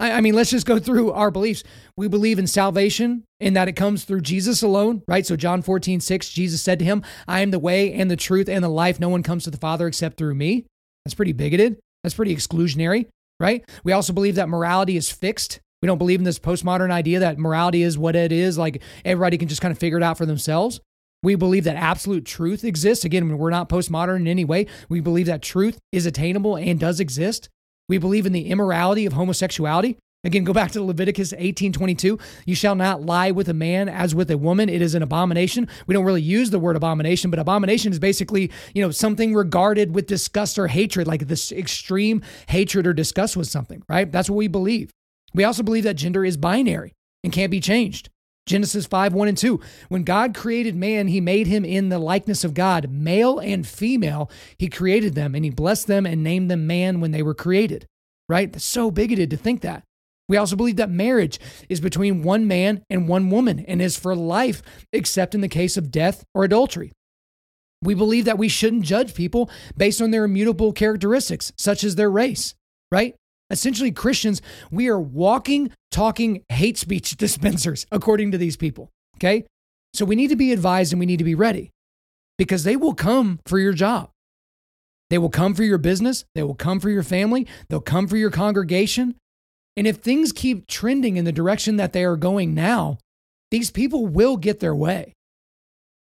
I, 0.00 0.12
I 0.12 0.20
mean, 0.20 0.34
let's 0.34 0.50
just 0.50 0.66
go 0.66 0.78
through 0.78 1.12
our 1.12 1.30
beliefs. 1.30 1.62
We 1.96 2.08
believe 2.08 2.38
in 2.38 2.46
salvation 2.46 3.24
in 3.38 3.54
that 3.54 3.68
it 3.68 3.72
comes 3.72 4.04
through 4.04 4.22
Jesus 4.22 4.62
alone, 4.62 5.02
right? 5.06 5.26
So, 5.26 5.36
John 5.36 5.62
14, 5.62 6.00
6, 6.00 6.30
Jesus 6.30 6.62
said 6.62 6.78
to 6.80 6.84
him, 6.84 7.02
I 7.28 7.40
am 7.40 7.50
the 7.50 7.58
way 7.58 7.92
and 7.92 8.10
the 8.10 8.16
truth 8.16 8.48
and 8.48 8.64
the 8.64 8.68
life. 8.68 8.98
No 8.98 9.08
one 9.08 9.22
comes 9.22 9.44
to 9.44 9.50
the 9.50 9.58
Father 9.58 9.86
except 9.86 10.16
through 10.16 10.34
me. 10.34 10.66
That's 11.04 11.14
pretty 11.14 11.32
bigoted. 11.32 11.78
That's 12.02 12.14
pretty 12.14 12.34
exclusionary, 12.34 13.06
right? 13.38 13.68
We 13.84 13.92
also 13.92 14.12
believe 14.12 14.36
that 14.36 14.48
morality 14.48 14.96
is 14.96 15.10
fixed. 15.10 15.60
We 15.82 15.86
don't 15.86 15.98
believe 15.98 16.20
in 16.20 16.24
this 16.24 16.38
postmodern 16.38 16.90
idea 16.90 17.20
that 17.20 17.38
morality 17.38 17.82
is 17.82 17.96
what 17.96 18.16
it 18.16 18.32
is, 18.32 18.58
like 18.58 18.82
everybody 19.04 19.38
can 19.38 19.48
just 19.48 19.62
kind 19.62 19.72
of 19.72 19.78
figure 19.78 19.98
it 19.98 20.02
out 20.02 20.18
for 20.18 20.26
themselves. 20.26 20.80
We 21.22 21.34
believe 21.34 21.64
that 21.64 21.76
absolute 21.76 22.24
truth 22.24 22.64
exists. 22.64 23.04
Again, 23.04 23.36
we're 23.36 23.50
not 23.50 23.68
postmodern 23.68 24.20
in 24.20 24.28
any 24.28 24.44
way. 24.44 24.66
We 24.88 25.00
believe 25.00 25.26
that 25.26 25.42
truth 25.42 25.78
is 25.92 26.06
attainable 26.06 26.56
and 26.56 26.80
does 26.80 27.00
exist. 27.00 27.48
We 27.88 27.98
believe 27.98 28.24
in 28.24 28.32
the 28.32 28.48
immorality 28.48 29.04
of 29.04 29.12
homosexuality. 29.12 29.98
Again, 30.22 30.44
go 30.44 30.52
back 30.52 30.70
to 30.72 30.82
Leviticus 30.82 31.32
18:22. 31.32 32.20
You 32.44 32.54
shall 32.54 32.74
not 32.74 33.04
lie 33.04 33.30
with 33.30 33.48
a 33.48 33.54
man 33.54 33.88
as 33.88 34.14
with 34.14 34.30
a 34.30 34.36
woman. 34.36 34.68
It 34.68 34.82
is 34.82 34.94
an 34.94 35.02
abomination. 35.02 35.66
We 35.86 35.94
don't 35.94 36.04
really 36.04 36.20
use 36.20 36.50
the 36.50 36.58
word 36.58 36.76
abomination, 36.76 37.30
but 37.30 37.40
abomination 37.40 37.90
is 37.90 37.98
basically, 37.98 38.50
you 38.74 38.82
know, 38.82 38.90
something 38.90 39.34
regarded 39.34 39.94
with 39.94 40.06
disgust 40.06 40.58
or 40.58 40.66
hatred, 40.66 41.06
like 41.06 41.26
this 41.26 41.52
extreme 41.52 42.22
hatred 42.48 42.86
or 42.86 42.92
disgust 42.92 43.34
with 43.36 43.48
something, 43.48 43.82
right? 43.88 44.12
That's 44.12 44.28
what 44.28 44.36
we 44.36 44.48
believe. 44.48 44.90
We 45.32 45.44
also 45.44 45.62
believe 45.62 45.84
that 45.84 45.94
gender 45.94 46.24
is 46.24 46.36
binary 46.36 46.92
and 47.24 47.32
can't 47.32 47.50
be 47.50 47.60
changed. 47.60 48.10
Genesis 48.50 48.84
5 48.84 49.14
1 49.14 49.28
and 49.28 49.38
2. 49.38 49.60
When 49.88 50.02
God 50.02 50.34
created 50.34 50.74
man, 50.74 51.06
he 51.06 51.20
made 51.20 51.46
him 51.46 51.64
in 51.64 51.88
the 51.88 52.00
likeness 52.00 52.42
of 52.42 52.52
God. 52.52 52.90
Male 52.90 53.38
and 53.38 53.64
female, 53.64 54.28
he 54.58 54.68
created 54.68 55.14
them, 55.14 55.36
and 55.36 55.44
he 55.44 55.50
blessed 55.50 55.86
them 55.86 56.04
and 56.04 56.24
named 56.24 56.50
them 56.50 56.66
man 56.66 57.00
when 57.00 57.12
they 57.12 57.22
were 57.22 57.32
created. 57.32 57.86
Right? 58.28 58.52
That's 58.52 58.64
so 58.64 58.90
bigoted 58.90 59.30
to 59.30 59.36
think 59.36 59.60
that. 59.60 59.84
We 60.28 60.36
also 60.36 60.56
believe 60.56 60.76
that 60.76 60.90
marriage 60.90 61.38
is 61.68 61.80
between 61.80 62.24
one 62.24 62.48
man 62.48 62.82
and 62.90 63.08
one 63.08 63.30
woman 63.30 63.60
and 63.60 63.80
is 63.80 63.96
for 63.96 64.16
life, 64.16 64.62
except 64.92 65.34
in 65.34 65.42
the 65.42 65.48
case 65.48 65.76
of 65.76 65.92
death 65.92 66.24
or 66.34 66.42
adultery. 66.42 66.90
We 67.82 67.94
believe 67.94 68.24
that 68.24 68.38
we 68.38 68.48
shouldn't 68.48 68.84
judge 68.84 69.14
people 69.14 69.48
based 69.76 70.02
on 70.02 70.10
their 70.10 70.24
immutable 70.24 70.72
characteristics, 70.72 71.52
such 71.56 71.84
as 71.84 71.94
their 71.94 72.10
race, 72.10 72.54
right? 72.90 73.14
Essentially, 73.50 73.90
Christians, 73.90 74.40
we 74.70 74.88
are 74.88 75.00
walking, 75.00 75.72
talking 75.90 76.44
hate 76.48 76.78
speech 76.78 77.16
dispensers, 77.16 77.86
according 77.90 78.30
to 78.32 78.38
these 78.38 78.56
people. 78.56 78.90
Okay. 79.16 79.44
So 79.92 80.04
we 80.04 80.16
need 80.16 80.28
to 80.28 80.36
be 80.36 80.52
advised 80.52 80.92
and 80.92 81.00
we 81.00 81.06
need 81.06 81.18
to 81.18 81.24
be 81.24 81.34
ready 81.34 81.70
because 82.38 82.64
they 82.64 82.76
will 82.76 82.94
come 82.94 83.40
for 83.44 83.58
your 83.58 83.72
job. 83.72 84.10
They 85.10 85.18
will 85.18 85.30
come 85.30 85.54
for 85.54 85.64
your 85.64 85.78
business. 85.78 86.24
They 86.34 86.44
will 86.44 86.54
come 86.54 86.78
for 86.78 86.88
your 86.88 87.02
family. 87.02 87.48
They'll 87.68 87.80
come 87.80 88.06
for 88.06 88.16
your 88.16 88.30
congregation. 88.30 89.16
And 89.76 89.86
if 89.86 89.96
things 89.96 90.32
keep 90.32 90.68
trending 90.68 91.16
in 91.16 91.24
the 91.24 91.32
direction 91.32 91.76
that 91.76 91.92
they 91.92 92.04
are 92.04 92.16
going 92.16 92.54
now, 92.54 92.98
these 93.50 93.70
people 93.70 94.06
will 94.06 94.36
get 94.36 94.60
their 94.60 94.74
way. 94.74 95.14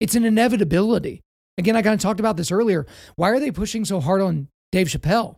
It's 0.00 0.14
an 0.14 0.24
inevitability. 0.24 1.20
Again, 1.58 1.76
I 1.76 1.82
kind 1.82 1.94
of 1.94 2.00
talked 2.00 2.20
about 2.20 2.36
this 2.36 2.50
earlier. 2.50 2.86
Why 3.16 3.30
are 3.30 3.40
they 3.40 3.50
pushing 3.50 3.84
so 3.84 4.00
hard 4.00 4.20
on 4.20 4.48
Dave 4.72 4.88
Chappelle? 4.88 5.36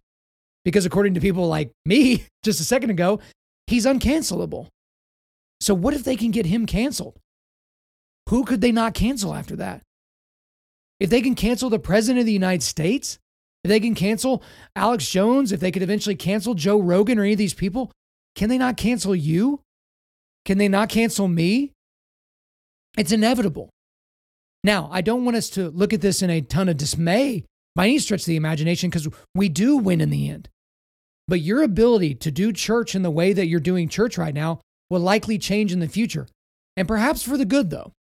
Because 0.64 0.86
according 0.86 1.14
to 1.14 1.20
people 1.20 1.46
like 1.48 1.70
me 1.84 2.26
just 2.44 2.60
a 2.60 2.64
second 2.64 2.90
ago, 2.90 3.20
he's 3.66 3.86
uncancelable. 3.86 4.68
So 5.60 5.74
what 5.74 5.94
if 5.94 6.04
they 6.04 6.16
can 6.16 6.30
get 6.30 6.46
him 6.46 6.66
canceled? 6.66 7.18
Who 8.28 8.44
could 8.44 8.60
they 8.60 8.72
not 8.72 8.94
cancel 8.94 9.34
after 9.34 9.56
that? 9.56 9.82
If 11.00 11.10
they 11.10 11.22
can 11.22 11.34
cancel 11.34 11.70
the 11.70 11.78
president 11.78 12.20
of 12.20 12.26
the 12.26 12.32
United 12.32 12.62
States, 12.62 13.18
if 13.64 13.68
they 13.68 13.80
can 13.80 13.94
cancel 13.94 14.42
Alex 14.76 15.08
Jones, 15.08 15.52
if 15.52 15.60
they 15.60 15.70
could 15.70 15.82
eventually 15.82 16.14
cancel 16.14 16.54
Joe 16.54 16.80
Rogan 16.80 17.18
or 17.18 17.22
any 17.22 17.32
of 17.32 17.38
these 17.38 17.54
people, 17.54 17.90
can 18.34 18.48
they 18.48 18.58
not 18.58 18.76
cancel 18.76 19.14
you? 19.16 19.60
Can 20.44 20.58
they 20.58 20.68
not 20.68 20.88
cancel 20.88 21.28
me? 21.28 21.72
It's 22.96 23.12
inevitable. 23.12 23.70
Now, 24.64 24.88
I 24.92 25.00
don't 25.00 25.24
want 25.24 25.36
us 25.36 25.50
to 25.50 25.70
look 25.70 25.92
at 25.92 26.00
this 26.00 26.22
in 26.22 26.30
a 26.30 26.40
ton 26.40 26.68
of 26.68 26.76
dismay 26.76 27.44
by 27.74 27.86
any 27.86 27.98
stretch 27.98 28.22
of 28.22 28.26
the 28.26 28.36
imagination 28.36 28.90
because 28.90 29.08
we 29.34 29.48
do 29.48 29.76
win 29.76 30.00
in 30.00 30.10
the 30.10 30.28
end. 30.28 30.48
But 31.26 31.40
your 31.40 31.62
ability 31.62 32.14
to 32.16 32.30
do 32.30 32.52
church 32.52 32.94
in 32.94 33.02
the 33.02 33.10
way 33.10 33.32
that 33.32 33.46
you're 33.46 33.60
doing 33.60 33.88
church 33.88 34.16
right 34.16 34.34
now 34.34 34.60
will 34.90 35.00
likely 35.00 35.38
change 35.38 35.72
in 35.72 35.80
the 35.80 35.88
future. 35.88 36.26
And 36.76 36.88
perhaps 36.88 37.22
for 37.22 37.36
the 37.36 37.44
good, 37.44 37.70
though. 37.70 37.92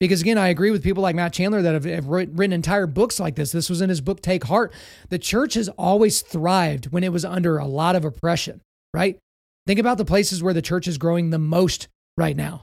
Because 0.00 0.20
again, 0.20 0.38
I 0.38 0.48
agree 0.48 0.70
with 0.70 0.82
people 0.82 1.02
like 1.02 1.16
Matt 1.16 1.32
Chandler 1.32 1.62
that 1.62 1.74
have, 1.74 1.84
have, 1.84 2.06
written 2.06 2.52
entire 2.52 2.86
books 2.86 3.18
like 3.18 3.36
this. 3.36 3.52
This 3.52 3.70
was 3.70 3.80
in 3.80 3.88
his 3.88 4.00
book, 4.00 4.20
Take 4.20 4.44
Heart. 4.44 4.72
The 5.08 5.18
church 5.18 5.54
has 5.54 5.68
always 5.70 6.20
thrived 6.20 6.92
when 6.92 7.04
it 7.04 7.12
was 7.12 7.24
under 7.24 7.58
a 7.58 7.66
lot 7.66 7.96
of 7.96 8.04
oppression, 8.04 8.60
right? 8.92 9.18
Think 9.66 9.80
about 9.80 9.98
the 9.98 10.04
places 10.04 10.42
where 10.42 10.52
the 10.52 10.62
church 10.62 10.86
is 10.86 10.98
growing 10.98 11.30
the 11.30 11.38
most 11.38 11.88
right 12.18 12.36
now 12.36 12.62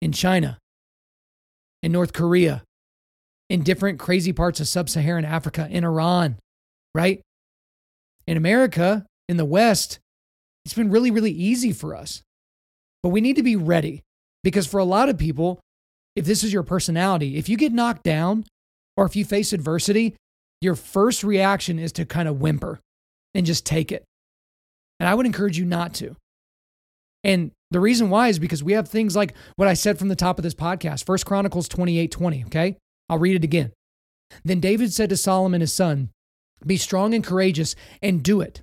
in 0.00 0.12
China, 0.12 0.58
in 1.82 1.92
North 1.92 2.12
Korea, 2.12 2.62
in 3.50 3.62
different 3.62 3.98
crazy 3.98 4.32
parts 4.32 4.60
of 4.60 4.68
sub 4.68 4.88
Saharan 4.88 5.26
Africa, 5.26 5.68
in 5.70 5.84
Iran, 5.84 6.38
right? 6.94 7.20
in 8.30 8.36
America, 8.36 9.04
in 9.28 9.38
the 9.38 9.44
West, 9.44 9.98
it's 10.64 10.74
been 10.74 10.88
really, 10.88 11.10
really 11.10 11.32
easy 11.32 11.72
for 11.72 11.96
us. 11.96 12.22
But 13.02 13.08
we 13.08 13.20
need 13.20 13.34
to 13.36 13.42
be 13.42 13.56
ready 13.56 14.02
because 14.44 14.68
for 14.68 14.78
a 14.78 14.84
lot 14.84 15.08
of 15.08 15.18
people, 15.18 15.58
if 16.14 16.26
this 16.26 16.44
is 16.44 16.52
your 16.52 16.62
personality, 16.62 17.36
if 17.36 17.48
you 17.48 17.56
get 17.56 17.72
knocked 17.72 18.04
down 18.04 18.44
or 18.96 19.04
if 19.04 19.16
you 19.16 19.24
face 19.24 19.52
adversity, 19.52 20.14
your 20.60 20.76
first 20.76 21.24
reaction 21.24 21.80
is 21.80 21.90
to 21.92 22.04
kind 22.04 22.28
of 22.28 22.40
whimper 22.40 22.78
and 23.34 23.46
just 23.46 23.66
take 23.66 23.90
it. 23.90 24.04
And 25.00 25.08
I 25.08 25.14
would 25.14 25.26
encourage 25.26 25.58
you 25.58 25.64
not 25.64 25.92
to. 25.94 26.14
And 27.24 27.50
the 27.72 27.80
reason 27.80 28.10
why 28.10 28.28
is 28.28 28.38
because 28.38 28.62
we 28.62 28.74
have 28.74 28.88
things 28.88 29.16
like 29.16 29.34
what 29.56 29.66
I 29.66 29.74
said 29.74 29.98
from 29.98 30.06
the 30.06 30.14
top 30.14 30.38
of 30.38 30.44
this 30.44 30.54
podcast, 30.54 31.04
First 31.04 31.26
Chronicles 31.26 31.68
28 31.68 32.12
20. 32.12 32.44
Okay. 32.44 32.76
I'll 33.10 33.18
read 33.18 33.36
it 33.36 33.44
again. 33.44 33.72
Then 34.44 34.60
David 34.60 34.92
said 34.92 35.10
to 35.10 35.16
Solomon 35.16 35.60
his 35.60 35.74
son, 35.74 36.10
be 36.64 36.76
strong 36.76 37.12
and 37.12 37.24
courageous 37.24 37.74
and 38.00 38.22
do 38.22 38.40
it. 38.40 38.60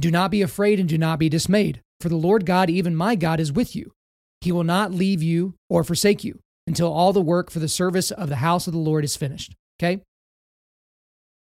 Do 0.00 0.10
not 0.10 0.30
be 0.30 0.40
afraid 0.40 0.80
and 0.80 0.88
do 0.88 0.96
not 0.96 1.18
be 1.18 1.28
dismayed, 1.28 1.82
for 2.00 2.08
the 2.08 2.16
Lord 2.16 2.46
God, 2.46 2.70
even 2.70 2.96
my 2.96 3.14
God, 3.14 3.38
is 3.40 3.52
with 3.52 3.76
you. 3.76 3.92
He 4.40 4.52
will 4.52 4.64
not 4.64 4.92
leave 4.92 5.22
you 5.22 5.54
or 5.68 5.84
forsake 5.84 6.24
you 6.24 6.40
until 6.66 6.90
all 6.90 7.12
the 7.12 7.20
work 7.20 7.50
for 7.50 7.58
the 7.58 7.68
service 7.68 8.10
of 8.10 8.30
the 8.30 8.36
house 8.36 8.66
of 8.66 8.72
the 8.72 8.78
Lord 8.78 9.04
is 9.04 9.16
finished. 9.16 9.54
Okay? 9.78 10.00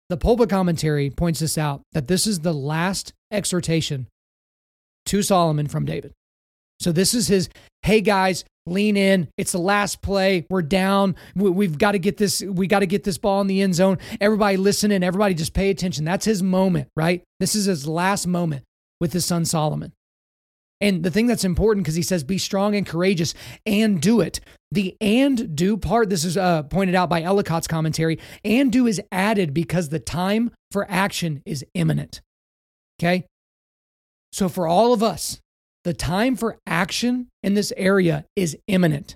The 0.09 0.17
pulpit 0.17 0.49
commentary 0.49 1.11
points 1.11 1.41
this 1.41 1.57
out 1.57 1.83
that 1.91 2.07
this 2.07 2.25
is 2.25 2.39
the 2.39 2.53
last 2.53 3.13
exhortation 3.31 4.07
to 5.05 5.21
Solomon 5.21 5.67
from 5.67 5.85
David. 5.85 6.13
So 6.79 6.91
this 6.91 7.13
is 7.13 7.27
his, 7.27 7.49
hey 7.83 8.01
guys, 8.01 8.43
lean 8.65 8.97
in. 8.97 9.27
It's 9.37 9.51
the 9.51 9.59
last 9.59 10.01
play. 10.01 10.45
We're 10.49 10.61
down. 10.61 11.15
We, 11.35 11.65
have 11.65 11.77
got 11.77 11.93
to 11.93 11.99
get 11.99 12.17
this. 12.17 12.41
We 12.41 12.67
got 12.67 12.79
to 12.79 12.85
get 12.85 13.03
this 13.03 13.17
ball 13.17 13.41
in 13.41 13.47
the 13.47 13.61
end 13.61 13.75
zone. 13.75 13.97
Everybody 14.19 14.57
listen 14.57 14.91
in. 14.91 15.03
Everybody 15.03 15.33
just 15.33 15.53
pay 15.53 15.69
attention. 15.69 16.05
That's 16.05 16.25
his 16.25 16.43
moment, 16.43 16.89
right? 16.95 17.23
This 17.39 17.55
is 17.55 17.65
his 17.65 17.87
last 17.87 18.27
moment 18.27 18.63
with 18.99 19.13
his 19.13 19.25
son 19.25 19.45
Solomon. 19.45 19.93
And 20.81 21.03
the 21.03 21.11
thing 21.11 21.27
that's 21.27 21.43
important 21.43 21.85
because 21.85 21.95
he 21.95 22.01
says, 22.01 22.23
be 22.23 22.39
strong 22.39 22.75
and 22.75 22.85
courageous 22.85 23.35
and 23.65 24.01
do 24.01 24.19
it. 24.19 24.39
The 24.71 24.97
and 24.99 25.55
do 25.55 25.77
part, 25.77 26.09
this 26.09 26.25
is 26.25 26.37
uh, 26.37 26.63
pointed 26.63 26.95
out 26.95 27.09
by 27.09 27.21
Ellicott's 27.21 27.67
commentary, 27.67 28.19
and 28.43 28.71
do 28.71 28.87
is 28.87 29.01
added 29.11 29.53
because 29.53 29.89
the 29.89 29.99
time 29.99 30.51
for 30.71 30.89
action 30.89 31.43
is 31.45 31.63
imminent. 31.75 32.21
Okay. 32.99 33.25
So 34.31 34.49
for 34.49 34.67
all 34.67 34.93
of 34.93 35.03
us, 35.03 35.39
the 35.83 35.93
time 35.93 36.35
for 36.35 36.57
action 36.67 37.27
in 37.41 37.53
this 37.53 37.73
area 37.75 38.25
is 38.35 38.57
imminent. 38.67 39.15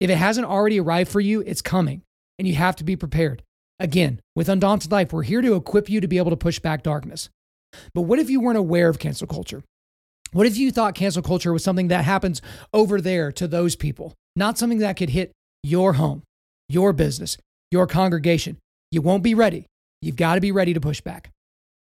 If 0.00 0.10
it 0.10 0.16
hasn't 0.16 0.46
already 0.46 0.78
arrived 0.78 1.10
for 1.10 1.20
you, 1.20 1.40
it's 1.40 1.62
coming, 1.62 2.02
and 2.38 2.46
you 2.46 2.54
have 2.54 2.76
to 2.76 2.84
be 2.84 2.96
prepared. 2.96 3.42
Again, 3.78 4.20
with 4.34 4.48
Undaunted 4.48 4.92
Life, 4.92 5.12
we're 5.12 5.22
here 5.22 5.42
to 5.42 5.54
equip 5.54 5.88
you 5.88 6.00
to 6.00 6.08
be 6.08 6.18
able 6.18 6.30
to 6.30 6.36
push 6.36 6.58
back 6.58 6.82
darkness. 6.82 7.28
But 7.94 8.02
what 8.02 8.18
if 8.18 8.30
you 8.30 8.40
weren't 8.40 8.58
aware 8.58 8.88
of 8.88 8.98
cancel 8.98 9.26
culture? 9.26 9.62
What 10.32 10.46
if 10.46 10.56
you 10.56 10.70
thought 10.70 10.94
cancel 10.94 11.22
culture 11.22 11.52
was 11.52 11.64
something 11.64 11.88
that 11.88 12.04
happens 12.04 12.42
over 12.72 13.00
there 13.00 13.32
to 13.32 13.48
those 13.48 13.76
people, 13.76 14.14
not 14.34 14.58
something 14.58 14.78
that 14.78 14.96
could 14.96 15.10
hit 15.10 15.32
your 15.62 15.94
home, 15.94 16.22
your 16.68 16.92
business, 16.92 17.36
your 17.70 17.86
congregation? 17.86 18.58
You 18.90 19.02
won't 19.02 19.22
be 19.22 19.34
ready. 19.34 19.66
You've 20.02 20.16
got 20.16 20.36
to 20.36 20.40
be 20.40 20.52
ready 20.52 20.74
to 20.74 20.80
push 20.80 21.00
back. 21.00 21.30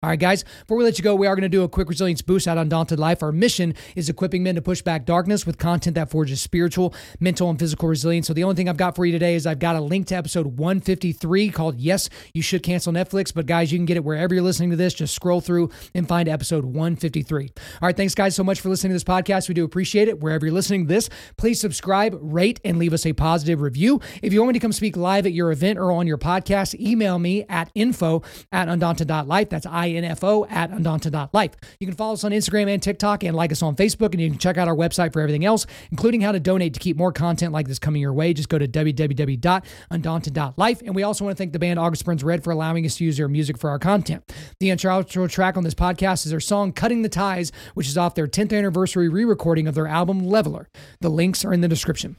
All 0.03 0.11
right, 0.11 0.19
guys, 0.19 0.43
before 0.43 0.77
we 0.77 0.83
let 0.83 0.99
you 0.99 1.03
go, 1.03 1.15
we 1.15 1.25
are 1.25 1.33
going 1.33 1.41
to 1.41 1.49
do 1.49 1.63
a 1.63 1.67
quick 1.67 1.89
resilience 1.89 2.21
boost 2.21 2.47
out 2.47 2.59
Undaunted 2.59 2.99
Life. 2.99 3.23
Our 3.23 3.31
mission 3.31 3.73
is 3.95 4.09
equipping 4.09 4.43
men 4.43 4.53
to 4.53 4.61
push 4.61 4.83
back 4.83 5.05
darkness 5.07 5.43
with 5.43 5.57
content 5.57 5.95
that 5.95 6.11
forges 6.11 6.39
spiritual, 6.39 6.93
mental, 7.19 7.49
and 7.49 7.57
physical 7.57 7.89
resilience. 7.89 8.27
So, 8.27 8.33
the 8.35 8.43
only 8.43 8.55
thing 8.55 8.69
I've 8.69 8.77
got 8.77 8.95
for 8.95 9.07
you 9.07 9.11
today 9.11 9.33
is 9.33 9.47
I've 9.47 9.57
got 9.57 9.75
a 9.75 9.81
link 9.81 10.05
to 10.09 10.15
episode 10.15 10.45
153 10.59 11.49
called 11.49 11.79
Yes, 11.79 12.11
You 12.31 12.43
Should 12.43 12.61
Cancel 12.61 12.93
Netflix. 12.93 13.33
But, 13.33 13.47
guys, 13.47 13.71
you 13.71 13.79
can 13.79 13.87
get 13.87 13.97
it 13.97 14.03
wherever 14.03 14.35
you're 14.35 14.43
listening 14.43 14.69
to 14.69 14.75
this. 14.75 14.93
Just 14.93 15.15
scroll 15.15 15.41
through 15.41 15.71
and 15.95 16.07
find 16.07 16.29
episode 16.29 16.63
153. 16.63 17.49
All 17.81 17.87
right, 17.87 17.97
thanks, 17.97 18.13
guys, 18.13 18.35
so 18.35 18.43
much 18.43 18.61
for 18.61 18.69
listening 18.69 18.91
to 18.91 18.95
this 18.95 19.03
podcast. 19.03 19.47
We 19.47 19.55
do 19.55 19.65
appreciate 19.65 20.07
it. 20.07 20.19
Wherever 20.19 20.45
you're 20.45 20.53
listening 20.53 20.85
to 20.85 20.93
this, 20.93 21.09
please 21.37 21.59
subscribe, 21.59 22.15
rate, 22.21 22.59
and 22.63 22.77
leave 22.77 22.93
us 22.93 23.07
a 23.07 23.13
positive 23.13 23.61
review. 23.61 23.99
If 24.21 24.31
you 24.31 24.41
want 24.41 24.49
me 24.49 24.59
to 24.59 24.63
come 24.63 24.73
speak 24.73 24.95
live 24.95 25.25
at 25.25 25.33
your 25.33 25.51
event 25.51 25.79
or 25.79 25.91
on 25.91 26.05
your 26.05 26.19
podcast, 26.19 26.79
email 26.79 27.17
me 27.17 27.45
at 27.49 27.71
info 27.73 28.21
at 28.51 28.67
undaunted.life. 28.67 29.49
That's 29.49 29.65
I 29.65 29.86
N 29.95 30.03
F 30.03 30.23
O 30.23 30.45
at 30.45 30.71
undaunted.life. 30.71 31.51
You 31.79 31.87
can 31.87 31.95
follow 31.95 32.13
us 32.13 32.23
on 32.23 32.31
Instagram 32.31 32.67
and 32.67 32.81
TikTok 32.81 33.23
and 33.23 33.35
like 33.35 33.51
us 33.51 33.61
on 33.61 33.75
Facebook, 33.75 34.13
and 34.13 34.21
you 34.21 34.29
can 34.29 34.39
check 34.39 34.57
out 34.57 34.67
our 34.67 34.75
website 34.75 35.13
for 35.13 35.21
everything 35.21 35.45
else, 35.45 35.65
including 35.91 36.21
how 36.21 36.31
to 36.31 36.39
donate 36.39 36.73
to 36.73 36.79
keep 36.79 36.97
more 36.97 37.11
content 37.11 37.53
like 37.53 37.67
this 37.67 37.77
coming 37.79 38.01
your 38.01 38.13
way. 38.13 38.33
Just 38.33 38.49
go 38.49 38.57
to 38.57 38.67
www.undaunted.life. 38.67 40.81
And 40.81 40.95
we 40.95 41.03
also 41.03 41.25
want 41.25 41.37
to 41.37 41.41
thank 41.41 41.53
the 41.53 41.59
band 41.59 41.79
August 41.79 42.05
Burns 42.05 42.23
Red 42.23 42.43
for 42.43 42.51
allowing 42.51 42.85
us 42.85 42.97
to 42.97 43.03
use 43.03 43.17
their 43.17 43.27
music 43.27 43.57
for 43.57 43.69
our 43.69 43.79
content. 43.79 44.23
The 44.59 44.69
intro 44.69 44.91
outro 44.91 45.29
track 45.29 45.57
on 45.57 45.63
this 45.63 45.73
podcast 45.73 46.25
is 46.25 46.31
their 46.31 46.39
song 46.39 46.73
Cutting 46.73 47.01
the 47.01 47.09
Ties, 47.09 47.51
which 47.73 47.87
is 47.87 47.97
off 47.97 48.15
their 48.15 48.27
10th 48.27 48.57
anniversary 48.57 49.09
re 49.09 49.25
recording 49.25 49.67
of 49.67 49.75
their 49.75 49.87
album 49.87 50.27
Leveler. 50.27 50.69
The 51.01 51.09
links 51.09 51.45
are 51.45 51.53
in 51.53 51.61
the 51.61 51.67
description. 51.67 52.15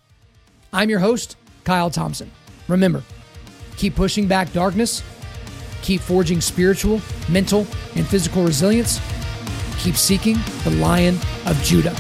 I'm 0.73 0.91
your 0.91 1.01
host, 1.01 1.37
Kyle 1.65 1.91
Thompson. 1.91 2.31
Remember, 2.69 3.03
keep 3.77 3.95
pushing 3.95 4.27
back 4.27 4.53
darkness 4.53 5.03
Keep 5.83 6.01
forging 6.01 6.41
spiritual, 6.41 7.01
mental, 7.29 7.67
and 7.97 8.07
physical 8.07 8.45
resilience. 8.45 9.01
Keep 9.79 9.97
seeking 9.97 10.37
the 10.65 10.71
Lion 10.71 11.17
of 11.47 11.61
Judah. 11.63 11.95